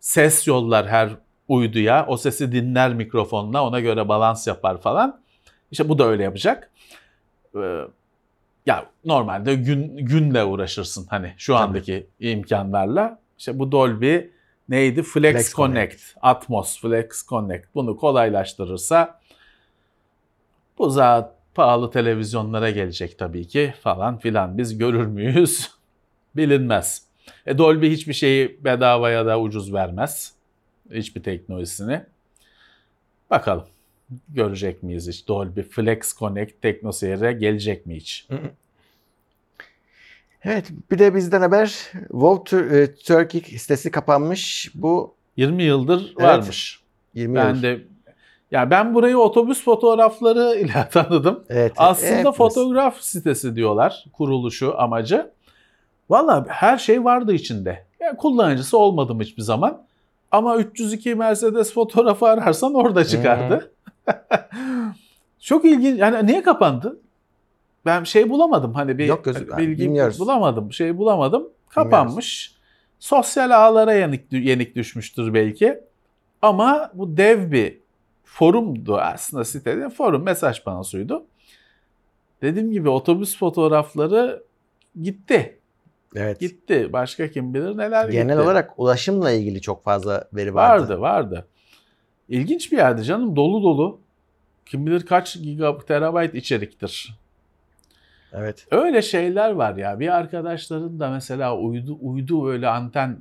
Ses 0.00 0.46
yollar 0.46 0.88
her 0.88 1.10
uyduya, 1.48 2.06
o 2.08 2.16
sesi 2.16 2.52
dinler 2.52 2.94
mikrofonla, 2.94 3.66
ona 3.66 3.80
göre 3.80 4.08
balans 4.08 4.46
yapar 4.46 4.80
falan. 4.80 5.20
İşte 5.70 5.88
bu 5.88 5.98
da 5.98 6.04
öyle 6.04 6.22
yapacak. 6.22 6.70
Ee, 7.56 7.80
ya 8.66 8.86
normalde 9.04 9.54
gün 9.54 9.96
günle 9.96 10.44
uğraşırsın 10.44 11.06
hani 11.10 11.34
şu 11.36 11.52
Tabii. 11.52 11.62
andaki 11.62 12.06
imkanlarla. 12.20 13.18
İşte 13.38 13.58
bu 13.58 13.72
Dolby 13.72 14.18
neydi? 14.68 15.02
Flex, 15.02 15.34
Flex 15.34 15.54
Connect, 15.54 15.92
Connect. 15.92 16.16
Atmos 16.22 16.80
Flex 16.80 17.26
Connect 17.26 17.66
bunu 17.74 17.96
kolaylaştırırsa 17.96 19.20
bu 20.78 20.90
zat 20.90 21.34
pahalı 21.54 21.90
televizyonlara 21.90 22.70
gelecek 22.70 23.18
tabii 23.18 23.48
ki 23.48 23.74
falan 23.82 24.18
filan. 24.18 24.58
Biz 24.58 24.78
görür 24.78 25.06
müyüz? 25.06 25.70
Bilinmez. 26.36 27.02
E 27.46 27.58
Dolby 27.58 27.90
hiçbir 27.90 28.12
şeyi 28.12 28.64
bedavaya 28.64 29.26
da 29.26 29.40
ucuz 29.40 29.74
vermez. 29.74 30.34
Hiçbir 30.90 31.22
teknolojisini. 31.22 32.02
Bakalım 33.30 33.64
görecek 34.28 34.82
miyiz 34.82 35.08
hiç? 35.08 35.28
Dolby 35.28 35.60
Flex 35.60 36.16
Connect 36.18 36.62
TeknoSeyir'e 36.62 37.32
gelecek 37.32 37.86
mi 37.86 37.96
hiç? 37.96 38.28
Evet 40.44 40.70
bir 40.90 40.98
de 40.98 41.14
bizden 41.14 41.40
haber 41.40 41.92
Wow 42.10 42.56
e, 42.80 42.94
Turkey 42.94 43.40
sitesi 43.58 43.90
kapanmış. 43.90 44.70
Bu 44.74 45.14
20 45.36 45.62
yıldır 45.62 46.00
Evet. 46.18 46.28
varmış. 46.28 46.80
20 47.14 47.34
Ben 47.34 47.54
yıl. 47.54 47.62
de 47.62 47.80
ya 48.50 48.70
ben 48.70 48.94
burayı 48.94 49.18
otobüs 49.18 49.64
fotoğrafları 49.64 50.56
ile 50.60 50.88
tanıdım. 50.92 51.44
Evet. 51.48 51.72
Aslında 51.76 52.12
hepimiz. 52.18 52.36
fotoğraf 52.36 53.00
sitesi 53.00 53.56
diyorlar 53.56 54.04
kuruluşu 54.12 54.78
amacı. 54.80 55.30
Valla 56.10 56.44
her 56.48 56.78
şey 56.78 57.04
vardı 57.04 57.34
içinde. 57.34 57.84
Yani 58.00 58.16
kullanıcısı 58.16 58.78
olmadım 58.78 59.20
hiçbir 59.20 59.42
zaman. 59.42 59.82
Ama 60.30 60.56
302 60.56 61.14
Mercedes 61.14 61.72
fotoğrafı 61.72 62.26
ararsan 62.26 62.74
orada 62.74 63.04
çıkardı. 63.04 63.71
Çok 65.40 65.64
ilginç. 65.64 65.98
Yani 65.98 66.26
niye 66.26 66.42
kapandı? 66.42 67.00
Ben 67.86 68.04
şey 68.04 68.30
bulamadım. 68.30 68.74
Hani 68.74 68.98
bir 68.98 69.06
Yok 69.06 69.24
gözü- 69.24 69.58
bilgi 69.58 69.82
bilmiyoruz. 69.84 70.18
bulamadım. 70.20 70.72
Şey 70.72 70.96
bulamadım. 70.98 71.48
Kapanmış. 71.68 72.56
Sosyal 72.98 73.50
ağlara 73.50 73.92
yenik, 73.94 74.32
yenik 74.32 74.76
düşmüştür 74.76 75.34
belki. 75.34 75.80
Ama 76.42 76.90
bu 76.94 77.16
dev 77.16 77.52
bir 77.52 77.78
forumdu 78.24 78.96
aslında 78.96 79.44
sitede. 79.44 79.90
Forum 79.90 80.22
mesaj 80.22 80.64
panosuydu. 80.64 81.24
Dediğim 82.42 82.72
gibi 82.72 82.88
otobüs 82.88 83.38
fotoğrafları 83.38 84.42
gitti. 85.02 85.58
Evet. 86.16 86.40
Gitti. 86.40 86.92
Başka 86.92 87.30
kim 87.30 87.54
bilir 87.54 87.76
neler 87.78 88.04
gitti. 88.04 88.16
Genel 88.16 88.38
olarak 88.38 88.70
ulaşımla 88.76 89.30
ilgili 89.30 89.60
çok 89.60 89.84
fazla 89.84 90.28
veri 90.32 90.54
vardı. 90.54 90.82
vardı 90.82 91.00
vardı. 91.00 91.46
İlginç 92.32 92.72
bir 92.72 92.76
yerdi 92.76 93.04
canım. 93.04 93.36
Dolu 93.36 93.62
dolu. 93.62 94.00
Kim 94.66 94.86
bilir 94.86 95.06
kaç 95.06 95.34
gigabit 95.34 95.88
terabayt 95.88 96.34
içeriktir. 96.34 97.14
Evet. 98.32 98.66
Öyle 98.70 99.02
şeyler 99.02 99.50
var 99.50 99.76
ya. 99.76 100.00
Bir 100.00 100.08
arkadaşların 100.08 101.00
da 101.00 101.10
mesela 101.10 101.58
uydu 101.58 101.98
uydu 102.00 102.48
öyle 102.48 102.68
anten 102.68 103.20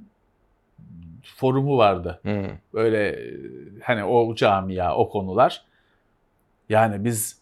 forumu 1.23 1.77
vardı. 1.77 2.19
Hı. 2.23 2.45
Böyle 2.73 3.09
e, 3.09 3.39
hani 3.83 4.03
o 4.03 4.35
camia, 4.35 4.95
o 4.95 5.09
konular. 5.09 5.65
Yani 6.69 7.03
biz 7.03 7.41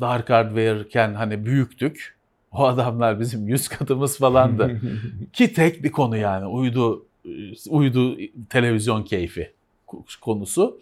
Dark 0.00 0.30
Hardware'ken 0.30 1.14
hani 1.14 1.46
büyüktük. 1.46 2.16
O 2.52 2.64
adamlar 2.64 3.20
bizim 3.20 3.48
yüz 3.48 3.68
katımız 3.68 4.18
falandı. 4.18 4.80
Ki 5.32 5.52
tek 5.52 5.82
bir 5.82 5.92
konu 5.92 6.16
yani 6.16 6.46
uydu 6.46 7.06
uydu 7.68 8.18
televizyon 8.50 9.02
keyfi 9.02 9.55
konusu. 10.20 10.80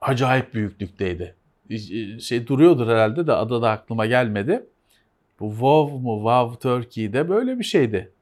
Acayip 0.00 0.54
büyüklükteydi. 0.54 1.34
Şey 2.20 2.46
duruyordur 2.46 2.88
herhalde 2.88 3.26
de 3.26 3.32
adı 3.32 3.62
da 3.62 3.70
aklıma 3.70 4.06
gelmedi. 4.06 4.66
Bu 5.40 5.50
WoW 5.50 5.98
mu 5.98 6.16
WoW 6.16 6.68
Turkey'de 6.68 7.28
böyle 7.28 7.58
bir 7.58 7.64
şeydi. 7.64 8.12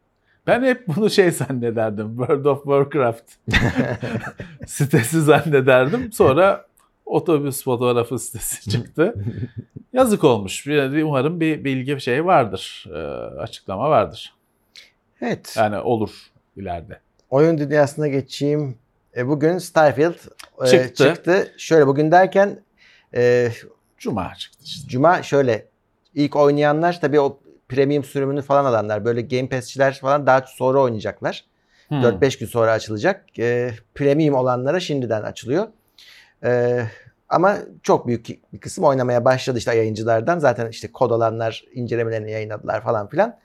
Ben 0.47 0.63
hep 0.63 0.89
bunu 0.89 1.11
şey 1.11 1.31
zannederdim. 1.31 2.09
World 2.17 2.45
of 2.45 2.63
Warcraft 2.63 3.33
sitesi 4.67 5.23
zannederdim. 5.23 6.13
Sonra 6.13 6.67
otobüs 7.07 7.65
fotoğrafı 7.65 8.19
sitesi 8.19 8.71
çıktı. 8.71 9.15
Yazık 9.93 10.25
olmuş. 10.25 10.67
Umarım 10.67 11.41
bir 11.41 11.65
bilgi 11.65 12.01
şey 12.01 12.27
vardır. 12.27 12.85
e, 12.93 12.99
açıklama 13.41 13.91
vardır. 13.91 14.35
Evet. 15.21 15.55
Yani 15.59 15.79
olur 15.79 16.11
ileride. 16.57 17.01
Oyun 17.31 17.59
dünyasına 17.59 18.09
geçeyim. 18.09 18.79
E, 19.17 19.29
bugün 19.29 19.59
Starfield 19.59 20.15
e, 20.65 20.67
Çıktı. 20.67 21.05
çıktı. 21.05 21.53
Şöyle 21.57 21.87
bugün 21.87 22.13
derken 22.13 22.61
e, 23.15 23.51
Cuma 23.99 24.35
çıktı 24.35 24.59
işte. 24.65 24.89
Cuma 24.89 25.23
şöyle 25.23 25.67
ilk 26.15 26.37
oynayanlar 26.37 27.01
tabii 27.01 27.21
o 27.21 27.41
premium 27.69 28.05
sürümünü 28.05 28.43
falan 28.43 28.65
alanlar 28.65 29.05
böyle 29.05 29.21
Game 29.21 29.49
Pass'çiler 29.49 29.99
falan 30.01 30.27
daha 30.27 30.45
sonra 30.47 30.81
oynayacaklar. 30.81 31.45
Hmm. 31.89 32.03
4-5 32.03 32.41
gün 32.41 32.47
sonra 32.47 32.73
açılacak. 32.73 33.39
E, 33.39 33.71
premium 33.95 34.35
olanlara 34.35 34.81
şimdiden 34.81 35.23
açılıyor. 35.23 35.67
E, 36.45 36.83
ama 37.29 37.57
çok 37.83 38.07
büyük 38.07 38.53
bir 38.53 38.59
kısım 38.59 38.85
oynamaya 38.85 39.25
başladı 39.25 39.59
işte 39.59 39.77
yayıncılardan. 39.77 40.39
Zaten 40.39 40.71
işte 40.71 40.93
kod 40.93 41.11
alanlar 41.11 41.65
incelemelerini 41.75 42.31
yayınladılar 42.31 42.83
falan 42.83 43.09
filan. 43.09 43.39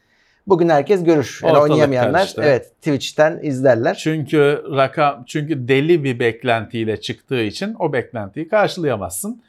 Bugün 0.48 0.70
herkes 0.70 1.04
görür. 1.04 1.40
Yani 1.44 1.52
Ortalık 1.52 1.72
oynayamayanlar 1.72 2.22
karıştı. 2.22 2.42
evet 2.46 2.72
Twitch'ten 2.82 3.40
izlerler. 3.44 3.96
Çünkü 3.96 4.64
rakam 4.76 5.24
çünkü 5.28 5.68
deli 5.68 6.04
bir 6.04 6.20
beklentiyle 6.20 7.02
çıktığı 7.02 7.42
için 7.42 7.76
o 7.80 7.94
beklentiyi 7.94 8.48
karşılayamazsın. 8.48 9.42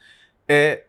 E, 0.49 0.83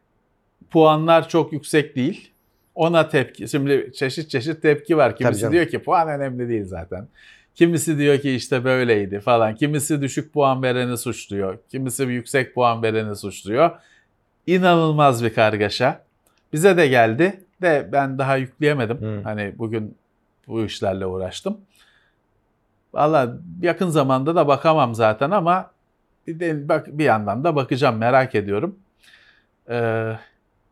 puanlar 0.71 1.29
çok 1.29 1.53
yüksek 1.53 1.97
değil. 1.97 2.31
Ona 2.75 3.09
tepki. 3.09 3.49
Şimdi 3.49 3.93
çeşit 3.95 4.31
çeşit 4.31 4.63
tepki 4.63 4.97
var. 4.97 5.17
Kimisi 5.17 5.51
diyor 5.51 5.67
ki 5.67 5.79
puan 5.79 6.09
önemli 6.09 6.49
değil 6.49 6.65
zaten. 6.65 7.09
Kimisi 7.55 7.99
diyor 7.99 8.19
ki 8.19 8.31
işte 8.31 8.65
böyleydi 8.65 9.21
falan. 9.21 9.55
Kimisi 9.55 10.03
düşük 10.03 10.33
puan 10.33 10.63
vereni 10.63 10.99
suçluyor. 10.99 11.59
Kimisi 11.71 12.03
yüksek 12.03 12.55
puan 12.55 12.83
vereni 12.83 13.17
suçluyor. 13.17 13.71
İnanılmaz 14.47 15.25
bir 15.25 15.35
kargaşa. 15.35 16.01
Bize 16.53 16.77
de 16.77 16.87
geldi 16.87 17.41
de 17.65 17.89
ben 17.93 18.19
daha 18.19 18.37
yükleyemedim. 18.37 19.01
Hı. 19.01 19.21
Hani 19.25 19.55
bugün 19.59 19.97
bu 20.49 20.65
işlerle 20.65 21.07
uğraştım. 21.07 21.61
Valla 22.95 23.37
yakın 23.63 23.89
zamanda 23.89 24.37
da 24.37 24.49
bakamam 24.49 24.95
zaten 24.95 25.31
ama 25.31 25.71
bir, 26.27 26.41
de, 26.41 26.69
bak, 26.69 26.99
bir 26.99 27.05
yandan 27.05 27.45
da 27.45 27.57
bakacağım 27.57 27.97
merak 27.97 28.35
ediyorum. 28.35 28.79
Ee, 29.71 30.13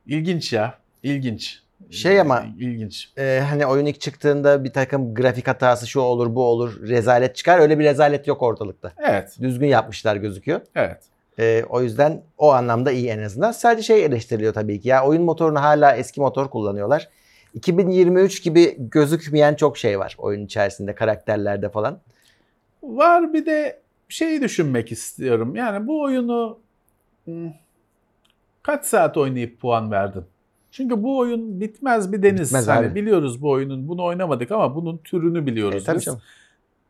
ilginç 0.06 0.52
ya. 0.52 0.74
ilginç. 1.02 1.62
Şey 1.90 2.20
ama- 2.20 2.44
ilginç. 2.58 3.12
Ee, 3.18 3.42
hani 3.50 3.66
oyun 3.66 3.86
ilk 3.86 4.00
çıktığında 4.00 4.64
bir 4.64 4.72
takım 4.72 5.14
grafik 5.14 5.48
hatası 5.48 5.86
şu 5.86 6.00
olur 6.00 6.34
bu 6.34 6.44
olur 6.44 6.88
rezalet 6.88 7.36
çıkar. 7.36 7.58
Öyle 7.58 7.78
bir 7.78 7.84
rezalet 7.84 8.26
yok 8.26 8.42
ortalıkta. 8.42 8.92
Evet. 8.98 9.36
Düzgün 9.40 9.66
yapmışlar 9.66 10.16
gözüküyor. 10.16 10.60
Evet. 10.74 11.02
Ee, 11.38 11.64
o 11.68 11.82
yüzden 11.82 12.22
o 12.38 12.52
anlamda 12.52 12.92
iyi 12.92 13.08
en 13.08 13.22
azından. 13.22 13.52
Sadece 13.52 13.82
şey 13.82 14.04
eleştiriliyor 14.04 14.54
tabii 14.54 14.80
ki. 14.80 14.88
Ya 14.88 15.06
oyun 15.06 15.22
motorunu 15.22 15.62
hala 15.62 15.96
eski 15.96 16.20
motor 16.20 16.50
kullanıyorlar. 16.50 17.08
2023 17.54 18.42
gibi 18.42 18.76
gözükmeyen 18.78 19.54
çok 19.54 19.78
şey 19.78 19.98
var 19.98 20.16
oyun 20.18 20.44
içerisinde 20.44 20.94
karakterlerde 20.94 21.68
falan. 21.68 21.98
Var 22.82 23.32
bir 23.32 23.46
de 23.46 23.80
şeyi 24.08 24.42
düşünmek 24.42 24.92
istiyorum. 24.92 25.56
Yani 25.56 25.86
bu 25.86 26.02
oyunu 26.02 26.58
hmm, 27.24 27.50
kaç 28.62 28.84
saat 28.84 29.16
oynayıp 29.16 29.60
puan 29.60 29.90
verdin? 29.90 30.24
Çünkü 30.70 31.02
bu 31.02 31.18
oyun 31.18 31.60
bitmez 31.60 32.12
bir 32.12 32.22
deniz. 32.22 32.48
Bitmez 32.48 32.68
hani 32.68 32.86
abi. 32.86 32.94
biliyoruz 32.94 33.42
bu 33.42 33.50
oyunun. 33.50 33.88
Bunu 33.88 34.04
oynamadık 34.04 34.52
ama 34.52 34.74
bunun 34.74 34.98
türünü 34.98 35.46
biliyoruz. 35.46 35.82
E, 35.82 35.86
tabii 35.86 35.96
biz. 35.98 36.04
canım. 36.04 36.20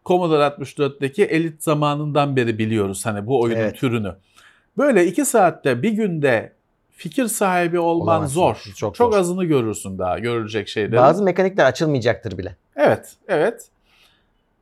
Commodore 0.07 0.43
64'teki 0.43 1.25
elit 1.25 1.63
zamanından 1.63 2.37
beri 2.37 2.59
biliyoruz 2.59 3.07
hani 3.07 3.27
bu 3.27 3.41
oyunun 3.41 3.61
Evet. 3.61 3.77
türünü. 3.77 4.15
Böyle 4.79 5.07
iki 5.07 5.25
saatte 5.25 5.83
bir 5.83 5.91
günde 5.91 6.53
fikir 6.91 7.27
sahibi 7.27 7.79
olman 7.79 8.07
Olamazsın. 8.17 8.35
zor. 8.35 8.55
Çok 8.77 8.95
Çok, 8.95 9.13
zor. 9.13 9.21
azını 9.21 9.45
görürsün 9.45 9.99
daha 9.99 10.19
görülecek 10.19 10.69
şeyleri. 10.69 10.97
Bazı 10.97 11.23
mekanikler 11.25 11.65
açılmayacaktır 11.67 12.39
bile. 12.39 12.57
Evet, 12.77 13.13
evet. 13.29 13.69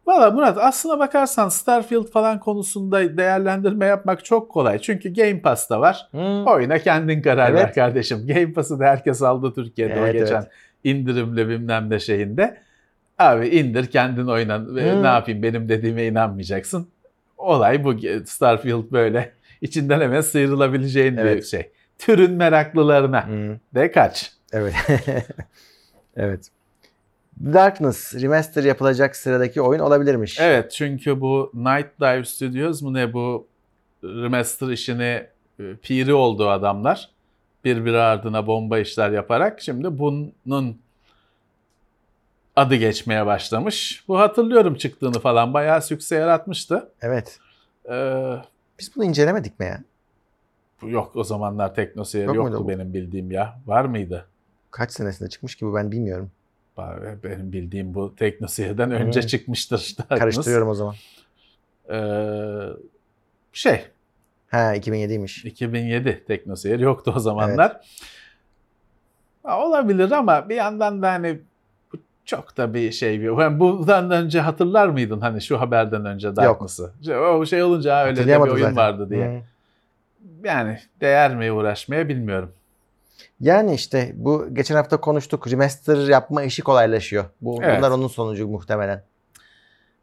Valla 0.06 0.30
Murat 0.30 0.58
aslına 0.58 0.98
bakarsan 0.98 1.48
Starfield 1.48 2.06
falan 2.06 2.40
konusunda 2.40 3.16
değerlendirme 3.16 3.86
yapmak 3.86 4.24
çok 4.24 4.50
kolay. 4.50 4.78
Çünkü 4.78 5.14
Game 5.14 5.40
Pass'ta 5.40 5.80
var. 5.80 6.08
Oyuna 6.46 6.78
kendin 6.78 7.22
karar 7.22 7.54
ver 7.54 7.64
Evet. 7.64 7.74
kardeşim. 7.74 8.26
Game 8.26 8.52
Pass'ı 8.52 8.78
da 8.80 8.84
herkes 8.84 9.22
aldı 9.22 9.52
Türkiye'de 9.54 9.94
o 9.94 10.04
Evet, 10.04 10.12
geçen 10.12 10.34
evet. 10.36 10.48
indirimli 10.84 11.48
bilmem 11.48 11.90
ne 11.90 11.98
şeyinde. 12.00 12.56
Abi 13.18 13.48
indir 13.48 13.86
kendin 13.86 14.26
oyna. 14.26 14.74
Ve 14.74 14.92
Hı. 14.92 15.02
Ne 15.02 15.06
yapayım 15.06 15.42
benim 15.42 15.68
dediğime 15.68 16.06
inanmayacaksın. 16.06 16.88
Olay 17.38 17.84
bu. 17.84 17.94
Starfield 18.26 18.92
böyle 18.92 19.32
içinden 19.60 20.00
hemen 20.00 20.20
sıyrılabileceğin 20.20 21.16
bir 21.16 21.22
Evet. 21.22 21.46
şey. 21.46 21.70
Türün 21.98 22.32
meraklılarına 22.32 23.28
Hı. 23.28 23.58
de 23.74 23.92
kaç. 23.92 24.32
Evet. 24.52 24.74
evet. 26.16 26.48
Darkness 27.44 28.14
remaster 28.14 28.64
yapılacak 28.64 29.16
sıradaki 29.16 29.62
oyun 29.62 29.80
olabilirmiş. 29.80 30.40
Evet 30.40 30.70
çünkü 30.72 31.20
bu 31.20 31.50
Night 31.54 32.00
Dive 32.00 32.24
Studios 32.24 32.82
mu 32.82 32.94
ne 32.94 33.12
bu 33.12 33.46
remaster 34.04 34.68
işini 34.68 35.26
e, 35.60 35.74
piri 35.82 36.14
oldu 36.14 36.48
adamlar. 36.50 37.10
Birbiri 37.64 37.98
ardına 37.98 38.46
bomba 38.46 38.78
işler 38.78 39.10
yaparak. 39.10 39.60
Şimdi 39.60 39.98
bunun 39.98 40.78
adı 42.56 42.74
geçmeye 42.74 43.26
başlamış. 43.26 44.04
Bu 44.08 44.18
hatırlıyorum 44.18 44.74
çıktığını 44.74 45.20
falan 45.20 45.54
bayağı 45.54 45.82
sükse 45.82 46.16
yaratmıştı. 46.16 46.92
Evet. 47.02 47.38
Ee, 47.90 48.34
Biz 48.80 48.96
bunu 48.96 49.04
incelemedik 49.04 49.60
mi 49.60 49.66
ya? 49.66 49.80
bu 50.82 50.90
yok 50.90 51.16
o 51.16 51.24
zamanlar 51.24 51.74
TeknoSeyir 51.74 52.26
Yok 52.26 52.36
muydu 52.36 52.50
yoktu 52.50 52.64
bu? 52.64 52.68
benim 52.68 52.94
bildiğim 52.94 53.30
ya. 53.30 53.60
Var 53.66 53.84
mıydı? 53.84 54.26
Kaç 54.70 54.92
senesinde 54.92 55.28
çıkmış 55.28 55.54
gibi 55.54 55.74
ben 55.74 55.92
bilmiyorum. 55.92 56.30
Benim 57.24 57.52
bildiğim 57.52 57.94
bu 57.94 58.16
TeknoSeyir'den 58.16 58.90
önce 58.90 59.22
çıkmıştır. 59.22 59.96
Karıştırıyorum 60.08 60.68
o 60.68 60.74
zaman. 60.74 60.94
Ee, 61.90 62.68
şey 63.52 63.84
Ha 64.50 64.76
2007'ymiş. 64.76 65.46
2007 65.48 66.24
TeknoSeyir 66.26 66.78
yoktu 66.78 67.12
o 67.16 67.20
zamanlar. 67.20 67.80
Ha, 69.42 69.66
olabilir 69.66 70.10
ama 70.10 70.48
bir 70.48 70.54
yandan 70.54 71.02
da 71.02 71.12
hani 71.12 71.38
bu 71.38 71.40
çok 72.30 72.56
da 72.56 72.74
bir 72.74 72.92
şey 72.92 73.20
bir. 73.20 73.38
Ben 73.38 73.60
bundan 73.60 74.10
önce 74.10 74.40
hatırlar 74.40 74.88
mıydın 74.88 75.20
hani 75.20 75.42
şu 75.42 75.60
haberden 75.60 76.04
önce 76.04 76.36
Darkness'ı? 76.36 76.92
O 77.14 77.46
şey 77.46 77.62
olunca 77.62 78.04
öyle 78.04 78.26
de 78.26 78.26
bir 78.26 78.48
oyun 78.48 78.56
zaten. 78.62 78.76
vardı 78.76 79.10
diye. 79.10 79.26
Hı. 79.26 80.46
Yani 80.48 80.78
değer 81.00 81.36
mi 81.36 81.52
uğraşmaya 81.52 82.08
bilmiyorum. 82.08 82.52
Yani 83.40 83.74
işte 83.74 84.12
bu 84.14 84.54
geçen 84.54 84.74
hafta 84.76 84.96
konuştuk. 85.00 85.50
Remaster 85.52 86.08
yapma 86.08 86.42
işi 86.42 86.62
kolaylaşıyor. 86.62 87.24
Bu 87.40 87.58
Evet. 87.62 87.78
bunlar 87.78 87.90
onun 87.90 88.08
sonucu 88.08 88.48
muhtemelen. 88.48 89.02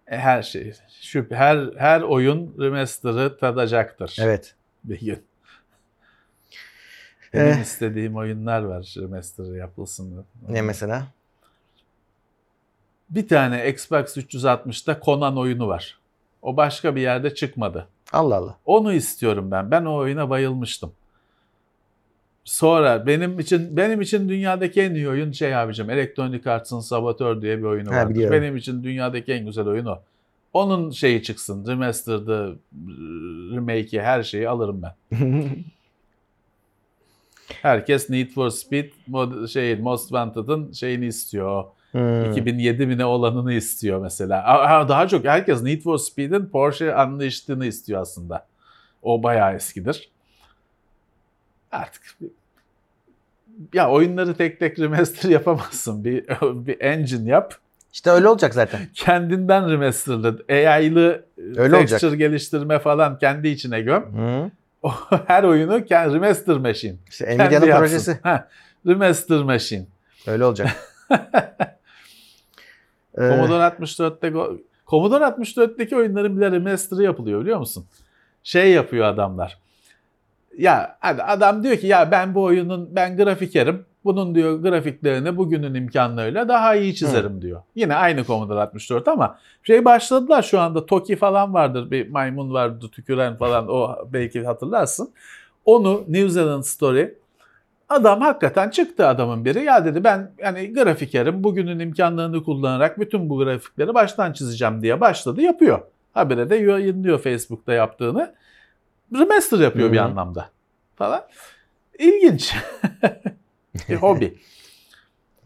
E, 0.07 0.17
her 0.17 0.41
şey 0.43 0.73
şu 1.01 1.25
her 1.29 1.69
her 1.77 2.01
oyun 2.01 2.55
remaster'ı 2.59 3.37
tadacaktır 3.37 4.17
Evet. 4.21 4.55
bir 4.83 4.99
gün. 4.99 5.23
Benim 7.33 7.47
Eh. 7.47 7.61
istediğim 7.61 8.15
oyunlar 8.15 8.61
var 8.61 8.95
remaster 8.97 9.55
yapılsın. 9.55 10.25
Ne 10.49 10.61
mesela? 10.61 11.07
Bir 13.09 13.27
tane 13.27 13.69
Xbox 13.69 14.17
360'da 14.17 14.99
Conan 15.05 15.37
oyunu 15.37 15.67
var. 15.67 15.99
O 16.41 16.57
başka 16.57 16.95
bir 16.95 17.01
yerde 17.01 17.35
çıkmadı. 17.35 17.87
Allah 18.11 18.35
Allah. 18.35 18.57
Onu 18.65 18.93
istiyorum 18.93 19.51
ben. 19.51 19.71
Ben 19.71 19.85
o 19.85 19.95
oyuna 19.95 20.29
bayılmıştım. 20.29 20.91
Sonra 22.43 23.07
benim 23.07 23.39
için 23.39 23.77
benim 23.77 24.01
için 24.01 24.29
dünyadaki 24.29 24.81
en 24.81 24.95
iyi 24.95 25.09
oyun 25.09 25.31
şey 25.31 25.55
abicim 25.55 25.89
Electronic 25.89 26.49
Arts'ın 26.49 26.79
Saboteur 26.79 27.41
diye 27.41 27.57
bir 27.57 27.63
oyunu 27.63 27.89
var. 27.89 28.15
Benim 28.15 28.57
için 28.57 28.83
dünyadaki 28.83 29.33
en 29.33 29.45
güzel 29.45 29.67
oyun 29.67 29.85
o. 29.85 29.99
Onun 30.53 30.89
şeyi 30.91 31.23
çıksın. 31.23 31.67
Remastered'ı, 31.67 32.55
remake'i 33.51 34.01
her 34.01 34.23
şeyi 34.23 34.49
alırım 34.49 34.81
ben. 34.81 34.95
Herkes 37.61 38.09
Need 38.09 38.29
for 38.29 38.49
Speed 38.49 38.91
mod, 39.07 39.47
şey, 39.47 39.75
Most 39.75 40.07
Wanted'ın 40.07 40.71
şeyini 40.71 41.05
istiyor. 41.05 41.65
Hmm. 41.91 42.31
2007 42.31 42.85
mi 42.87 42.97
ne 42.97 43.05
olanını 43.05 43.53
istiyor 43.53 44.01
mesela. 44.01 44.43
Aa, 44.45 44.89
Daha 44.89 45.07
çok 45.07 45.25
herkes 45.25 45.61
Need 45.63 45.81
for 45.81 45.97
Speed'in 45.97 46.45
Porsche 46.45 46.95
Unleashed'ını 46.95 47.65
istiyor 47.65 48.01
aslında. 48.01 48.45
O 49.01 49.23
bayağı 49.23 49.55
eskidir. 49.55 50.09
Artık 51.71 52.01
ya 53.73 53.89
oyunları 53.89 54.33
tek 54.37 54.59
tek 54.59 54.79
remaster 54.79 55.29
yapamazsın. 55.39 56.03
Bir, 56.03 56.25
bir 56.41 56.81
engine 56.81 57.29
yap. 57.29 57.53
İşte 57.93 58.09
öyle 58.09 58.27
olacak 58.27 58.53
zaten. 58.53 58.79
Kendinden 58.93 59.71
remasterlı, 59.71 60.45
AI'lı 60.49 61.25
Öyle 61.55 61.79
texture 61.79 62.05
olacak. 62.07 62.19
geliştirme 62.19 62.79
falan 62.79 63.17
kendi 63.19 63.47
içine 63.47 63.81
göm. 63.81 64.17
Hı. 64.17 64.51
O, 64.83 64.91
her 65.27 65.43
oyunu 65.43 65.77
kend- 65.77 66.13
remaster 66.13 66.57
machine. 66.57 66.95
İşte 67.09 67.25
Kendi 67.37 67.43
Nvidia'nın 67.55 67.79
projesi. 67.79 68.19
Ha, 68.23 68.47
remaster 68.87 69.39
machine. 69.43 69.85
Öyle 70.27 70.45
olacak. 70.45 70.69
Ee, 73.17 73.21
Commodore 73.29 73.63
64'te 73.63 74.27
go- 74.27 74.57
Commodore 74.87 75.23
64'teki 75.23 75.95
oyunların 75.95 76.37
bile 76.37 76.51
remaster'ı 76.51 77.03
yapılıyor 77.03 77.41
biliyor 77.41 77.59
musun? 77.59 77.85
Şey 78.43 78.71
yapıyor 78.71 79.05
adamlar. 79.05 79.57
ya 80.57 80.97
hadi 80.99 81.23
adam 81.23 81.63
diyor 81.63 81.77
ki 81.77 81.87
ya 81.87 82.11
ben 82.11 82.35
bu 82.35 82.43
oyunun 82.43 82.89
ben 82.95 83.17
grafikerim. 83.17 83.85
Bunun 84.05 84.35
diyor 84.35 84.59
grafiklerini 84.61 85.37
bugünün 85.37 85.73
imkanlarıyla 85.73 86.47
daha 86.49 86.75
iyi 86.75 86.95
çizerim 86.95 87.41
diyor. 87.41 87.61
Yine 87.75 87.95
aynı 87.95 88.23
Commodore 88.23 88.59
64 88.59 89.07
ama 89.07 89.39
şey 89.63 89.85
başladılar 89.85 90.41
şu 90.41 90.59
anda 90.59 90.85
Toki 90.85 91.15
falan 91.15 91.53
vardır. 91.53 91.91
Bir 91.91 92.09
maymun 92.09 92.53
vardı 92.53 92.89
tüküren 92.91 93.37
falan 93.37 93.67
o 93.69 93.95
belki 94.13 94.43
hatırlarsın. 94.45 95.09
Onu 95.65 96.03
New 96.07 96.29
Zealand 96.29 96.63
Story 96.63 97.15
Adam 97.89 98.21
hakikaten 98.21 98.69
çıktı 98.69 99.07
adamın 99.07 99.45
biri. 99.45 99.63
Ya 99.63 99.85
dedi 99.85 100.03
ben 100.03 100.31
yani 100.37 100.73
grafikerim 100.73 101.43
bugünün 101.43 101.79
imkanlarını 101.79 102.43
kullanarak 102.43 102.99
bütün 102.99 103.29
bu 103.29 103.37
grafikleri 103.37 103.93
baştan 103.93 104.33
çizeceğim 104.33 104.81
diye 104.81 105.01
başladı 105.01 105.41
yapıyor. 105.41 105.81
Habire 106.13 106.49
de 106.49 106.55
yayınlıyor 106.55 107.19
Facebook'ta 107.19 107.73
yaptığını. 107.73 108.35
Remaster 109.15 109.59
yapıyor 109.59 109.89
Hı 109.89 109.93
bir 109.93 109.97
anlamda 109.97 110.49
falan. 110.95 111.27
İlginç. 111.99 112.55
bir 113.89 113.95
hobi. 113.95 114.37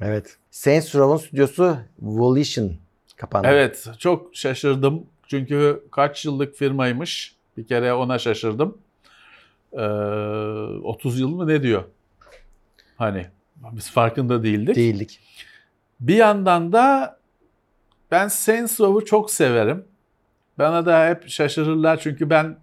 Evet. 0.02 0.38
Saints 0.52 0.96
Row'un 0.96 1.18
stüdyosu 1.18 1.78
Volition 2.02 2.72
kapandı. 3.18 3.48
Evet 3.48 3.90
çok 4.00 4.36
şaşırdım. 4.36 5.06
Çünkü 5.28 5.84
kaç 5.92 6.26
yıllık 6.26 6.56
firmaymış. 6.56 7.36
Bir 7.58 7.68
kere 7.68 7.94
ona 7.94 8.20
şaşırdım. 8.20 8.78
Ee, 9.74 9.82
30 10.84 11.20
yıl 11.20 11.30
mı 11.30 11.48
ne 11.48 11.64
diyor? 11.64 11.84
Hani 13.02 13.28
biz 13.72 13.92
farkında 13.92 14.44
değildik. 14.44 14.76
Değildik. 14.76 15.20
Bir 16.00 16.16
yandan 16.16 16.74
da 16.74 17.18
ben 18.12 18.28
Saints 18.28 18.80
çok 19.06 19.32
severim. 19.32 19.86
Bana 20.60 20.86
da 20.86 21.08
hep 21.08 21.30
şaşırırlar 21.30 22.00
çünkü 22.00 22.30
ben 22.30 22.58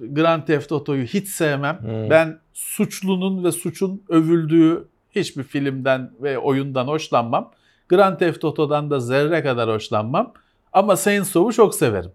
Grand 0.00 0.42
Theft 0.42 0.72
Auto'yu 0.72 1.04
hiç 1.04 1.28
sevmem. 1.28 1.80
Hmm. 1.80 2.10
Ben 2.10 2.38
suçlunun 2.52 3.44
ve 3.44 3.52
suçun 3.52 4.02
övüldüğü 4.08 4.88
hiçbir 5.10 5.42
filmden 5.42 6.10
ve 6.22 6.38
oyundan 6.38 6.86
hoşlanmam. 6.86 7.50
Grand 7.88 8.18
Theft 8.18 8.44
Auto'dan 8.44 8.90
da 8.90 9.00
zerre 9.00 9.42
kadar 9.42 9.70
hoşlanmam. 9.70 10.32
Ama 10.72 10.96
Saints 10.96 11.36
Row'u 11.36 11.52
çok 11.52 11.74
severim. 11.74 12.12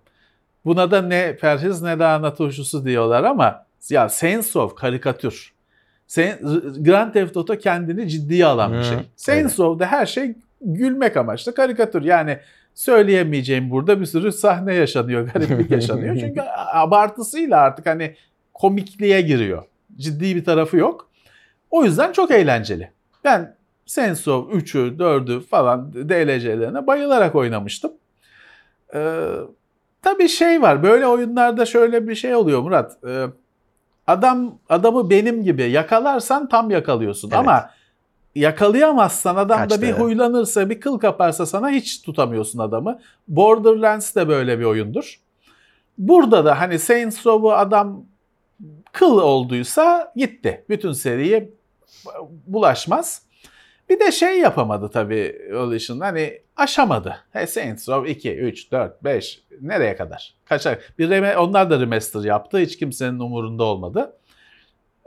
Buna 0.65 0.91
da 0.91 1.01
ne 1.01 1.37
perhiz 1.41 1.81
ne 1.81 1.99
de 1.99 2.35
turşusu 2.35 2.85
diyorlar 2.85 3.23
ama 3.23 3.65
ya 3.89 4.09
Saints 4.09 4.55
Row 4.55 4.75
karikatür. 4.75 5.58
Grand 6.79 7.13
Theft 7.13 7.37
Auto 7.37 7.57
kendini 7.57 8.09
ciddiye 8.09 8.45
alan 8.45 8.73
bir 8.73 8.83
şey. 8.83 8.97
Saints 9.15 9.59
Row'da 9.59 9.85
her 9.85 10.05
şey 10.05 10.35
gülmek 10.61 11.17
amaçlı 11.17 11.55
karikatür. 11.55 12.01
Yani 12.03 12.39
söyleyemeyeceğim 12.73 13.71
burada 13.71 14.01
bir 14.01 14.05
sürü 14.05 14.31
sahne 14.31 14.73
yaşanıyor, 14.73 15.29
gariplik 15.33 15.71
yaşanıyor. 15.71 16.15
Çünkü 16.19 16.41
abartısıyla 16.73 17.57
artık 17.59 17.85
hani 17.85 18.15
komikliğe 18.53 19.21
giriyor. 19.21 19.63
Ciddi 19.97 20.35
bir 20.35 20.45
tarafı 20.45 20.77
yok. 20.77 21.09
O 21.71 21.83
yüzden 21.83 22.11
çok 22.11 22.31
eğlenceli. 22.31 22.91
Ben 23.23 23.55
Saints 23.85 24.27
Row 24.27 24.57
3'ü, 24.57 24.97
4'ü 24.97 25.41
falan 25.41 25.93
DLC'lerine 25.93 26.87
bayılarak 26.87 27.35
oynamıştım. 27.35 27.91
Ee, 28.93 29.29
tabii 30.01 30.29
şey 30.29 30.61
var. 30.61 30.83
Böyle 30.83 31.07
oyunlarda 31.07 31.65
şöyle 31.65 32.07
bir 32.07 32.15
şey 32.15 32.35
oluyor 32.35 32.61
Murat. 32.61 32.97
Ee, 33.07 33.25
adam 34.09 34.59
adamı 34.69 35.09
benim 35.09 35.43
gibi 35.43 35.63
yakalarsan 35.63 36.49
tam 36.49 36.71
yakalıyorsun 36.71 37.27
Evet. 37.27 37.39
ama 37.39 37.69
yakalayamazsan 38.35 39.35
adam 39.35 39.57
Kaç 39.57 39.71
da 39.71 39.81
bir 39.81 39.91
huylanırsa 39.91 40.69
bir 40.69 40.79
kıl 40.81 40.99
kaparsa 40.99 41.45
sana 41.45 41.69
hiç 41.69 42.01
tutamıyorsun 42.01 42.59
adamı. 42.59 42.99
Borderlands 43.27 44.15
de 44.15 44.27
böyle 44.27 44.59
bir 44.59 44.63
oyundur. 44.63 45.19
Burada 45.97 46.45
da 46.45 46.59
hani 46.59 46.79
Saints 46.79 47.25
Row'u 47.25 47.51
adam 47.51 48.03
kıl 48.91 49.17
olduysa 49.17 50.13
gitti. 50.15 50.65
Bütün 50.69 50.91
seriye 50.91 51.49
bulaşmaz. 52.47 53.21
Bir 53.89 53.99
de 53.99 54.11
şey 54.11 54.39
yapamadı 54.39 54.89
tabii 54.89 55.41
Volition 55.53 55.99
hani 55.99 56.41
aşamadı. 56.59 57.15
He, 57.31 57.47
Saints 57.47 57.89
Row 57.89 58.11
2, 58.11 58.35
3, 58.35 58.71
4, 58.71 59.03
5 59.03 59.43
nereye 59.61 59.95
kadar? 59.95 60.33
Kaçar? 60.45 60.77
Bir 60.99 61.09
reme- 61.09 61.37
onlar 61.37 61.69
da 61.69 61.79
remaster 61.79 62.19
yaptı. 62.21 62.57
Hiç 62.57 62.77
kimsenin 62.77 63.19
umurunda 63.19 63.63
olmadı. 63.63 64.13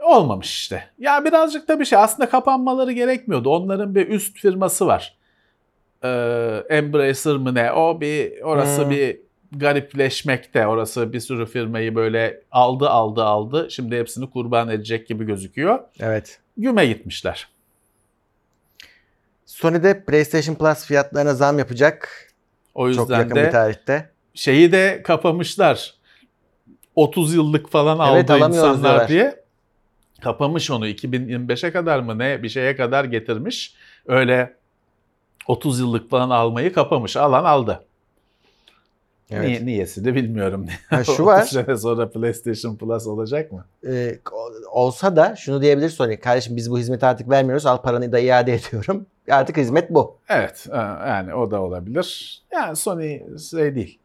Olmamış 0.03 0.47
işte. 0.59 0.83
Ya 0.99 1.25
birazcık 1.25 1.67
da 1.67 1.79
bir 1.79 1.85
şey 1.85 1.99
aslında 1.99 2.29
kapanmaları 2.29 2.91
gerekmiyordu. 2.91 3.49
Onların 3.49 3.95
bir 3.95 4.07
üst 4.09 4.37
firması 4.39 4.87
var. 4.87 5.17
Ee, 6.03 6.63
Embracer 6.69 7.35
mı 7.35 7.55
ne? 7.55 7.71
O 7.71 8.01
bir 8.01 8.41
orası 8.41 8.83
Hmm. 8.83 8.89
bir 8.91 9.17
garipleşmekte. 9.51 10.67
Orası 10.67 11.13
bir 11.13 11.19
sürü 11.19 11.45
firmayı 11.45 11.95
böyle 11.95 12.41
aldı 12.51 12.89
aldı 12.89 13.23
aldı. 13.23 13.67
Şimdi 13.71 13.97
hepsini 13.99 14.29
kurban 14.29 14.69
edecek 14.69 15.07
gibi 15.07 15.25
gözüküyor. 15.25 15.79
Evet. 15.99 16.39
Güme 16.57 16.85
gitmişler. 16.85 17.47
Sony'de 19.57 20.03
PlayStation 20.05 20.55
Plus 20.55 20.85
fiyatlarına 20.85 21.33
zam 21.33 21.59
yapacak. 21.59 22.27
O 22.75 22.91
Çok 22.91 22.99
yüzden 23.01 23.19
yakın 23.19 23.35
bir 23.35 23.41
de 23.41 23.49
tarihte. 23.49 24.09
şeyi 24.33 24.71
de 24.71 25.01
kapamışlar. 25.03 25.93
30 26.95 27.33
yıllık 27.33 27.71
falan 27.71 28.13
Evet, 28.15 28.29
aldı 28.31 28.47
insanlar 28.47 28.83
diyorlar. 28.83 29.07
diye. 29.07 29.43
Kapamış 30.21 30.71
onu 30.71 30.87
2025'e 30.87 31.71
kadar 31.71 31.99
mı 31.99 32.19
ne 32.19 32.43
bir 32.43 32.49
şeye 32.49 32.75
kadar 32.75 33.05
getirmiş. 33.05 33.75
Öyle 34.07 34.53
30 35.47 35.79
yıllık 35.79 36.09
falan 36.09 36.29
almayı 36.29 36.73
kapamış. 36.73 37.17
Alan 37.17 37.43
aldı. 37.43 37.85
Evet. 39.33 39.47
Niye, 39.47 39.65
niyesi 39.65 40.05
de 40.05 40.15
bilmiyorum. 40.15 40.65
Ha, 40.89 41.03
şu 41.03 41.11
30 41.11 41.25
var. 41.25 41.41
sene 41.41 41.77
sonra 41.77 42.09
PlayStation 42.09 42.75
Plus 42.75 43.07
olacak 43.07 43.51
mı? 43.51 43.65
Ee, 43.87 44.19
olsa 44.71 45.15
da 45.15 45.35
şunu 45.35 45.61
diyebilir 45.61 45.89
Sony. 45.89 46.17
Kardeşim 46.17 46.55
biz 46.55 46.71
bu 46.71 46.79
hizmeti 46.79 47.05
artık 47.05 47.29
vermiyoruz. 47.29 47.65
Al 47.65 47.81
paranı 47.81 48.11
da 48.11 48.19
iade 48.19 48.53
ediyorum. 48.53 49.05
Artık 49.29 49.57
hizmet 49.57 49.89
bu. 49.89 50.17
Evet 50.29 50.67
e, 50.71 50.77
yani 50.77 51.33
o 51.33 51.51
da 51.51 51.61
olabilir. 51.61 52.41
Yani 52.51 52.75
Sony 52.75 53.21
şey 53.51 53.75
değil. 53.75 53.99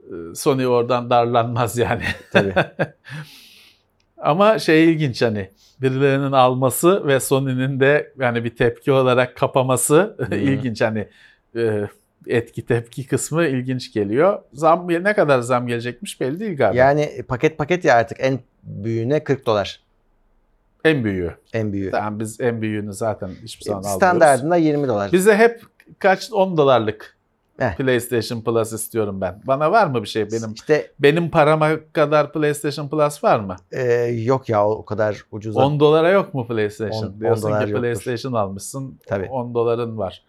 E, 0.00 0.34
Sony 0.34 0.66
oradan 0.66 1.10
darlanmaz 1.10 1.78
yani. 1.78 2.02
Tabii. 2.32 2.54
Ama 4.18 4.58
şey 4.58 4.92
ilginç 4.92 5.22
hani 5.22 5.50
birilerinin 5.82 6.32
alması 6.32 7.06
ve 7.06 7.20
Sony'nin 7.20 7.80
de 7.80 8.12
yani 8.18 8.44
bir 8.44 8.56
tepki 8.56 8.92
olarak 8.92 9.36
kapaması 9.36 10.16
ilginç 10.32 10.80
hani 10.80 11.08
e, 11.56 11.88
etki 12.26 12.66
tepki 12.66 13.06
kısmı 13.06 13.44
ilginç 13.44 13.92
geliyor. 13.92 14.42
Zam 14.52 14.88
ne 14.88 15.14
kadar 15.14 15.40
zam 15.40 15.66
gelecekmiş 15.66 16.20
belli 16.20 16.40
değil 16.40 16.56
galiba. 16.56 16.78
yani 16.78 17.22
paket 17.28 17.58
paket 17.58 17.84
ya 17.84 17.94
artık 17.94 18.18
en 18.20 18.40
büyüğüne 18.62 19.24
40 19.24 19.46
dolar. 19.46 19.80
En 20.84 21.04
büyüğü. 21.04 21.34
En 21.52 21.72
büyüğü. 21.72 21.90
Tamam 21.90 22.20
biz 22.20 22.40
en 22.40 22.62
büyüğünü 22.62 22.92
zaten 22.92 23.30
hiçbir 23.42 23.64
zaman 23.64 23.78
almıyoruz. 23.78 23.96
Standartında 23.96 24.56
20 24.56 24.88
dolar. 24.88 25.12
Bize 25.12 25.36
hep 25.36 25.62
kaç 25.98 26.32
10 26.32 26.56
dolarlık 26.56 27.16
Heh. 27.58 27.76
PlayStation 27.76 28.40
Plus 28.40 28.72
istiyorum 28.72 29.20
ben. 29.20 29.42
Bana 29.46 29.72
var 29.72 29.86
mı 29.86 30.02
bir 30.02 30.08
şey 30.08 30.32
benim 30.32 30.52
İşte 30.54 30.90
benim 30.98 31.30
parama 31.30 31.70
kadar 31.92 32.32
PlayStation 32.32 32.88
Plus 32.88 33.24
var 33.24 33.40
mı? 33.40 33.56
e, 33.72 33.82
yok 34.04 34.48
ya 34.48 34.68
o 34.68 34.84
kadar 34.84 35.22
ucuz. 35.30 35.56
10 35.56 35.80
dolara 35.80 36.10
yok 36.10 36.34
mu 36.34 36.46
PlayStation? 36.46 37.02
On- 37.02 37.12
on 37.12 37.20
Diyorsun 37.20 37.42
dolar 37.42 37.64
ki 37.66 37.70
yoktur. 37.70 37.82
PlayStation 37.82 38.32
almışsın. 38.32 38.98
Tabii. 39.06 39.26
10 39.30 39.54
doların 39.54 39.98
var. 39.98 40.24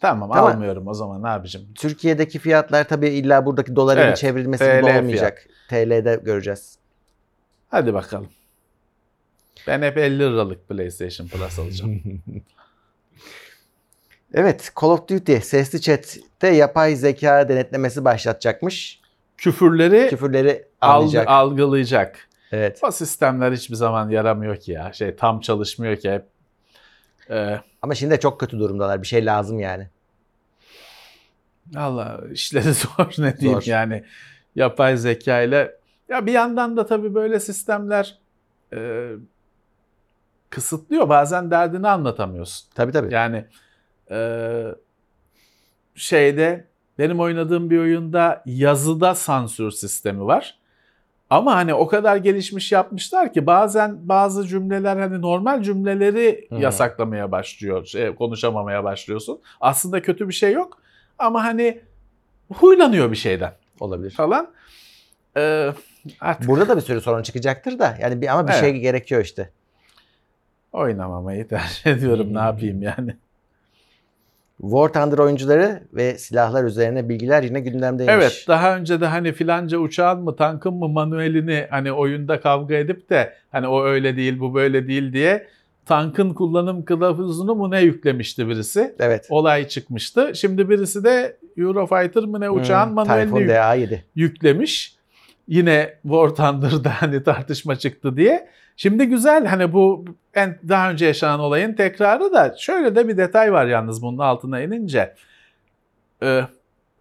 Tamam, 0.00 0.30
Tamam. 0.32 0.52
almıyorum 0.52 0.86
o 0.88 0.94
zaman 0.94 1.22
abicim. 1.22 1.60
Türkiye'deki 1.74 2.38
fiyatlar 2.38 2.88
tabii 2.88 3.08
illa 3.08 3.46
buradaki 3.46 3.76
dolara 3.76 4.00
Evet, 4.00 4.16
çevrilmesi 4.16 4.64
TL 4.64 4.76
gibi 4.76 4.84
fiyat. 4.86 4.98
olmayacak. 5.00 5.46
TL'de 5.68 6.20
göreceğiz. 6.24 6.78
Hadi 7.68 7.94
bakalım. 7.94 8.28
Ben 9.66 9.82
hep 9.82 9.98
50 9.98 10.18
liralık 10.18 10.68
PlayStation 10.68 11.28
Plus 11.28 11.58
alacağım. 11.58 12.02
Evet 14.34 14.72
Call 14.80 14.88
of 14.90 15.08
Duty 15.08 15.36
sesli 15.36 15.80
chat'te 15.80 16.48
yapay 16.48 16.96
zeka 16.96 17.48
denetlemesi 17.48 18.04
başlatacakmış. 18.04 19.00
Küfürleri 19.38 20.08
Küfürleri 20.10 20.64
alg- 20.82 20.86
anlayacak. 20.94 21.28
algılayacak. 21.28 22.28
evet. 22.52 22.80
O 22.82 22.90
sistemler 22.90 23.52
hiçbir 23.52 23.74
zaman 23.74 24.10
yaramıyor 24.10 24.56
ki 24.56 24.72
ya. 24.72 24.92
Şey 24.92 25.16
tam 25.16 25.40
çalışmıyor 25.40 25.96
ki 25.96 26.10
hep. 26.12 26.24
Ee, 27.30 27.60
Ama 27.86 27.94
şimdi 27.94 28.10
de 28.14 28.20
çok 28.20 28.40
kötü 28.40 28.58
durumdalar. 28.58 29.02
Bir 29.02 29.06
şey 29.06 29.26
lazım 29.26 29.58
yani. 29.60 29.88
Allah 31.76 32.20
işleri 32.32 32.72
zor 32.72 33.14
ne 33.18 33.38
diyeyim 33.38 33.60
Zor. 33.60 33.70
yani 33.70 34.04
yapay 34.54 34.96
zeka 34.96 35.40
ile 35.40 35.76
ya 36.08 36.26
bir 36.26 36.32
yandan 36.32 36.76
da 36.76 36.86
tabii 36.86 37.14
böyle 37.14 37.40
sistemler 37.40 38.18
e, 38.72 39.10
kısıtlıyor 40.50 41.08
bazen 41.08 41.50
derdini 41.50 41.88
anlatamıyorsun. 41.88 42.68
Tabii 42.74 42.92
tabii. 42.92 43.14
Yani 43.14 43.44
e, 44.10 44.62
şeyde 45.94 46.64
benim 46.98 47.20
oynadığım 47.20 47.70
bir 47.70 47.78
oyunda 47.78 48.42
yazıda 48.46 49.14
sansür 49.14 49.70
sistemi 49.70 50.26
var. 50.26 50.58
Ama 51.30 51.54
hani 51.56 51.74
o 51.74 51.86
kadar 51.86 52.16
gelişmiş 52.16 52.72
yapmışlar 52.72 53.32
ki 53.32 53.46
bazen 53.46 54.08
bazı 54.08 54.46
cümleler 54.46 54.96
hani 54.96 55.22
normal 55.22 55.62
cümleleri 55.62 56.46
Hı. 56.50 56.54
yasaklamaya 56.54 57.32
başlıyor. 57.32 57.86
Şey, 57.86 58.14
konuşamamaya 58.14 58.84
başlıyorsun. 58.84 59.40
Aslında 59.60 60.02
kötü 60.02 60.28
bir 60.28 60.32
şey 60.34 60.52
yok 60.52 60.82
ama 61.18 61.44
hani 61.44 61.80
huylanıyor 62.52 63.10
bir 63.10 63.16
şeyden 63.16 63.52
Olabilir. 63.80 64.10
falan. 64.10 64.50
Ee, 65.36 65.72
artık 66.20 66.48
Burada 66.48 66.68
da 66.68 66.76
bir 66.76 66.80
sürü 66.82 67.00
sorun 67.00 67.22
çıkacaktır 67.22 67.78
da 67.78 67.96
yani 68.00 68.20
bir 68.20 68.28
ama 68.28 68.48
bir 68.48 68.52
Evet. 68.52 68.60
şey 68.60 68.72
gerekiyor 68.80 69.22
işte. 69.24 69.50
oynamamayı 70.72 71.48
tercih 71.48 71.86
ediyorum. 71.86 72.34
Ne 72.34 72.38
yapayım 72.38 72.82
yani? 72.82 73.16
War 74.60 74.92
Thunder 74.92 75.18
oyuncuları 75.18 75.82
ve 75.94 76.18
silahlar 76.18 76.64
üzerine 76.64 77.08
bilgiler 77.08 77.42
yine 77.42 77.60
gündemdeymiş. 77.60 78.14
Evet 78.14 78.44
daha 78.48 78.76
önce 78.76 79.00
de 79.00 79.06
hani 79.06 79.32
filanca 79.32 79.78
uçağın 79.78 80.20
mı 80.22 80.36
tankın 80.36 80.74
mı 80.74 80.88
manuelini 80.88 81.66
hani 81.70 81.92
oyunda 81.92 82.40
kavga 82.40 82.74
edip 82.74 83.10
de 83.10 83.32
hani 83.52 83.68
o 83.68 83.84
öyle 83.84 84.16
değil 84.16 84.40
bu 84.40 84.54
böyle 84.54 84.88
değil 84.88 85.12
diye 85.12 85.46
tankın 85.86 86.34
kullanım 86.34 86.84
kılavuzunu 86.84 87.54
mu 87.54 87.70
ne 87.70 87.80
yüklemişti 87.80 88.48
birisi. 88.48 88.94
Evet. 88.98 89.26
Olay 89.30 89.68
çıkmıştı. 89.68 90.32
Şimdi 90.34 90.68
birisi 90.70 91.04
de 91.04 91.36
Eurofighter 91.56 92.24
mı 92.24 92.40
ne 92.40 92.50
uçağın 92.50 92.86
Hmm, 92.86 92.94
manuelini 92.94 93.24
Typhoon 93.24 93.40
yük- 93.40 93.50
DA7. 93.50 94.02
yüklemiş. 94.14 94.96
Yine 95.48 95.94
War 96.02 96.28
Thunder'da 96.28 96.90
hani 97.02 97.22
tartışma 97.22 97.76
çıktı 97.76 98.16
diye. 98.16 98.48
Şimdi 98.76 99.06
güzel 99.06 99.46
hani 99.46 99.72
bu 99.72 100.04
en 100.34 100.58
daha 100.68 100.90
önce 100.90 101.06
yaşanan 101.06 101.40
olayın 101.40 101.72
tekrarı 101.74 102.32
da 102.32 102.54
şöyle 102.58 102.96
de 102.96 103.08
bir 103.08 103.16
detay 103.16 103.52
var 103.52 103.66
yalnız 103.66 104.02
bunun 104.02 104.18
altına 104.18 104.60
inince. 104.60 105.14
Ee, 106.22 106.42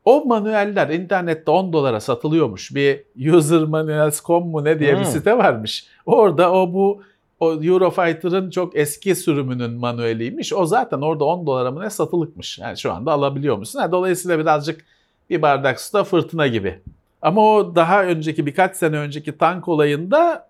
o 0.06 0.26
manueller 0.26 0.90
internette 0.90 1.52
10 1.52 1.74
dolara 1.74 2.00
satılıyormuş. 2.00 2.76
Bir 2.76 3.04
usermanuals.com 3.34 4.48
mu 4.48 4.64
ne 4.64 4.80
diye 4.80 4.94
bir 4.94 4.98
Hmm. 4.98 5.06
site 5.06 5.38
varmış. 5.38 5.88
Orada 6.06 6.52
o 6.54 6.74
bu 6.74 7.02
o 7.40 7.64
Eurofighter'ın 7.64 8.50
çok 8.50 8.76
eski 8.76 9.16
sürümünün 9.16 9.72
manueliymiş. 9.72 10.54
O 10.54 10.66
zaten 10.66 11.02
orada 11.02 11.26
10 11.26 11.46
dolara 11.48 11.72
mı 11.72 11.82
ne 11.82 11.90
satılıkmış. 11.90 12.60
Yani 12.60 12.78
şu 12.78 12.92
anda 12.94 13.12
alabiliyor 13.12 13.58
musun? 13.58 13.80
Ha, 13.80 13.92
dolayısıyla 13.92 14.40
birazcık 14.40 14.86
bir 15.30 15.42
bardak 15.42 15.82
suda 15.82 16.04
fırtına 16.04 16.48
gibi. 16.48 16.80
Ama 17.22 17.42
o 17.56 17.76
daha 17.76 18.04
önceki 18.04 18.46
birkaç 18.46 18.76
sene 18.76 18.98
önceki 18.98 19.38
tank 19.38 19.68
olayında 19.68 20.50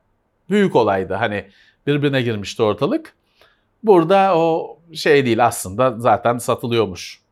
büyük 0.49 0.75
olaydı. 0.75 1.13
Hani 1.13 1.45
birbirine 1.87 2.21
girmişti 2.21 2.63
ortalık. 2.63 3.13
Burada 3.83 4.37
o 4.37 4.77
şey 4.93 5.25
değil 5.25 5.45
aslında 5.45 5.95
zaten 5.99 6.37
satılıyormuş. 6.37 7.25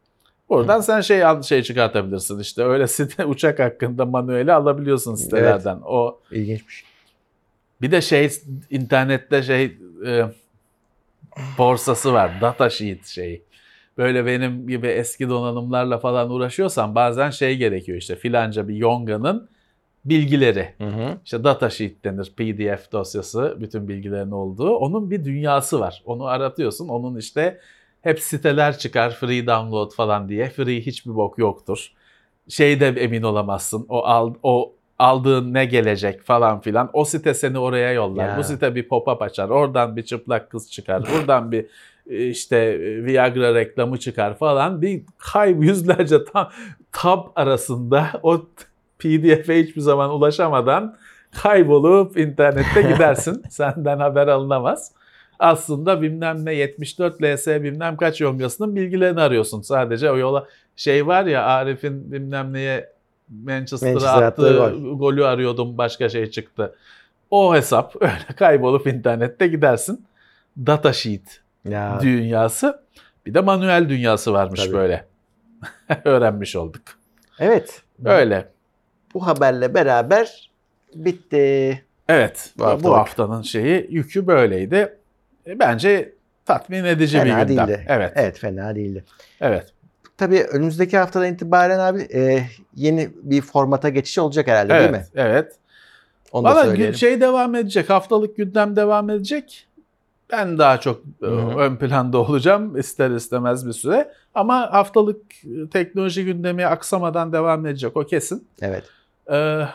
Buradan 0.50 0.82
sen 0.82 1.02
şey 1.02 1.24
şey 1.44 1.64
çıkartabilirsin 1.64 2.40
işte 2.40 2.64
öyle 2.64 2.88
site 2.88 3.26
uçak 3.26 3.60
hakkında 3.60 4.06
manueli 4.06 4.54
alabiliyorsun 4.54 5.16
sitelerden. 5.16 5.80
O 5.86 6.20
İlginçmiş. 6.32 6.84
bir 7.82 7.92
de 7.92 8.02
şey 8.02 8.32
internette 8.70 9.44
şey 9.44 9.78
e, 10.06 10.26
borsası 11.58 12.14
var. 12.14 12.32
Data 12.42 12.70
sheet 12.70 13.06
şeyi. 13.06 13.44
Böyle 13.98 14.26
benim 14.26 14.68
gibi 14.68 14.88
eski 14.88 15.30
donanımlarla 15.30 15.98
falan 15.98 16.30
uğraşıyorsan 16.30 16.96
bazen 16.96 17.30
şey 17.30 17.58
gerekiyor 17.58 17.98
işte 17.98 18.16
filanca 18.16 18.68
bir 18.68 18.76
Yonga'nın 18.76 19.50
bilgileri. 20.06 20.74
Hı 20.78 20.88
hı. 20.88 21.18
İşte 21.26 21.44
data 21.44 21.70
sheet 21.70 22.04
denir 22.06 22.34
PDF 22.38 22.92
dosyası 22.92 23.58
bütün 23.60 23.88
bilgilerin 23.88 24.32
olduğu. 24.32 24.76
Onun 24.76 25.12
bir 25.12 25.26
dünyası 25.26 25.80
var. 25.80 26.04
Onu 26.06 26.26
aratıyorsun. 26.26 26.88
Onun 26.88 27.18
işte 27.18 27.60
hep 28.02 28.20
siteler 28.20 28.78
çıkar 28.78 29.12
free 29.12 29.48
download 29.48 29.92
falan 29.92 30.30
diye. 30.30 30.50
Free 30.50 30.82
hiçbir 30.82 31.16
bok 31.16 31.38
yoktur. 31.38 31.92
Şeyde 32.50 32.88
emin 32.88 33.24
olamazsın. 33.24 33.86
O 33.90 34.04
al, 34.04 34.34
o 34.44 34.74
aldığın 35.00 35.54
ne 35.54 35.66
gelecek 35.66 36.22
falan 36.22 36.62
filan. 36.62 36.90
O 36.94 37.06
site 37.06 37.34
seni 37.34 37.60
oraya 37.60 37.92
yollar. 37.94 38.30
Ya. 38.30 38.38
Bu 38.38 38.44
site 38.44 38.76
bir 38.76 38.90
pop-up 38.90 39.24
açar. 39.24 39.50
Oradan 39.50 39.96
bir 39.96 40.04
çıplak 40.04 40.50
kız 40.52 40.72
çıkar. 40.72 41.04
Buradan 41.14 41.52
bir 41.52 41.66
e, 42.10 42.28
işte 42.28 42.58
e, 42.58 43.06
Viagra 43.06 43.56
reklamı 43.56 44.00
çıkar 44.00 44.38
falan. 44.38 44.82
Bir 44.82 45.04
kayb 45.18 45.64
yüzlerce 45.64 46.26
tab, 46.26 46.52
tab 46.92 47.26
arasında 47.36 48.08
o 48.24 48.42
PDF'e 49.04 49.64
hiçbir 49.64 49.82
zaman 49.82 50.10
ulaşamadan 50.10 50.98
kaybolup 51.32 52.18
internette 52.18 52.82
gidersin. 52.82 53.44
Senden 53.50 54.00
haber 54.00 54.28
alınamaz. 54.28 54.92
Aslında 55.40 56.02
bilmem 56.02 56.46
ne 56.46 56.54
74 56.54 57.24
LS 57.24 57.48
bilmem 57.48 57.98
kaç 57.98 58.22
yongasının 58.22 58.76
bilgilerini 58.76 59.22
arıyorsun. 59.22 59.62
Sadece 59.62 60.12
o 60.12 60.18
yola 60.18 60.48
şey 60.76 61.08
var 61.08 61.26
ya 61.26 61.44
Arif'in 61.44 62.12
bilmem 62.12 62.54
neye 62.54 62.94
Manchester'a 63.30 63.92
Manchester'a 63.92 64.26
attığı 64.26 64.64
attığı 64.64 64.80
golü 64.94 65.26
arıyordum 65.26 65.78
başka 65.78 66.10
şey 66.10 66.30
çıktı. 66.32 66.76
O 67.32 67.56
hesap 67.56 67.96
öyle 68.02 68.36
kaybolup 68.38 68.88
internette 68.88 69.48
gidersin. 69.48 70.06
Data 70.58 70.94
sheet 70.94 71.42
Ya 71.66 72.00
dünyası 72.02 72.84
bir 73.26 73.34
de 73.34 73.42
manuel 73.42 73.90
dünyası 73.90 74.34
varmış 74.34 74.64
Tabii. 74.64 74.74
böyle. 74.74 75.06
Öğrenmiş 76.06 76.56
olduk. 76.56 76.82
evet. 77.40 77.82
Öyle. 78.06 78.54
Bu 79.14 79.28
haberle 79.28 79.74
beraber 79.74 80.52
bitti. 80.96 81.84
Evet. 82.10 82.54
Bu 82.58 82.84
Bu, 82.84 82.94
haftanın 82.98 83.42
şeyi 83.42 83.88
yükü 83.90 84.28
böyleydi. 84.28 84.98
E, 85.48 85.60
Bence 85.60 86.14
tatmin 86.46 86.84
edici 86.84 87.18
bir 87.18 87.24
Fena 87.24 87.44
gündem. 87.44 87.68
değildi. 87.68 87.86
Evet. 87.90 88.14
Evet 88.16 88.40
fena 88.40 88.76
değildi. 88.76 89.04
Evet. 89.42 89.66
Tabii 90.18 90.44
önümüzdeki 90.44 90.98
haftadan 90.98 91.34
itibaren 91.34 91.80
abi 91.80 92.02
e, 92.14 92.44
yeni 92.76 93.10
bir 93.24 93.42
formata 93.42 93.90
geçiş 93.90 94.18
olacak 94.20 94.48
herhalde 94.48 94.74
değil 94.80 94.90
mi? 94.90 95.06
Evet. 95.16 95.28
Evet. 95.34 95.56
Onu 96.32 96.46
da 96.46 96.50
Valla 96.50 96.64
söyleyelim. 96.64 96.94
gü- 96.94 96.98
şey 96.98 97.22
devam 97.22 97.56
edecek. 97.56 97.90
Haftalık 97.90 98.38
gündem 98.38 98.76
devam 98.76 99.10
edecek. 99.10 99.68
Ben 100.32 100.58
daha 100.58 100.80
çok 100.80 101.02
e, 101.24 101.26
Hı 101.26 101.32
hı. 101.32 101.58
ön 101.60 101.76
planda 101.76 102.18
olacağım 102.18 102.78
ister 102.78 103.12
istemez 103.12 103.68
bir 103.68 103.74
süre. 103.74 104.12
Ama 104.36 104.74
haftalık 104.74 105.22
e, 105.46 105.70
teknoloji 105.74 106.26
gündemi 106.26 106.66
aksamadan 106.66 107.34
devam 107.34 107.66
edecek 107.66 107.98
o 107.98 108.06
kesin. 108.06 108.48
Evet. 108.62 108.84
Ee, 109.32 109.66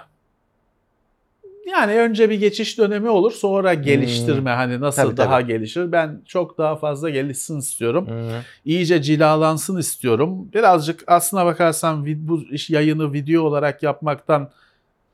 yani 1.71 1.93
önce 1.93 2.31
bir 2.31 2.41
geçiş 2.41 2.79
dönemi 2.79 3.09
olur 3.09 3.33
sonra 3.33 3.75
geliştirme 3.75 4.51
hani 4.51 4.81
nasıl 4.81 5.03
Hmm. 5.03 5.09
Tabii, 5.09 5.17
daha 5.17 5.41
tabii. 5.41 5.53
gelişir. 5.53 5.93
Ben 5.93 6.23
çok 6.27 6.59
daha 6.59 6.77
fazla 6.77 7.11
gelişsin 7.11 7.59
istiyorum. 7.59 8.07
Hı. 8.09 8.31
İyice 8.65 9.03
cilalansın 9.03 9.77
istiyorum. 9.77 10.49
Birazcık 10.55 11.05
aslına 11.07 11.47
bakarsan 11.47 12.07
bu 12.29 12.43
iş 12.43 12.71
yayını 12.71 13.13
video 13.13 13.43
olarak 13.43 13.83
yapmaktan 13.83 14.51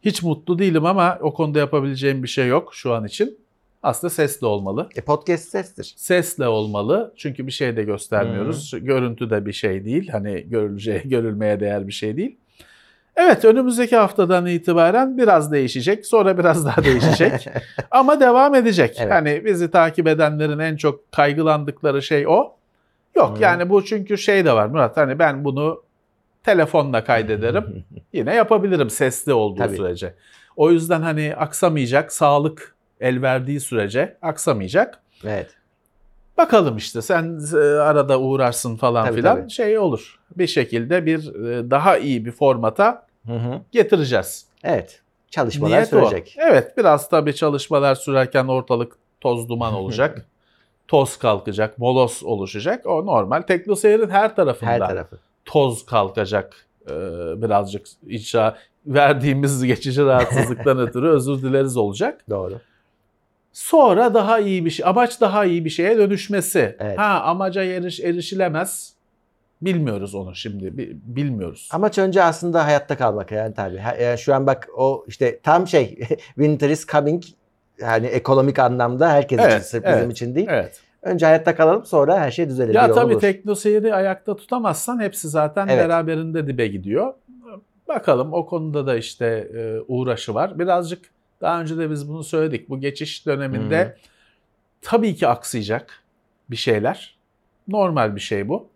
hiç 0.03 0.23
mutlu 0.23 0.59
değilim 0.59 0.87
ama 0.87 1.19
o 1.21 1.35
konuda 1.35 1.59
yapabileceğim 1.59 2.23
bir 2.23 2.29
şey 2.29 2.47
yok 2.49 2.75
şu 2.75 2.95
an 2.95 3.05
için. 3.05 3.39
Aslında 3.83 4.11
sesli 4.11 4.47
olmalı. 4.47 4.89
E, 4.97 5.01
podcast 5.01 5.49
sestir. 5.49 5.95
Sesle 5.97 6.49
olmalı. 6.49 7.13
Çünkü 7.17 7.47
bir 7.47 7.53
şey 7.53 7.77
de 7.77 7.83
göstermiyoruz. 7.83 8.75
Görüntü 8.81 9.31
de 9.31 9.47
bir 9.47 9.53
şey 9.53 9.85
değil. 9.85 10.09
Hani 10.09 10.45
görüleceği, 10.49 11.03
görülmeye 11.05 11.61
değer 11.61 11.89
bir 11.89 11.93
şey 11.93 12.17
değil. 12.17 12.37
Evet 13.17 13.45
önümüzdeki 13.45 13.97
haftadan 13.97 14.47
itibaren 14.47 15.19
biraz 15.19 15.53
değişecek. 15.53 16.07
Sonra 16.07 16.39
biraz 16.39 16.67
daha 16.67 16.85
değişecek. 16.85 17.49
Ama 17.91 18.21
devam 18.21 18.55
edecek. 18.55 18.97
Evet. 19.01 19.13
Hani 19.13 19.45
bizi 19.45 19.71
takip 19.71 20.07
edenlerin 20.07 20.59
en 20.59 20.77
çok 20.77 21.13
kaygılandıkları 21.13 22.03
şey 22.03 22.27
o. 22.29 22.53
Yok 23.17 23.39
Hı. 23.39 23.43
yani 23.43 23.71
bu 23.71 23.85
çünkü 23.85 24.19
şey 24.19 24.45
de 24.45 24.53
var 24.53 24.67
Murat 24.67 24.97
hani 24.97 25.19
ben 25.19 25.45
bunu 25.45 25.83
telefonla 26.43 27.05
kaydederim. 27.05 27.85
Yine 28.13 28.35
yapabilirim 28.35 28.91
sesli 28.91 29.33
olduğu 29.33 29.59
Tabii. 29.59 29.77
sürece. 29.77 30.15
O 30.57 30.71
yüzden 30.71 31.03
hani 31.03 31.35
aksamayacak 31.37 32.13
sağlık 32.13 32.75
el 33.01 33.23
verdiği 33.23 33.61
sürece 33.61 34.17
aksamayacak. 34.23 35.01
evet. 35.25 35.51
Bakalım 36.39 36.77
işte 36.77 37.03
sen 37.03 37.41
e, 37.55 37.57
arada 37.59 38.21
uğrarsın 38.21 38.77
falan 38.77 39.05
Tabii, 39.07 39.17
filan 39.17 39.37
tabii. 39.41 39.51
şey 39.51 39.79
olur. 39.79 40.19
Bir 40.37 40.47
şekilde 40.47 41.07
bir 41.07 41.35
e, 41.47 41.71
daha 41.71 41.99
iyi 41.99 42.25
bir 42.25 42.31
formata 42.33 43.07
Hı 43.27 43.33
hı. 43.33 43.61
getireceğiz. 43.73 44.47
Evet. 44.65 45.01
Çalışmalar 45.31 45.73
Niyet 45.77 45.89
sürecek. 45.89 46.37
o. 46.39 46.43
Evet 46.43 46.77
biraz 46.77 47.09
tabii 47.09 47.35
çalışmalar 47.35 47.95
sürerken 47.95 48.45
ortalık 48.47 48.93
toz 49.21 49.49
duman 49.49 49.75
olacak. 49.83 50.27
toz 50.89 51.17
kalkacak, 51.17 51.79
molos 51.79 52.23
oluşacak. 52.23 52.87
O 52.87 53.07
normal. 53.07 53.43
Teknoseyir'in 53.43 54.11
her 54.11 54.37
tarafında 54.37 54.71
Her 54.71 54.79
tarafı. 54.79 55.19
toz 55.45 55.87
kalkacak. 55.87 56.67
Ee, 56.91 56.93
birazcık 57.43 57.87
inşa 58.09 58.57
verdiğimiz 58.87 59.65
geçici 59.65 60.05
rahatsızlıktan 60.05 60.79
ötürü 60.89 61.09
özür 61.09 61.43
dileriz 61.43 61.77
olacak. 61.77 62.21
Doğru. 62.31 62.61
Sonra 63.55 64.15
daha 64.15 64.39
iyi 64.39 64.65
bir 64.65 64.71
şey, 64.71 64.87
amaç 64.87 65.21
daha 65.21 65.45
iyi 65.45 65.65
bir 65.65 65.71
şeye 65.71 65.99
dönüşmesi. 65.99 66.77
Evet. 66.81 66.99
Ha 66.99 67.21
amaca 67.25 67.65
eriş, 67.65 68.01
erişilemez. 68.01 68.95
Bilmiyoruz 69.63 70.15
onu 70.15 70.35
şimdi. 70.35 70.79
bi- 70.79 70.97
Bilmiyoruz. 71.05 71.69
Amaç 71.73 71.99
önce 71.99 72.23
aslında 72.23 72.67
hayatta 72.67 72.97
kalmak 72.97 73.33
yani 73.33 73.55
tabii. 73.55 73.81
Yani 74.03 74.19
şu 74.19 74.35
an 74.35 74.47
bak 74.47 74.69
o 74.77 75.05
işte 75.09 75.41
tam 75.43 75.67
şey 75.67 75.99
winter 76.27 76.71
is 76.71 76.87
coming 76.87 77.23
yani 77.81 78.07
ekonomik 78.07 78.59
anlamda 78.59 79.09
herkes 79.09 79.39
için 79.39 79.49
Evet, 79.51 79.67
sırf 79.67 79.85
bizim 79.85 79.99
evet, 79.99 80.13
için 80.13 80.35
değil. 80.35 80.47
Evet. 80.51 80.81
Önce 81.03 81.27
hayatta 81.27 81.57
kalalım 81.57 81.85
sonra 81.87 82.19
her 82.21 82.31
şey 82.31 82.49
düzelir. 82.49 82.75
Ya 82.75 82.93
tabii 82.93 83.13
bulur. 83.13 83.21
teknoseyiri 83.21 83.95
ayakta 83.95 84.37
tutamazsan 84.37 85.01
hepsi 85.01 85.29
zaten 85.29 85.69
Evet. 85.69 85.85
beraberinde 85.85 86.47
dibe 86.47 86.67
gidiyor. 86.67 87.15
Bakalım 87.89 88.33
o 88.33 88.47
konuda 88.47 88.87
da 88.87 88.97
işte 88.97 89.27
e, 89.27 89.81
uğraşı 89.89 90.35
var. 90.35 90.59
Birazcık 90.59 91.11
daha 91.45 91.61
önce 91.61 91.79
de 91.79 91.91
biz 91.91 92.09
bunu 92.09 92.25
söyledik. 92.25 92.69
Bu 92.69 92.81
geçiş 92.81 93.27
döneminde 93.27 93.85
Hı. 93.85 93.97
tabii 94.83 95.15
ki 95.15 95.29
aksayacak 95.29 96.03
bir 96.51 96.57
şeyler. 96.57 97.19
Normal 97.69 98.17
bir 98.17 98.21
şey 98.21 98.49
bu. 98.49 98.69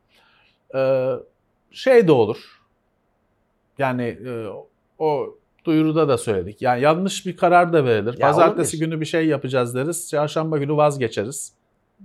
Ee, 0.74 1.12
şey 1.70 2.08
de 2.08 2.12
olur. 2.12 2.62
Yani 3.78 4.02
e, 4.02 4.46
o 4.98 5.38
Duyuruda 5.64 6.08
da 6.08 6.18
söyledik. 6.18 6.62
Yani 6.62 6.82
yanlış 6.82 7.26
bir 7.26 7.36
karar 7.36 7.72
da 7.72 7.84
verilir. 7.84 8.12
Ya 8.18 8.26
Pazartesi 8.26 8.76
olabilir. 8.76 8.90
günü 8.90 9.00
bir 9.00 9.06
şey 9.06 9.26
yapacağız 9.26 9.74
deriz. 9.74 10.10
Çarşamba 10.10 10.58
günü 10.58 10.76
vazgeçeriz. 10.76 11.52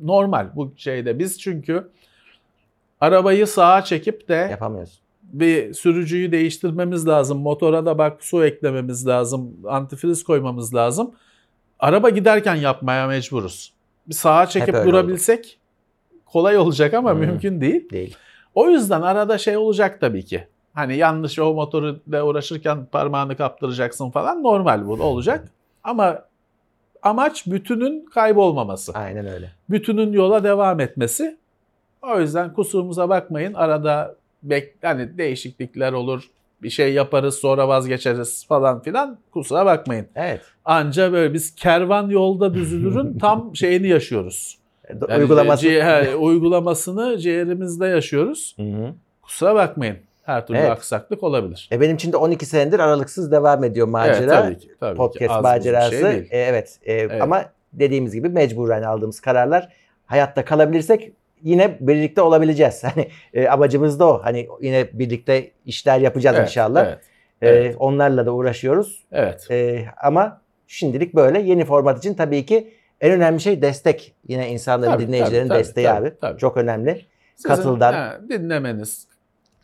Normal 0.01 0.55
bu 0.55 0.74
şeyde. 0.78 1.20
Biz 1.20 1.39
çünkü 1.41 1.89
arabayı 3.01 3.47
sağa 3.47 3.84
çekip 3.84 4.30
de 4.30 4.47
Yapamıyoruz. 4.51 5.03
Bir 5.34 5.73
sürücüyü 5.73 6.31
değiştirmemiz 6.31 7.07
lazım. 7.07 7.39
Motora 7.39 7.86
da 7.86 7.97
bak 7.97 8.23
su 8.23 8.45
eklememiz 8.45 9.07
lazım. 9.07 9.53
Antifriz 9.67 10.23
koymamız 10.23 10.75
lazım. 10.75 11.11
Araba 11.79 12.09
giderken 12.09 12.55
yapmaya 12.55 13.07
mecburuz. 13.07 13.73
Bir 14.07 14.13
sağa 14.13 14.45
çekip 14.45 14.75
öyle 14.75 14.86
durabilsek 14.88 15.59
kolay 16.25 16.57
olacak 16.57 16.93
ama 16.93 17.11
Hmm. 17.11 17.19
mümkün 17.19 17.61
değil. 17.61 17.89
Değil. 17.89 18.15
O 18.55 18.69
yüzden 18.69 19.01
arada 19.01 19.38
şey 19.38 19.57
olacak 19.57 20.01
tabii 20.01 20.25
ki. 20.25 20.47
Hani 20.73 20.97
yanlış 20.97 21.39
o 21.39 21.53
motoru 21.53 21.99
ile 22.07 22.23
uğraşırken 22.23 22.86
parmağını 22.86 23.38
kaptıracaksın 23.38 24.11
falan 24.11 24.43
normal 24.43 24.88
bu 24.88 24.91
olacak. 24.93 25.51
Ama 25.84 26.19
amaç 27.03 27.47
bütünün 27.47 28.05
kaybolmaması. 28.05 28.91
Aynen 28.93 29.25
öyle. 29.27 29.51
Bütünün 29.69 30.11
yola 30.11 30.43
devam 30.43 30.79
etmesi. 30.79 31.38
O 32.01 32.19
yüzden 32.19 32.53
kusurumuza 32.53 33.09
bakmayın. 33.09 33.53
Arada 33.53 34.15
bek 34.43 34.73
hani 34.81 35.17
değişiklikler 35.17 35.93
olur. 35.93 36.23
Bir 36.63 36.69
şey 36.69 36.93
yaparız 36.93 37.35
sonra 37.35 37.67
vazgeçeriz 37.67 38.45
falan 38.47 38.81
filan. 38.81 39.17
Kusura 39.31 39.65
bakmayın. 39.65 40.05
Evet. 40.15 40.41
Anca 40.65 41.11
böyle 41.13 41.33
biz 41.33 41.55
kervan 41.55 42.09
yolda 42.09 42.53
düzülürün 42.53 43.17
tam 43.21 43.55
şeyini 43.55 43.87
yaşıyoruz. 43.87 44.57
Yani 45.09 45.21
Uygulaması. 45.21 45.67
ci- 45.67 45.81
he, 46.05 46.15
uygulamasını 46.15 47.17
ciğerimizde 47.17 47.85
yaşıyoruz. 47.87 48.55
Hı 48.57 48.63
hı. 48.63 48.93
Kusura 49.21 49.55
bakmayın. 49.55 49.97
Her 50.23 50.47
türlü 50.47 50.57
Evet. 50.57 50.69
aksaklık 50.71 51.23
olabilir. 51.23 51.69
E 51.71 51.81
benim 51.81 51.95
için 51.95 52.11
de 52.11 52.17
12 52.17 52.45
senedir 52.45 52.79
aralıksız 52.79 53.31
devam 53.31 53.63
ediyor 53.63 53.87
macera. 53.87 54.17
Evet, 54.17 54.29
tabii 54.29 54.57
ki. 54.57 54.67
Tabii 54.79 54.91
ki. 54.91 54.97
podcast 54.97 55.31
Az 55.31 55.37
buz 55.37 55.43
bir 55.43 55.49
macerası. 55.57 55.91
şey 55.91 56.03
değil. 56.03 56.27
E, 56.31 56.37
evet. 56.39 56.79
E, 56.85 57.19
Ama 57.19 57.45
dediğimiz 57.73 58.13
gibi 58.13 58.29
mecburen 58.29 58.83
aldığımız 58.83 59.19
kararlar 59.19 59.69
hayatta 60.05 60.45
kalabilirsek 60.45 61.11
yine 61.43 61.77
birlikte 61.79 62.21
olabileceğiz. 62.21 62.83
Hani 62.95 63.07
e, 63.33 63.47
amacımız 63.47 63.99
da 63.99 64.07
o. 64.07 64.23
Hani 64.23 64.47
yine 64.61 64.87
birlikte 64.93 65.51
işler 65.65 65.99
yapacağız 65.99 66.35
Evet, 66.39 66.47
inşallah. 66.49 66.85
Evet. 66.87 66.99
E, 67.41 67.49
evet. 67.49 67.75
onlarla 67.79 68.25
da 68.25 68.31
uğraşıyoruz. 68.33 69.03
evet. 69.11 69.47
E, 69.51 69.85
ama 70.03 70.41
şimdilik 70.67 71.15
böyle 71.15 71.39
yeni 71.41 71.65
format 71.65 71.97
için 71.97 72.13
tabii 72.13 72.45
ki 72.45 72.73
en 73.01 73.11
önemli 73.11 73.39
şey 73.39 73.61
destek. 73.61 74.15
Yine 74.27 74.49
insanların, 74.49 74.91
Tabii, 74.91 75.07
dinleyicilerin 75.07 75.47
tabii, 75.47 75.59
desteği 75.59 75.85
tabii, 75.85 76.07
abi. 76.07 76.13
tabii. 76.21 76.39
Çok 76.39 76.57
önemli. 76.57 77.05
Sizin, 77.35 77.49
katıldan- 77.49 77.93
he, 77.93 78.29
dinlemeniz, 78.29 79.07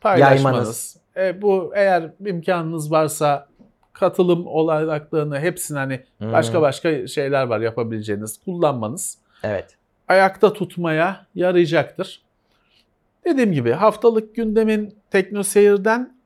paylaşmanız. 0.02 0.36
Yaymanız. 0.46 0.98
E, 1.18 1.42
bu 1.42 1.72
eğer 1.76 2.10
imkanınız 2.26 2.92
varsa 2.92 3.48
katılım 3.94 4.48
olanaklarını 4.48 5.40
hepsini 5.40 5.78
hani 5.78 6.00
başka 6.22 6.62
başka 6.62 7.08
şeyler 7.08 7.44
var 7.44 7.60
yapabileceğiniz 7.60 8.38
kullanmanız 8.46 9.18
Evet. 9.44 9.78
Ayakta 10.10 10.54
tutmaya 10.54 11.26
yarayacaktır. 11.36 12.22
Dediğim 13.26 13.52
gibi 13.52 13.72
haftalık 13.72 14.36
gündemin 14.36 14.96
teknoseyirden 15.12 16.20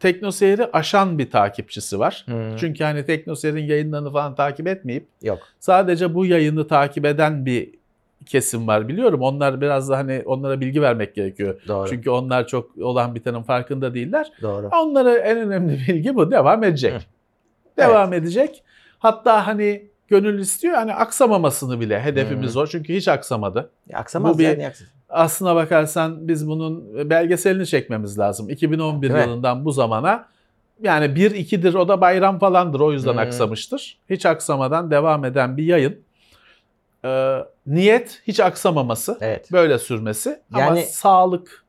teknoseyiri 0.00 0.66
aşan 0.72 1.18
bir 1.18 1.30
takipçisi 1.30 1.98
var. 1.98 2.24
Hı. 2.28 2.56
Çünkü 2.56 2.84
hani 2.84 3.06
teknoseyirin 3.06 3.64
yayınlarını 3.64 4.12
falan 4.12 4.34
takip 4.34 4.66
etmeyip 4.66 5.06
Yok. 5.22 5.38
sadece 5.60 6.14
bu 6.14 6.26
yayını 6.26 6.68
takip 6.68 7.04
eden 7.04 7.46
bir 7.46 7.70
kesim 8.26 8.66
var 8.66 8.88
biliyorum. 8.88 9.20
Onlar 9.22 9.60
biraz 9.60 9.90
da 9.90 9.98
hani 9.98 10.22
onlara 10.26 10.60
bilgi 10.60 10.82
vermek 10.82 11.14
gerekiyor. 11.14 11.60
Doğru. 11.68 11.88
Çünkü 11.88 12.10
onlar 12.10 12.46
çok 12.46 12.78
olan 12.78 13.14
bitenin 13.14 13.42
farkında 13.42 13.94
değiller. 13.94 14.32
Doğru. 14.42 14.68
Onlara 14.82 15.16
en 15.16 15.38
önemli 15.38 15.72
bilgi 15.88 16.14
bu. 16.14 16.30
Devam 16.30 16.64
edecek. 16.64 16.92
Hı. 16.92 16.98
Devam 17.78 18.12
edecek. 18.12 18.62
Hatta 18.98 19.46
hani 19.46 19.88
gönül 20.08 20.38
istiyor 20.38 20.74
hani 20.74 20.94
aksamamasını 20.94 21.80
bile 21.80 22.00
hedefimiz 22.00 22.54
Hı. 22.54 22.60
o. 22.60 22.66
Çünkü 22.66 22.94
hiç 22.94 23.08
aksamadı. 23.08 23.70
Ya 23.88 23.98
Aksamaz 23.98 24.34
Bu 24.34 24.38
bir- 24.38 24.44
ya, 24.48 24.54
niye 24.54 24.68
aksın? 24.68 24.86
Aslına 25.08 25.54
bakarsan 25.56 26.28
biz 26.28 26.48
bunun 26.48 26.94
belgeselini 27.10 27.66
çekmemiz 27.66 28.18
lazım. 28.18 28.50
2011 28.50 29.02
Değil 29.02 29.24
mi? 29.24 29.30
yılından 29.30 29.64
bu 29.64 29.72
zamana 29.72 30.26
yani 30.82 31.04
1-2'dir 31.04 31.74
o 31.74 31.88
da 31.88 32.00
bayram 32.00 32.38
falandır 32.38 32.80
o 32.80 32.92
yüzden 32.92 33.14
Hı. 33.16 33.20
aksamıştır. 33.20 33.98
Hiç 34.10 34.26
aksamadan 34.26 34.90
devam 34.90 35.24
eden 35.24 35.56
bir 35.56 35.64
yayın. 35.64 36.00
Ee, 37.04 37.38
niyet 37.66 38.22
hiç 38.26 38.40
aksamaması, 38.40 39.18
Evet. 39.20 39.52
böyle 39.52 39.78
sürmesi 39.78 40.40
ama 40.52 40.60
Yani- 40.64 40.82
sağlık 40.82 41.63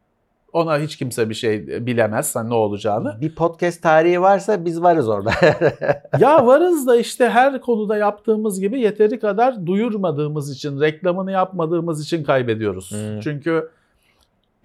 ona 0.55 0.79
hiç 0.79 0.97
kimse 0.97 1.29
bir 1.29 1.35
şey 1.35 1.67
bilemez 1.85 2.35
hani 2.35 2.49
ne 2.49 2.53
olacağını. 2.53 3.17
Bir 3.21 3.35
podcast 3.35 3.81
tarihi 3.81 4.21
varsa 4.21 4.65
biz 4.65 4.81
varız 4.81 5.09
orada. 5.09 5.31
ya 6.19 6.47
varız 6.47 6.87
da 6.87 6.97
işte 6.97 7.29
her 7.29 7.61
konuda 7.61 7.97
yaptığımız 7.97 8.59
gibi 8.59 8.79
yeteri 8.79 9.19
kadar 9.19 9.65
duyurmadığımız 9.65 10.51
için, 10.51 10.81
reklamını 10.81 11.31
yapmadığımız 11.31 12.03
için 12.03 12.23
kaybediyoruz. 12.23 12.91
Hmm. 12.91 13.19
Çünkü 13.19 13.69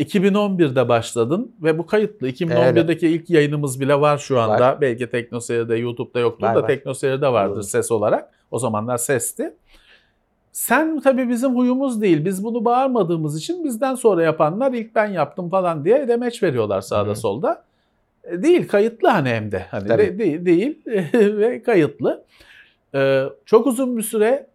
2011'de 0.01 0.89
başladın 0.89 1.53
ve 1.63 1.79
bu 1.79 1.87
kayıtlı. 1.87 2.29
2011'deki 2.29 3.09
ilk 3.09 3.31
yayınımız 3.31 3.81
bile 3.81 4.01
var 4.01 4.19
şu 4.19 4.41
anda. 4.41 4.61
Var. 4.61 4.81
Belki 4.81 5.11
Teknoseyir'de, 5.11 5.77
YouTube'da 5.77 6.21
yoktur 6.21 6.47
Var, 6.47 6.55
da 6.55 6.63
var. 6.63 6.67
Teknoseyir'de 6.67 7.33
vardır 7.33 7.55
Doğru. 7.55 7.63
ses 7.63 7.93
olarak. 7.93 8.31
O 8.51 8.59
zamanlar 8.59 8.99
sesti. 8.99 9.55
Sen 10.61 11.01
tabii 11.01 11.29
bizim 11.29 11.57
huyumuz 11.57 12.03
değil. 12.03 12.25
Biz 12.25 12.45
bunu 12.45 12.65
bağırmadığımız 12.65 13.39
için 13.39 13.65
bizden 13.65 13.95
sonra 13.95 14.23
yapanlar 14.23 14.73
ilk 14.73 14.95
ben 14.95 15.07
yaptım 15.07 15.51
falan 15.51 15.85
diye 15.85 16.09
demeç 16.09 16.43
veriyorlar 16.43 16.81
sağda 16.81 17.11
Hı. 17.11 17.15
solda. 17.17 17.65
E, 18.25 18.43
Değil 18.43 18.69
kayıtlı 18.69 19.09
hani 19.09 19.29
hem 19.29 19.53
de. 19.53 19.59
Hani 19.71 19.89
Tabii. 19.89 20.03
de- 20.03 20.19
değil 20.19 20.45
değil 20.45 20.79
ve 21.15 21.63
kayıtlı. 21.63 22.25
Ee, 22.95 23.25
çok 23.47 23.67
uzun 23.67 23.97
bir 23.97 24.03
süre 24.03 24.47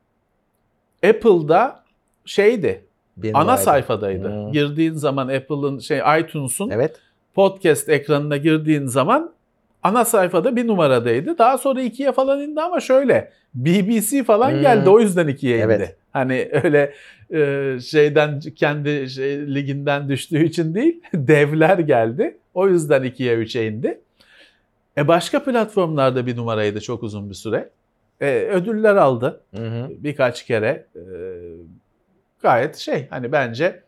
Apple'da 1.09 1.83
şeydi. 2.25 2.85
Bir 3.17 3.39
ana 3.41 3.57
sayfadaydı. 3.57 4.29
Hmm. 4.29 4.51
Girdiğin 4.51 4.93
zaman 4.93 5.27
Apple'ın 5.27 5.79
şey 5.79 5.99
iTunes'un 6.19 6.69
Evet. 6.69 6.95
podcast 7.33 7.89
ekranına 7.89 8.37
girdiğin 8.37 8.87
zaman 8.87 9.31
ana 9.85 10.05
sayfada 10.05 10.55
bir 10.55 10.67
numaradaydı. 10.67 11.37
Daha 11.37 11.57
sonra 11.57 11.81
ikiye 11.81 12.11
falan 12.11 12.41
indi 12.41 12.61
ama 12.61 12.79
şöyle 12.79 13.31
BBC 13.53 14.23
falan 14.23 14.51
Hmm. 14.51 14.61
geldi 14.61 14.89
o 14.89 14.99
yüzden 14.99 15.27
ikiye 15.27 15.55
indi. 15.57 15.63
Evet. 15.65 15.95
Hani 16.13 16.49
öyle 16.63 16.93
e, 17.33 17.79
şeyden 17.79 18.39
kendi 18.39 19.09
şey, 19.09 19.55
liginden 19.55 20.09
düştüğü 20.09 20.43
için 20.45 20.75
değil 20.75 21.01
devler 21.13 21.77
geldi. 21.79 22.37
O 22.53 22.67
yüzden 22.67 23.03
ikiye 23.03 23.35
üçe 23.35 23.67
indi. 23.67 24.01
E 24.97 25.07
başka 25.07 25.43
platformlarda 25.43 26.25
bir 26.27 26.37
numaraydı 26.37 26.81
çok 26.81 27.03
uzun 27.03 27.29
bir 27.29 27.35
süre. 27.35 27.69
E, 28.21 28.27
ödüller 28.51 28.95
aldı 28.95 29.41
Hı 29.55 29.67
hı. 29.67 29.89
birkaç 29.89 30.45
kere. 30.45 30.85
E, 30.95 31.01
gayet 32.41 32.75
şey 32.75 33.07
hani 33.09 33.31
bence 33.31 33.79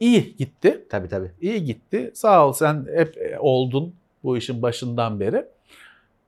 iyi 0.00 0.36
gitti 0.36 0.84
Tabii 0.90 1.08
tabii. 1.08 1.30
iyi 1.40 1.64
gitti. 1.64 2.10
Sağ 2.14 2.48
ol 2.48 2.52
sen 2.52 2.86
hep 2.96 3.16
e, 3.18 3.38
oldun 3.38 3.94
bu 4.24 4.36
işin 4.36 4.62
başından 4.62 5.20
beri. 5.20 5.44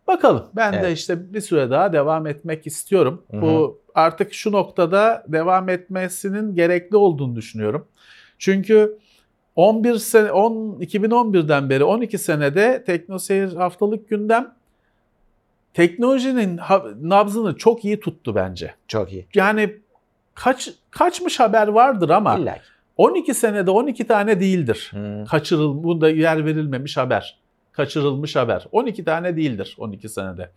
Bakalım 0.07 0.47
ben 0.57 0.73
de 0.73 0.79
Evet. 0.79 0.99
işte 0.99 1.35
bir 1.35 1.41
süre 1.41 1.71
daha 1.71 1.93
devam 1.93 2.27
etmek 2.27 2.66
istiyorum. 2.66 3.23
Hı 3.31 3.37
hı. 3.37 3.43
Bu 3.43 3.81
artık 3.95 4.33
şu 4.35 4.53
noktada 4.53 5.25
devam 5.29 5.69
etmesinin 5.69 6.55
gerekli 6.55 6.97
olduğunu 6.97 7.37
düşünüyorum. 7.37 7.87
Çünkü 8.39 8.99
11 9.57 9.95
sene 9.95 10.33
10 10.33 10.79
2011'den 10.81 11.71
beri 11.71 11.85
12 11.85 12.19
senede 12.19 12.85
TeknoSeyir 12.87 13.53
haftalık 13.53 14.09
gündem 14.09 14.55
teknolojinin 15.75 16.61
nabzını 17.01 17.57
çok 17.57 17.85
iyi 17.85 18.01
tuttu 18.01 18.35
bence. 18.35 18.75
Çok 18.89 19.12
iyi. 19.12 19.27
Yani 19.35 19.77
kaç 20.35 20.73
kaçmış 20.91 21.41
haber 21.41 21.69
vardır 21.69 22.11
ama 22.11 22.39
İlla 22.39 22.55
ki. 22.55 22.61
12 22.97 23.35
senede 23.35 23.71
12 23.71 24.07
tane 24.07 24.41
değildir. 24.41 24.91
Hı. 24.95 25.25
Kaçırıl, 25.31 25.83
bunda 25.83 26.11
yer 26.11 26.47
verilmemiş 26.47 26.97
haber. 26.97 27.39
Kaçırılmış 27.76 28.36
haber. 28.36 28.66
12 28.72 29.05
tane 29.05 29.36
değildir 29.36 29.76
12 29.78 30.09
senede. 30.09 30.51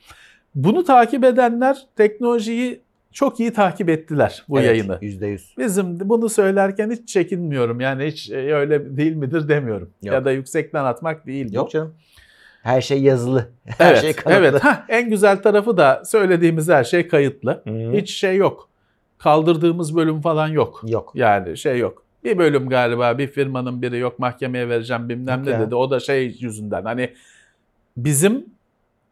Bunu 0.55 0.83
takip 0.83 1.23
edenler 1.23 1.77
teknolojiyi 1.95 2.81
çok 3.11 3.39
iyi 3.39 3.53
takip 3.53 3.89
ettiler 3.89 4.43
bu 4.49 4.59
Evet, 4.59 4.67
yayını. 4.67 4.97
Yüzde 5.01 5.27
yüz. 5.27 5.55
Bizim 5.57 5.99
de 5.99 6.09
bunu 6.09 6.29
söylerken 6.29 6.91
hiç 6.91 7.09
çekinmiyorum. 7.09 7.79
Yani 7.79 8.05
hiç 8.05 8.29
e, 8.31 8.55
öyle 8.55 8.97
değil 8.97 9.15
midir 9.15 9.47
demiyorum. 9.47 9.89
Yok. 10.03 10.13
Ya 10.13 10.25
da 10.25 10.31
yüksekten 10.31 10.83
atmak 10.85 11.25
değil 11.27 11.49
bu. 11.49 11.55
Yok 11.55 11.71
canım. 11.71 11.95
Her 12.63 12.81
şey 12.81 13.01
yazılı. 13.01 13.49
Her 13.65 13.91
evet, 13.91 14.01
şey 14.01 14.13
kanıtlı. 14.13 14.41
evet. 14.41 14.63
Hah, 14.63 14.85
en 14.89 15.09
güzel 15.09 15.41
tarafı 15.41 15.77
da 15.77 16.03
söylediğimiz 16.05 16.69
her 16.69 16.83
şey 16.83 17.07
kayıtlı. 17.07 17.61
Hı. 17.67 17.91
Hiç 17.93 18.13
şey 18.13 18.35
yok. 18.35 18.69
Kaldırdığımız 19.17 19.95
bölüm 19.95 20.21
falan 20.21 20.47
yok. 20.47 20.81
Yok. 20.87 21.11
Yani 21.15 21.57
şey 21.57 21.79
yok. 21.79 22.06
Bir 22.27 22.37
bölüm 22.37 22.69
galiba 22.69 23.17
bir 23.17 23.27
firmanın 23.27 23.81
biri 23.81 23.97
yok 23.97 24.19
mahkemeye 24.19 24.69
vereceğim 24.69 25.09
bilmem 25.09 25.45
ne 25.45 25.59
dedi. 25.59 25.75
O 25.75 25.91
da 25.91 25.99
şey 25.99 26.37
yüzünden 26.39 26.83
hani 26.83 27.13
bizim 27.97 28.45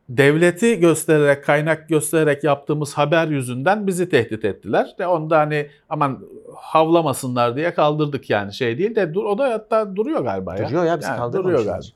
devleti 0.10 0.80
göstererek 0.80 1.44
kaynak 1.44 1.90
göstererek 1.90 2.44
yaptığımız 2.44 2.94
haber 2.94 3.28
yüzünden 3.28 3.88
bizi 3.88 4.10
tehdit 4.10 4.46
ettiler. 4.46 4.96
De 5.00 5.08
onda 5.08 5.40
hani 5.40 5.70
aman 5.90 6.20
havlamasınlar 6.56 7.56
diye 7.56 7.74
kaldırdık 7.74 8.30
yani 8.30 8.54
şey 8.54 8.78
değil 8.78 8.96
de 8.96 9.14
dur 9.14 9.24
o 9.24 9.38
da 9.38 9.54
hatta 9.54 9.96
duruyor 9.96 10.22
galiba 10.24 10.58
ya. 10.58 10.68
Duruyor 10.70 10.86
ya 10.86 11.00
biz 11.00 11.06
Yani 11.06 11.18
kaldırmamışız. 11.18 11.60
duruyor 11.60 11.74
galiba. 11.74 11.96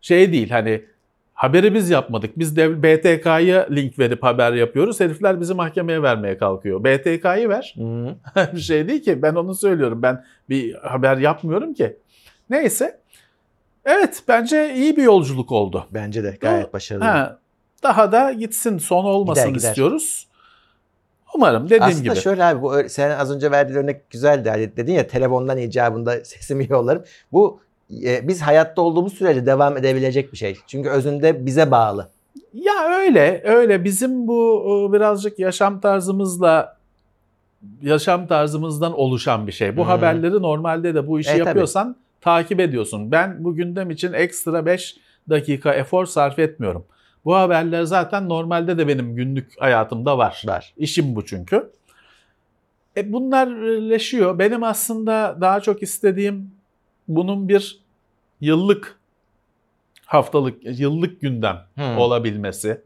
Şey 0.00 0.32
değil 0.32 0.50
hani 0.50 0.84
Haberi 1.38 1.74
biz 1.74 1.90
yapmadık. 1.90 2.38
Biz 2.38 2.56
dev, 2.56 2.82
BTK'ya 2.82 3.66
link 3.70 3.98
verip 3.98 4.22
haber 4.22 4.52
yapıyoruz. 4.52 5.00
Herifler 5.00 5.40
bizi 5.40 5.54
mahkemeye 5.54 6.02
vermeye 6.02 6.38
kalkıyor. 6.38 6.84
BTK'yı 6.84 7.48
ver. 7.48 7.74
Bir 8.54 8.60
şey 8.60 8.88
değil 8.88 9.02
ki. 9.02 9.22
Ben 9.22 9.34
onu 9.34 9.54
söylüyorum. 9.54 10.02
Ben 10.02 10.24
bir 10.48 10.74
haber 10.74 11.16
yapmıyorum 11.16 11.74
ki. 11.74 11.96
Neyse. 12.50 13.00
Evet 13.84 14.22
bence 14.28 14.74
iyi 14.74 14.96
bir 14.96 15.02
yolculuk 15.02 15.52
oldu. 15.52 15.86
Bence 15.90 16.24
de 16.24 16.36
gayet 16.40 16.72
başarılı. 16.72 17.04
Ha, 17.04 17.38
daha 17.82 18.12
da 18.12 18.32
gitsin 18.32 18.78
son 18.78 19.04
olmasın 19.04 19.44
Gider, 19.48 19.54
gider. 19.58 19.68
istiyoruz. 19.68 20.28
Umarım 21.34 21.64
dediğim 21.64 21.82
Aslında 21.82 22.02
gibi. 22.12 22.22
şöyle 22.22 22.44
abi 22.44 22.62
bu 22.62 22.74
sen 22.88 23.10
az 23.10 23.34
önce 23.34 23.50
verdiğin 23.50 23.78
örnek 23.78 24.10
güzeldi. 24.10 24.50
Hani 24.50 24.76
dedin 24.76 24.92
ya 24.92 25.06
telefondan 25.06 25.58
icabında 25.58 26.24
sesimi 26.24 26.66
yollarım. 26.70 27.04
Bu 27.32 27.60
e, 28.04 28.28
biz 28.28 28.42
hayatta 28.42 28.82
olduğumuz 28.82 29.12
sürece 29.14 29.46
devam 29.46 29.76
edebilecek 29.76 30.32
bir 30.32 30.38
şey. 30.38 30.56
Çünkü 30.66 30.88
özünde 30.88 31.46
bize 31.46 31.70
bağlı. 31.70 32.08
Ya 32.54 32.88
öyle 32.98 33.42
öyle 33.44 33.84
bizim 33.84 34.28
bu 34.28 34.90
birazcık 34.92 35.38
yaşam 35.38 35.80
tarzımızla 35.80 36.76
yaşam 37.82 38.26
tarzımızdan 38.26 38.92
oluşan 38.98 39.46
bir 39.46 39.52
şey. 39.52 39.76
Bu 39.76 39.82
Hı. 39.82 39.88
haberleri 39.88 40.42
normalde 40.42 40.94
de 40.94 41.06
bu 41.06 41.20
işi 41.20 41.30
E, 41.30 41.32
tabii. 41.38 41.46
yapıyorsan 41.46 41.96
takip 42.20 42.60
ediyorsun. 42.60 43.12
Ben 43.12 43.44
bu 43.44 43.54
gündem 43.54 43.90
için 43.90 44.12
ekstra 44.12 44.66
5 44.66 44.96
dakika 45.28 45.74
efor 45.74 46.06
sarf 46.06 46.38
etmiyorum. 46.38 46.84
Bu 47.24 47.36
haberler 47.36 47.82
zaten 47.82 48.28
normalde 48.28 48.78
de 48.78 48.88
benim 48.88 49.16
günlük 49.16 49.60
hayatımda 49.60 50.18
var. 50.18 50.42
Var. 50.46 50.74
İşim 50.76 51.16
bu 51.16 51.26
çünkü. 51.26 51.70
E 52.96 53.12
bunlar. 53.12 53.48
Benim 54.38 54.62
aslında 54.62 55.38
daha 55.40 55.60
çok 55.60 55.82
istediğim 55.82 56.50
bunun 57.08 57.48
bir 57.48 57.80
yıllık 58.40 58.98
haftalık 60.06 60.80
yıllık 60.80 61.20
gündem 61.20 61.64
Hı. 61.78 62.00
olabilmesi. 62.00 62.80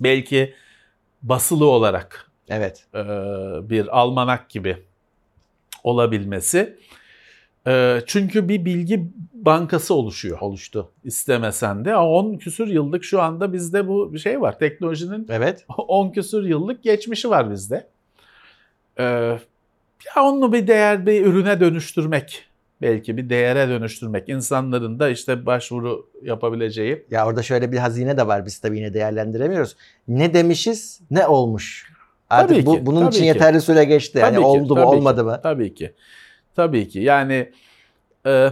Belki 0.00 0.54
basılı 1.22 1.66
olarak 1.66 2.30
Evet. 2.48 2.86
e, 2.94 2.98
bir 3.70 3.98
almanak 3.98 4.50
gibi 4.50 4.76
olabilmesi. 5.84 6.78
E, 7.66 8.00
çünkü 8.06 8.48
bir 8.48 8.64
bilgi 8.64 9.08
bankası 9.32 9.94
oluşuyor. 9.94 10.38
Oluştu. 10.40 10.90
İstemesen 11.04 11.84
de 11.84 11.96
10 11.96 12.36
küsür 12.36 12.68
yıllık 12.68 13.04
şu 13.04 13.22
anda 13.22 13.52
bizde 13.52 13.88
bu 13.88 14.12
bir 14.12 14.18
şey 14.18 14.40
var. 14.40 14.58
Teknolojinin 14.58 15.26
Evet. 15.30 15.64
10 15.78 16.10
küsür 16.10 16.44
yıllık 16.44 16.82
geçmişi 16.82 17.30
var 17.30 17.50
bizde. 17.50 17.86
Ee, 18.98 19.04
ya 20.16 20.22
onu 20.24 20.52
bir 20.52 20.66
değer 20.66 21.06
bir 21.06 21.26
ürüne 21.26 21.60
dönüştürmek 21.60 22.46
belki 22.82 23.16
bir 23.16 23.30
değere 23.30 23.68
dönüştürmek 23.68 24.28
insanların 24.28 24.98
da 25.00 25.08
işte 25.08 25.46
başvuru 25.46 26.10
yapabileceği. 26.22 27.06
Ya 27.10 27.26
orada 27.26 27.42
şöyle 27.42 27.72
bir 27.72 27.78
hazine 27.78 28.16
de 28.16 28.26
var. 28.26 28.46
Biz 28.46 28.58
tabii 28.58 28.78
yine 28.78 28.94
değerlendiremiyoruz. 28.94 29.76
Ne 30.08 30.34
demişiz, 30.34 31.00
ne 31.10 31.26
olmuş. 31.26 31.92
Artık 32.30 32.56
Tabii 32.56 32.66
bu, 32.66 32.74
ki, 32.76 32.86
bunun 32.86 33.00
tabii 33.00 33.10
için 33.10 33.20
ki. 33.20 33.26
yeterli 33.26 33.60
süre 33.60 33.84
geçti. 33.84 34.18
Yani 34.18 34.30
Tabii 34.30 34.42
ki, 34.42 34.46
oldu 34.46 34.60
mu, 34.60 34.80
tabii 34.80 34.90
ki. 34.90 34.96
olmadı 34.96 35.24
mı? 35.24 35.40
Tabii 35.42 35.74
ki. 35.74 35.92
Tabii 36.56 36.88
ki. 36.88 37.00
Yani 37.00 37.52
e, 38.26 38.48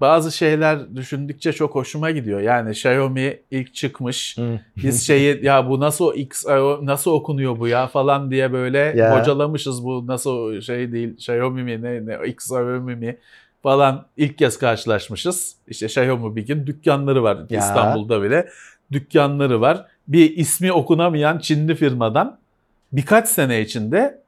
bazı 0.00 0.32
şeyler 0.32 0.96
düşündükçe 0.96 1.52
çok 1.52 1.74
hoşuma 1.74 2.10
gidiyor. 2.10 2.40
Yani 2.40 2.70
Xiaomi 2.70 3.38
ilk 3.50 3.74
çıkmış. 3.74 4.36
Biz 4.76 5.06
şeyi 5.06 5.44
ya 5.44 5.68
bu 5.68 5.80
nasıl 5.80 6.14
X 6.14 6.46
nasıl 6.82 7.10
okunuyor 7.10 7.58
bu 7.58 7.68
ya 7.68 7.86
falan 7.86 8.30
diye 8.30 8.52
böyle 8.52 8.78
Ya. 8.78 9.18
bocalamışız 9.18 9.84
bu 9.84 10.06
nasıl 10.06 10.60
şey 10.60 10.92
değil 10.92 11.14
Xiaomi 11.14 11.62
mi 11.62 11.82
ne, 11.82 12.06
ne 12.06 12.14
Xiaomi 12.28 12.96
mi 12.96 13.18
falan 13.62 14.06
ilk 14.16 14.38
kez 14.38 14.58
karşılaşmışız. 14.58 15.56
İşte 15.68 15.86
Xiaomi 15.86 16.36
bir 16.36 16.46
gün 16.46 16.66
dükkanları 16.66 17.22
var 17.22 17.38
Ya. 17.50 17.58
İstanbul'da 17.58 18.22
bile 18.22 18.48
dükkanları 18.92 19.60
var. 19.60 19.86
Bir 20.08 20.36
ismi 20.36 20.72
okunamayan 20.72 21.38
Çinli 21.38 21.74
firmadan 21.74 22.38
birkaç 22.92 23.28
sene 23.28 23.60
içinde 23.60 24.22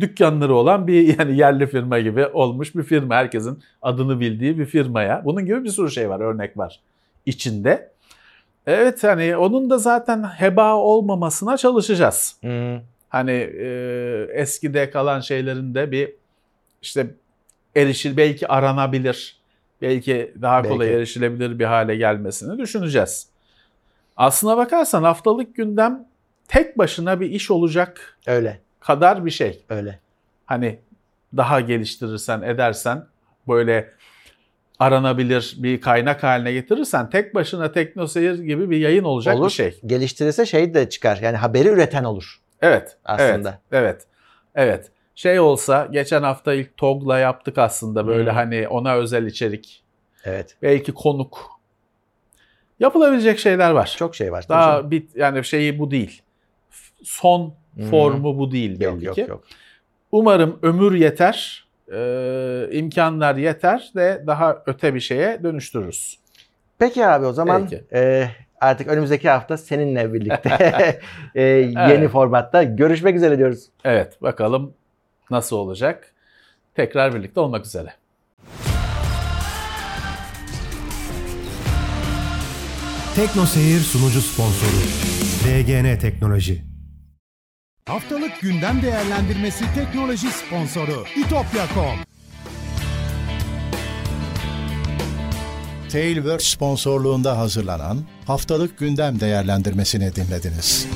dükkanları 0.00 0.54
olan 0.54 0.86
bir 0.86 1.18
yani 1.18 1.36
yerli 1.36 1.66
firma 1.66 1.98
gibi 1.98 2.26
olmuş 2.26 2.74
bir 2.74 2.82
firma. 2.82 3.14
Herkesin 3.14 3.62
adını 3.82 4.20
bildiği 4.20 4.58
bir 4.58 4.66
firmaya. 4.66 5.22
Bunun 5.24 5.46
gibi 5.46 5.64
bir 5.64 5.68
sürü 5.68 5.90
şey 5.90 6.10
var, 6.10 6.20
örnek 6.20 6.56
var 6.58 6.80
içinde. 7.26 7.92
Evet 8.66 9.04
hani 9.04 9.36
onun 9.36 9.70
da 9.70 9.78
zaten 9.78 10.22
heba 10.22 10.74
olmamasına 10.74 11.56
çalışacağız. 11.56 12.36
Hı. 12.44 12.80
Hani 13.08 13.32
e, 13.32 14.28
eskide 14.32 14.90
kalan 14.90 15.20
şeylerin 15.20 15.74
de 15.74 15.90
bir 15.90 16.12
işte 16.82 17.06
erişil 17.76 18.16
belki 18.16 18.48
aranabilir. 18.48 19.40
Belki 19.82 20.34
daha 20.42 20.62
kolay 20.62 20.86
Belki. 20.86 20.96
erişilebilir 20.96 21.58
bir 21.58 21.64
hale 21.64 21.96
gelmesini 21.96 22.58
düşüneceğiz. 22.58 23.28
Aslına 24.16 24.56
bakarsan 24.56 25.02
haftalık 25.02 25.56
gündem 25.56 26.08
tek 26.48 26.78
başına 26.78 27.20
bir 27.20 27.30
iş 27.30 27.50
olacak 27.50 28.18
Öyle. 28.26 28.60
Kadar 28.86 29.26
bir 29.26 29.30
şey. 29.30 29.64
Öyle. 29.68 29.98
Hani 30.46 30.78
daha 31.36 31.60
geliştirirsen 31.60 32.42
edersen 32.42 33.06
böyle 33.48 33.90
aranabilir 34.78 35.54
bir 35.58 35.80
kaynak 35.80 36.22
haline 36.22 36.52
getirirsen 36.52 37.10
tek 37.10 37.34
başına 37.34 37.72
teknoseyir 37.72 38.38
gibi 38.38 38.70
bir 38.70 38.78
yayın 38.78 39.04
olacak 39.04 39.36
Olur. 39.36 39.46
bir 39.46 39.52
şey. 39.52 39.80
Geliştirirse 39.86 40.46
şey 40.46 40.74
de 40.74 40.88
çıkar. 40.88 41.18
Yani 41.22 41.36
haberi 41.36 41.68
üreten 41.68 42.04
olur 42.04 42.40
Evet. 42.62 42.96
aslında. 43.04 43.48
Evet. 43.48 43.60
Evet. 43.72 44.06
Evet. 44.54 44.90
Şey 45.14 45.40
olsa 45.40 45.88
geçen 45.90 46.22
hafta 46.22 46.54
ilk 46.54 46.76
TOG'la 46.76 47.18
yaptık 47.18 47.58
aslında 47.58 48.06
böyle 48.06 48.30
Hmm. 48.30 48.36
hani 48.36 48.68
ona 48.68 48.94
özel 48.94 49.26
içerik. 49.26 49.82
Evet. 50.24 50.56
Belki 50.62 50.92
konuk. 50.92 51.50
Yapılabilecek 52.80 53.38
şeyler 53.38 53.70
var. 53.70 53.94
Çok 53.98 54.16
şey 54.16 54.32
var. 54.32 54.48
Daha 54.48 54.90
bit 54.90 55.16
yani 55.16 55.44
şeyi 55.44 55.78
bu 55.78 55.90
değil. 55.90 56.22
Son. 57.02 57.54
Formu 57.90 58.38
bu 58.38 58.50
değil 58.52 58.80
belli 58.80 58.84
yok 58.84 59.02
yok 59.02 59.14
ki. 59.14 59.26
yok. 59.28 59.44
Umarım 60.12 60.58
ömür 60.62 60.94
yeter, 60.94 61.66
e, 61.92 62.68
imkanlar 62.72 63.36
yeter 63.36 63.90
de 63.94 64.24
daha 64.26 64.62
öte 64.66 64.94
bir 64.94 65.00
şeye 65.00 65.42
dönüştürürüz. 65.42 66.18
Peki 66.78 67.06
abi 67.06 67.26
o 67.26 67.32
zaman 67.32 67.68
Peki. 67.70 67.84
e, 67.92 68.28
artık 68.60 68.88
önümüzdeki 68.88 69.28
hafta 69.28 69.56
seninle 69.56 70.12
birlikte 70.12 71.00
e, 71.34 71.42
yeni 71.88 72.08
formatta 72.08 72.62
görüşmek 72.62 73.16
üzere 73.16 73.38
diyoruz. 73.38 73.66
Evet, 73.84 74.22
bakalım 74.22 74.74
nasıl 75.30 75.56
olacak. 75.56 76.12
Tekrar 76.74 77.14
birlikte 77.14 77.40
olmak 77.40 77.66
üzere. 77.66 77.92
Tekno 83.16 83.46
Seyir 83.46 83.80
sunucu 83.80 84.20
sponsoru 84.20 84.80
DGN 85.44 85.98
Teknoloji. 85.98 86.75
Haftalık 87.86 88.40
gündem 88.40 88.82
değerlendirmesi 88.82 89.64
teknoloji 89.74 90.26
sponsoru 90.30 91.04
itopya.com 91.16 91.98
Tailwork 95.92 96.42
sponsorluğunda 96.42 97.38
hazırlanan 97.38 98.04
haftalık 98.26 98.78
gündem 98.78 99.20
değerlendirmesini 99.20 100.14
dinlediniz. 100.16 100.86